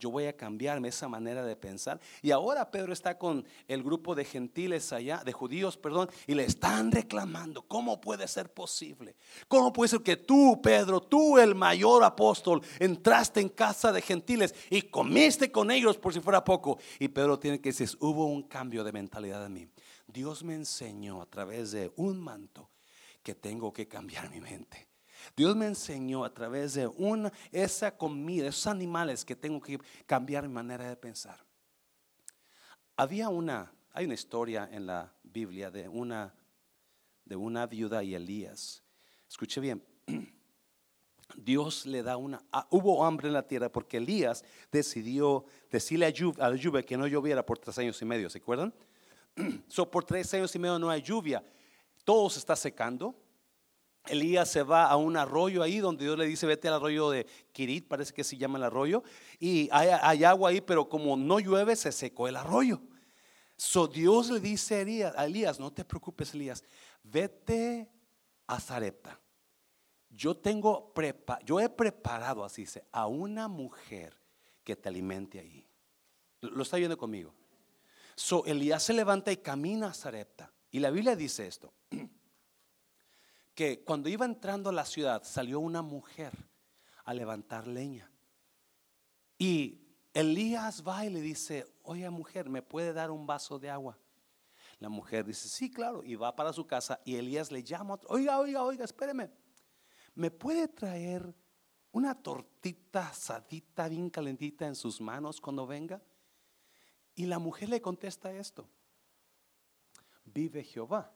Yo 0.00 0.10
voy 0.10 0.26
a 0.26 0.36
cambiarme 0.36 0.88
esa 0.88 1.08
manera 1.08 1.44
de 1.44 1.56
pensar. 1.56 1.98
Y 2.22 2.30
ahora 2.30 2.70
Pedro 2.70 2.92
está 2.92 3.18
con 3.18 3.44
el 3.66 3.82
grupo 3.82 4.14
de 4.14 4.24
gentiles 4.24 4.92
allá, 4.92 5.22
de 5.24 5.32
judíos, 5.32 5.76
perdón, 5.76 6.08
y 6.28 6.34
le 6.34 6.44
están 6.44 6.92
reclamando, 6.92 7.62
¿cómo 7.62 8.00
puede 8.00 8.28
ser 8.28 8.52
posible? 8.52 9.16
¿Cómo 9.48 9.72
puede 9.72 9.88
ser 9.88 10.02
que 10.02 10.16
tú, 10.16 10.60
Pedro, 10.62 11.00
tú 11.00 11.36
el 11.36 11.56
mayor 11.56 12.04
apóstol, 12.04 12.62
entraste 12.78 13.40
en 13.40 13.48
casa 13.48 13.90
de 13.90 14.00
gentiles 14.00 14.54
y 14.70 14.82
comiste 14.82 15.50
con 15.50 15.68
ellos 15.72 15.98
por 15.98 16.14
si 16.14 16.20
fuera 16.20 16.44
poco? 16.44 16.78
Y 17.00 17.08
Pedro 17.08 17.36
tiene 17.36 17.60
que 17.60 17.70
decir, 17.70 17.90
hubo 17.98 18.26
un 18.26 18.44
cambio 18.44 18.84
de 18.84 18.92
mentalidad 18.92 19.44
en 19.46 19.52
mí. 19.52 19.68
Dios 20.06 20.44
me 20.44 20.54
enseñó 20.54 21.20
a 21.20 21.26
través 21.26 21.72
de 21.72 21.92
un 21.96 22.20
manto 22.20 22.70
que 23.20 23.34
tengo 23.34 23.72
que 23.72 23.88
cambiar 23.88 24.30
mi 24.30 24.40
mente. 24.40 24.87
Dios 25.36 25.56
me 25.56 25.66
enseñó 25.66 26.24
a 26.24 26.32
través 26.32 26.74
de 26.74 26.86
una, 26.86 27.32
esa 27.52 27.96
comida, 27.96 28.48
esos 28.48 28.66
animales 28.66 29.24
que 29.24 29.36
tengo 29.36 29.60
que 29.60 29.78
cambiar 30.06 30.46
mi 30.46 30.54
manera 30.54 30.88
de 30.88 30.96
pensar. 30.96 31.38
Había 32.96 33.28
una, 33.28 33.72
hay 33.92 34.04
una 34.06 34.14
historia 34.14 34.68
en 34.72 34.86
la 34.86 35.12
Biblia 35.22 35.70
de 35.70 35.88
una, 35.88 36.34
de 37.24 37.36
una 37.36 37.66
viuda 37.66 38.02
y 38.02 38.14
Elías. 38.14 38.82
Escuche 39.28 39.60
bien. 39.60 39.82
Dios 41.36 41.86
le 41.86 42.02
da 42.02 42.16
una, 42.16 42.42
ah, 42.52 42.66
hubo 42.70 43.04
hambre 43.04 43.28
en 43.28 43.34
la 43.34 43.46
tierra 43.46 43.70
porque 43.70 43.98
Elías 43.98 44.44
decidió 44.72 45.44
decirle 45.70 46.06
a, 46.06 46.48
la 46.48 46.56
lluvia 46.56 46.82
que 46.82 46.96
no 46.96 47.06
lloviera 47.06 47.44
por 47.44 47.58
tres 47.58 47.78
años 47.78 48.00
y 48.00 48.04
medio, 48.04 48.30
¿se 48.30 48.38
acuerdan? 48.38 48.72
So, 49.68 49.88
por 49.88 50.04
tres 50.04 50.32
años 50.34 50.54
y 50.54 50.58
medio 50.58 50.78
no 50.78 50.90
hay 50.90 51.02
lluvia, 51.02 51.44
todo 52.04 52.28
se 52.30 52.38
está 52.38 52.56
secando, 52.56 53.14
Elías 54.10 54.50
se 54.50 54.62
va 54.62 54.86
a 54.86 54.96
un 54.96 55.16
arroyo 55.16 55.62
ahí 55.62 55.78
donde 55.78 56.04
Dios 56.04 56.18
le 56.18 56.26
dice, 56.26 56.46
vete 56.46 56.68
al 56.68 56.74
arroyo 56.74 57.10
de 57.10 57.26
Kirit, 57.52 57.86
parece 57.88 58.12
que 58.12 58.24
se 58.24 58.36
llama 58.36 58.58
el 58.58 58.64
arroyo, 58.64 59.02
y 59.38 59.68
hay, 59.72 60.24
agua 60.24 60.50
ahí, 60.50 60.60
pero 60.60 60.88
como 60.88 61.16
no 61.16 61.40
llueve, 61.40 61.76
se 61.76 61.92
secó 61.92 62.28
el 62.28 62.36
arroyo. 62.36 62.80
So 63.56 63.86
Dios 63.86 64.30
le 64.30 64.40
dice 64.40 65.12
a 65.16 65.24
Elías, 65.24 65.58
no 65.58 65.72
te 65.72 65.84
preocupes 65.84 66.34
Elías, 66.34 66.62
vete 67.02 67.88
a 68.46 68.60
Zarepta. 68.60 69.20
Yo 70.10 70.36
tengo 70.36 70.92
yo 71.44 71.60
he 71.60 71.68
preparado, 71.68 72.44
así 72.44 72.62
dice, 72.62 72.84
a 72.92 73.06
una 73.06 73.48
mujer 73.48 74.16
que 74.64 74.76
te 74.76 74.88
alimente 74.88 75.38
ahí. 75.38 75.66
Lo 76.40 76.62
está 76.62 76.76
viendo 76.76 76.96
conmigo. 76.96 77.34
So 78.14 78.44
Elías 78.46 78.82
se 78.82 78.92
levanta 78.92 79.30
y 79.30 79.36
camina 79.38 79.88
a 79.88 79.94
Zarepta. 79.94 80.52
Y 80.70 80.80
la 80.80 80.90
Biblia 80.90 81.16
dice 81.16 81.46
esto 81.46 81.72
que 83.58 83.82
cuando 83.82 84.08
iba 84.08 84.24
entrando 84.24 84.70
a 84.70 84.72
la 84.72 84.84
ciudad 84.84 85.24
salió 85.24 85.58
una 85.58 85.82
mujer 85.82 86.32
a 87.02 87.12
levantar 87.12 87.66
leña. 87.66 88.08
Y 89.36 89.80
Elías 90.14 90.86
va 90.86 91.04
y 91.04 91.10
le 91.10 91.20
dice, 91.20 91.66
oye 91.82 92.08
mujer, 92.08 92.48
¿me 92.48 92.62
puede 92.62 92.92
dar 92.92 93.10
un 93.10 93.26
vaso 93.26 93.58
de 93.58 93.68
agua? 93.68 93.98
La 94.78 94.88
mujer 94.88 95.24
dice, 95.24 95.48
sí, 95.48 95.72
claro, 95.72 96.04
y 96.04 96.14
va 96.14 96.36
para 96.36 96.52
su 96.52 96.68
casa 96.68 97.00
y 97.04 97.16
Elías 97.16 97.50
le 97.50 97.64
llama, 97.64 97.98
oiga, 98.06 98.38
oiga, 98.38 98.62
oiga, 98.62 98.84
espéreme, 98.84 99.28
¿me 100.14 100.30
puede 100.30 100.68
traer 100.68 101.34
una 101.90 102.14
tortita 102.14 103.08
asadita 103.08 103.88
bien 103.88 104.08
calentita 104.08 104.68
en 104.68 104.76
sus 104.76 105.00
manos 105.00 105.40
cuando 105.40 105.66
venga? 105.66 106.00
Y 107.16 107.26
la 107.26 107.40
mujer 107.40 107.70
le 107.70 107.80
contesta 107.80 108.30
esto, 108.30 108.68
vive 110.26 110.62
Jehová, 110.62 111.12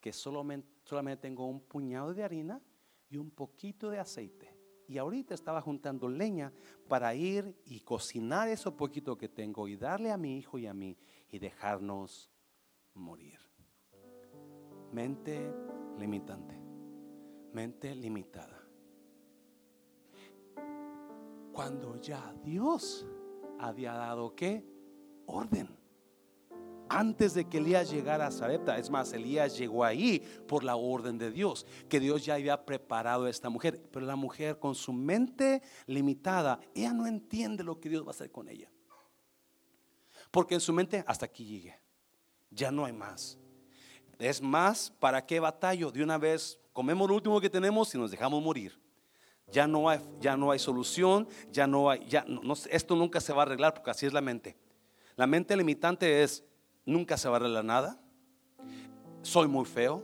que 0.00 0.12
solamente 0.12 0.78
solamente 0.88 1.22
tengo 1.22 1.46
un 1.46 1.60
puñado 1.60 2.14
de 2.14 2.24
harina 2.24 2.62
y 3.10 3.18
un 3.18 3.30
poquito 3.30 3.90
de 3.90 3.98
aceite. 3.98 4.56
Y 4.88 4.96
ahorita 4.96 5.34
estaba 5.34 5.60
juntando 5.60 6.08
leña 6.08 6.50
para 6.88 7.14
ir 7.14 7.54
y 7.66 7.80
cocinar 7.80 8.48
eso 8.48 8.74
poquito 8.74 9.18
que 9.18 9.28
tengo 9.28 9.68
y 9.68 9.76
darle 9.76 10.10
a 10.10 10.16
mi 10.16 10.38
hijo 10.38 10.58
y 10.58 10.66
a 10.66 10.72
mí 10.72 10.96
y 11.30 11.38
dejarnos 11.38 12.30
morir. 12.94 13.38
Mente 14.92 15.52
limitante, 15.98 16.58
mente 17.52 17.94
limitada. 17.94 18.64
Cuando 21.52 22.00
ya 22.00 22.34
Dios 22.42 23.06
había 23.58 23.92
dado 23.92 24.34
qué? 24.34 24.64
Orden 25.26 25.78
antes 26.88 27.34
de 27.34 27.46
que 27.46 27.58
Elías 27.58 27.90
llegara 27.90 28.26
a 28.26 28.30
Zarepta. 28.30 28.78
Es 28.78 28.90
más, 28.90 29.12
Elías 29.12 29.56
llegó 29.56 29.84
ahí 29.84 30.20
por 30.46 30.64
la 30.64 30.76
orden 30.76 31.18
de 31.18 31.30
Dios, 31.30 31.66
que 31.88 32.00
Dios 32.00 32.24
ya 32.24 32.34
había 32.34 32.64
preparado 32.64 33.24
a 33.24 33.30
esta 33.30 33.48
mujer. 33.48 33.82
Pero 33.92 34.06
la 34.06 34.16
mujer 34.16 34.58
con 34.58 34.74
su 34.74 34.92
mente 34.92 35.62
limitada, 35.86 36.60
ella 36.74 36.92
no 36.92 37.06
entiende 37.06 37.64
lo 37.64 37.80
que 37.80 37.88
Dios 37.88 38.02
va 38.02 38.08
a 38.08 38.10
hacer 38.10 38.30
con 38.30 38.48
ella. 38.48 38.70
Porque 40.30 40.54
en 40.54 40.60
su 40.60 40.72
mente, 40.72 41.04
hasta 41.06 41.26
aquí 41.26 41.44
llegué. 41.44 41.78
Ya 42.50 42.70
no 42.70 42.84
hay 42.84 42.92
más. 42.92 43.38
Es 44.18 44.42
más, 44.42 44.90
¿para 44.98 45.24
qué 45.24 45.40
batallo? 45.40 45.90
De 45.90 46.02
una 46.02 46.18
vez 46.18 46.58
comemos 46.72 47.08
lo 47.08 47.14
último 47.14 47.40
que 47.40 47.50
tenemos 47.50 47.94
y 47.94 47.98
nos 47.98 48.10
dejamos 48.10 48.42
morir. 48.42 48.78
Ya 49.50 49.66
no 49.66 49.88
hay, 49.88 50.00
ya 50.20 50.36
no 50.36 50.50
hay 50.50 50.58
solución, 50.58 51.26
ya 51.50 51.66
no 51.66 51.88
hay, 51.88 52.06
ya 52.06 52.26
esto 52.70 52.96
nunca 52.96 53.20
se 53.20 53.32
va 53.32 53.42
a 53.42 53.46
arreglar 53.46 53.72
porque 53.72 53.90
así 53.90 54.04
es 54.04 54.12
la 54.12 54.20
mente. 54.20 54.56
La 55.16 55.26
mente 55.26 55.56
limitante 55.56 56.22
es 56.22 56.44
nunca 56.88 57.16
se 57.16 57.28
va 57.28 57.36
a 57.36 57.40
arreglar 57.40 57.64
nada. 57.64 58.00
Soy 59.22 59.46
muy 59.46 59.66
feo. 59.66 60.02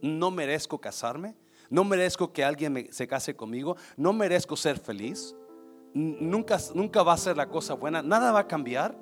No 0.00 0.30
merezco 0.30 0.80
casarme. 0.80 1.36
No 1.68 1.84
merezco 1.84 2.32
que 2.32 2.44
alguien 2.44 2.88
se 2.90 3.06
case 3.06 3.34
conmigo. 3.34 3.76
No 3.96 4.12
merezco 4.12 4.56
ser 4.56 4.78
feliz. 4.78 5.34
Nunca, 5.94 6.58
nunca 6.74 7.02
va 7.02 7.14
a 7.14 7.18
ser 7.18 7.36
la 7.36 7.48
cosa 7.48 7.74
buena. 7.74 8.02
Nada 8.02 8.30
va 8.32 8.40
a 8.40 8.48
cambiar. 8.48 8.96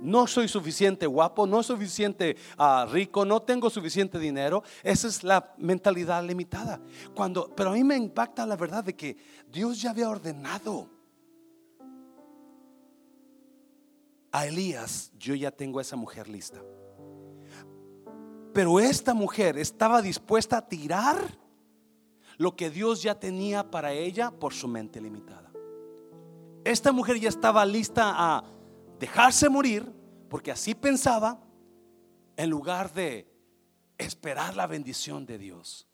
No 0.00 0.26
soy 0.26 0.48
suficiente 0.48 1.06
guapo, 1.06 1.46
no 1.46 1.62
suficiente 1.62 2.36
ah, 2.58 2.86
rico, 2.90 3.24
no 3.24 3.40
tengo 3.40 3.70
suficiente 3.70 4.18
dinero. 4.18 4.62
Esa 4.82 5.08
es 5.08 5.24
la 5.24 5.54
mentalidad 5.56 6.22
limitada. 6.22 6.80
Cuando, 7.14 7.48
pero 7.54 7.70
a 7.70 7.72
mí 7.72 7.84
me 7.84 7.96
impacta 7.96 8.44
la 8.44 8.56
verdad 8.56 8.84
de 8.84 8.94
que 8.94 9.16
Dios 9.50 9.80
ya 9.80 9.90
había 9.90 10.10
ordenado 10.10 10.90
a 14.34 14.46
Elías, 14.46 15.12
yo 15.16 15.36
ya 15.36 15.52
tengo 15.52 15.78
a 15.78 15.82
esa 15.82 15.94
mujer 15.94 16.28
lista. 16.28 16.60
Pero 18.52 18.80
esta 18.80 19.14
mujer 19.14 19.56
estaba 19.56 20.02
dispuesta 20.02 20.56
a 20.56 20.68
tirar 20.68 21.38
lo 22.36 22.56
que 22.56 22.68
Dios 22.68 23.00
ya 23.00 23.14
tenía 23.14 23.70
para 23.70 23.92
ella 23.92 24.32
por 24.32 24.52
su 24.52 24.66
mente 24.66 25.00
limitada. 25.00 25.52
Esta 26.64 26.90
mujer 26.90 27.20
ya 27.20 27.28
estaba 27.28 27.64
lista 27.64 28.12
a 28.16 28.44
dejarse 28.98 29.48
morir 29.48 29.88
porque 30.28 30.50
así 30.50 30.74
pensaba 30.74 31.40
en 32.36 32.50
lugar 32.50 32.92
de 32.92 33.32
esperar 33.98 34.56
la 34.56 34.66
bendición 34.66 35.26
de 35.26 35.38
Dios. 35.38 35.86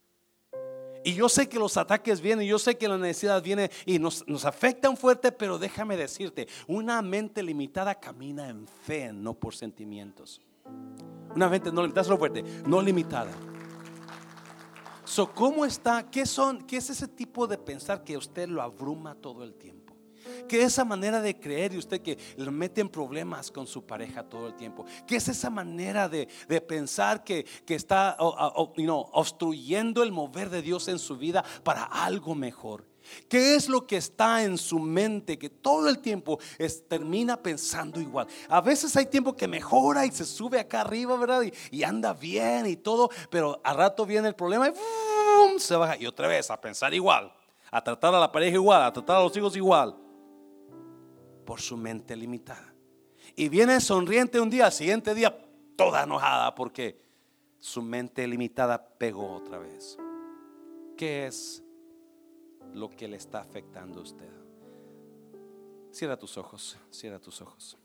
Y 1.02 1.14
yo 1.14 1.28
sé 1.28 1.48
que 1.48 1.58
los 1.58 1.76
ataques 1.76 2.20
vienen, 2.20 2.46
yo 2.46 2.58
sé 2.58 2.76
que 2.76 2.88
la 2.88 2.98
necesidad 2.98 3.42
viene 3.42 3.70
y 3.86 3.98
nos, 3.98 4.24
afectan 4.44 4.96
fuerte, 4.96 5.32
pero 5.32 5.58
déjame 5.58 5.96
decirte, 5.96 6.46
una 6.66 7.00
mente 7.00 7.42
limitada 7.42 7.94
camina 7.94 8.48
en 8.48 8.66
fe, 8.66 9.12
no 9.12 9.34
por 9.34 9.54
sentimientos. 9.54 10.40
Una 11.34 11.48
mente 11.48 11.72
no 11.72 11.82
limitada, 11.82 12.04
solo 12.04 12.18
fuerte, 12.18 12.42
no 12.66 12.82
limitada. 12.82 13.30
¿cómo 15.34 15.64
está? 15.64 16.08
¿Qué 16.10 16.24
son? 16.24 16.62
¿Qué 16.66 16.76
es 16.76 16.90
ese 16.90 17.08
tipo 17.08 17.46
de 17.46 17.58
pensar 17.58 18.04
que 18.04 18.16
usted 18.16 18.48
lo 18.48 18.62
abruma 18.62 19.14
todo 19.14 19.42
el 19.42 19.54
tiempo? 19.54 19.79
Que 20.48 20.62
esa 20.62 20.84
manera 20.84 21.20
de 21.20 21.38
creer 21.38 21.74
y 21.74 21.78
usted 21.78 22.00
que 22.00 22.18
le 22.36 22.50
mete 22.50 22.80
en 22.80 22.88
problemas 22.88 23.50
con 23.50 23.66
su 23.66 23.84
pareja 23.84 24.22
todo 24.22 24.46
el 24.48 24.54
tiempo. 24.54 24.84
Que 25.06 25.16
es 25.16 25.28
esa 25.28 25.50
manera 25.50 26.08
de, 26.08 26.26
pensar 26.66 27.24
que, 27.24 27.46
está 27.68 28.16
obstruyendo 28.18 30.02
el 30.02 30.12
mover 30.12 30.50
de 30.50 30.62
Dios 30.62 30.88
en 30.88 30.98
su 30.98 31.16
vida 31.16 31.44
para 31.62 31.84
algo 31.84 32.34
mejor. 32.34 32.90
¿Qué 33.28 33.54
es 33.54 33.68
lo 33.68 33.86
que 33.86 33.96
está 33.96 34.42
en 34.42 34.58
su 34.58 34.78
mente 34.78 35.38
que 35.38 35.50
todo 35.50 35.88
el 35.88 35.98
tiempo 35.98 36.38
termina 36.88 37.36
pensando 37.36 38.00
igual? 38.00 38.26
A 38.48 38.60
veces 38.60 38.94
hay 38.96 39.06
tiempo 39.06 39.34
que 39.34 39.48
mejora 39.48 40.06
y 40.06 40.10
se 40.10 40.24
sube 40.24 40.60
acá 40.60 40.82
arriba, 40.82 41.16
¿verdad? 41.16 41.42
Y, 41.70 41.82
anda 41.82 42.12
bien 42.12 42.66
y 42.66 42.76
todo, 42.76 43.10
pero 43.30 43.60
a 43.64 43.72
rato 43.72 44.06
viene 44.06 44.28
el 44.28 44.34
problema 44.34 44.68
y 44.68 45.58
se 45.58 45.74
baja. 45.74 45.96
Y 45.96 46.06
otra 46.06 46.28
vez 46.28 46.50
a 46.50 46.60
pensar 46.60 46.94
igual, 46.94 47.32
a 47.70 47.82
tratar 47.82 48.14
a 48.14 48.20
la 48.20 48.30
pareja 48.30 48.54
igual, 48.54 48.82
a 48.82 48.92
tratar 48.92 49.16
a 49.16 49.20
los 49.20 49.36
hijos 49.36 49.56
igual 49.56 49.96
por 51.50 51.60
su 51.60 51.76
mente 51.76 52.14
limitada. 52.14 52.72
Y 53.34 53.48
viene 53.48 53.80
sonriente 53.80 54.38
un 54.38 54.48
día, 54.48 54.66
al 54.66 54.72
siguiente 54.72 55.16
día 55.16 55.36
toda 55.74 56.04
enojada 56.04 56.54
porque 56.54 57.02
su 57.58 57.82
mente 57.82 58.24
limitada 58.28 58.80
pegó 58.80 59.32
otra 59.32 59.58
vez. 59.58 59.98
¿Qué 60.96 61.26
es 61.26 61.60
lo 62.72 62.88
que 62.88 63.08
le 63.08 63.16
está 63.16 63.40
afectando 63.40 63.98
a 63.98 64.02
usted? 64.04 64.30
Cierra 65.90 66.16
tus 66.16 66.38
ojos, 66.38 66.78
cierra 66.88 67.18
tus 67.18 67.42
ojos. 67.42 67.76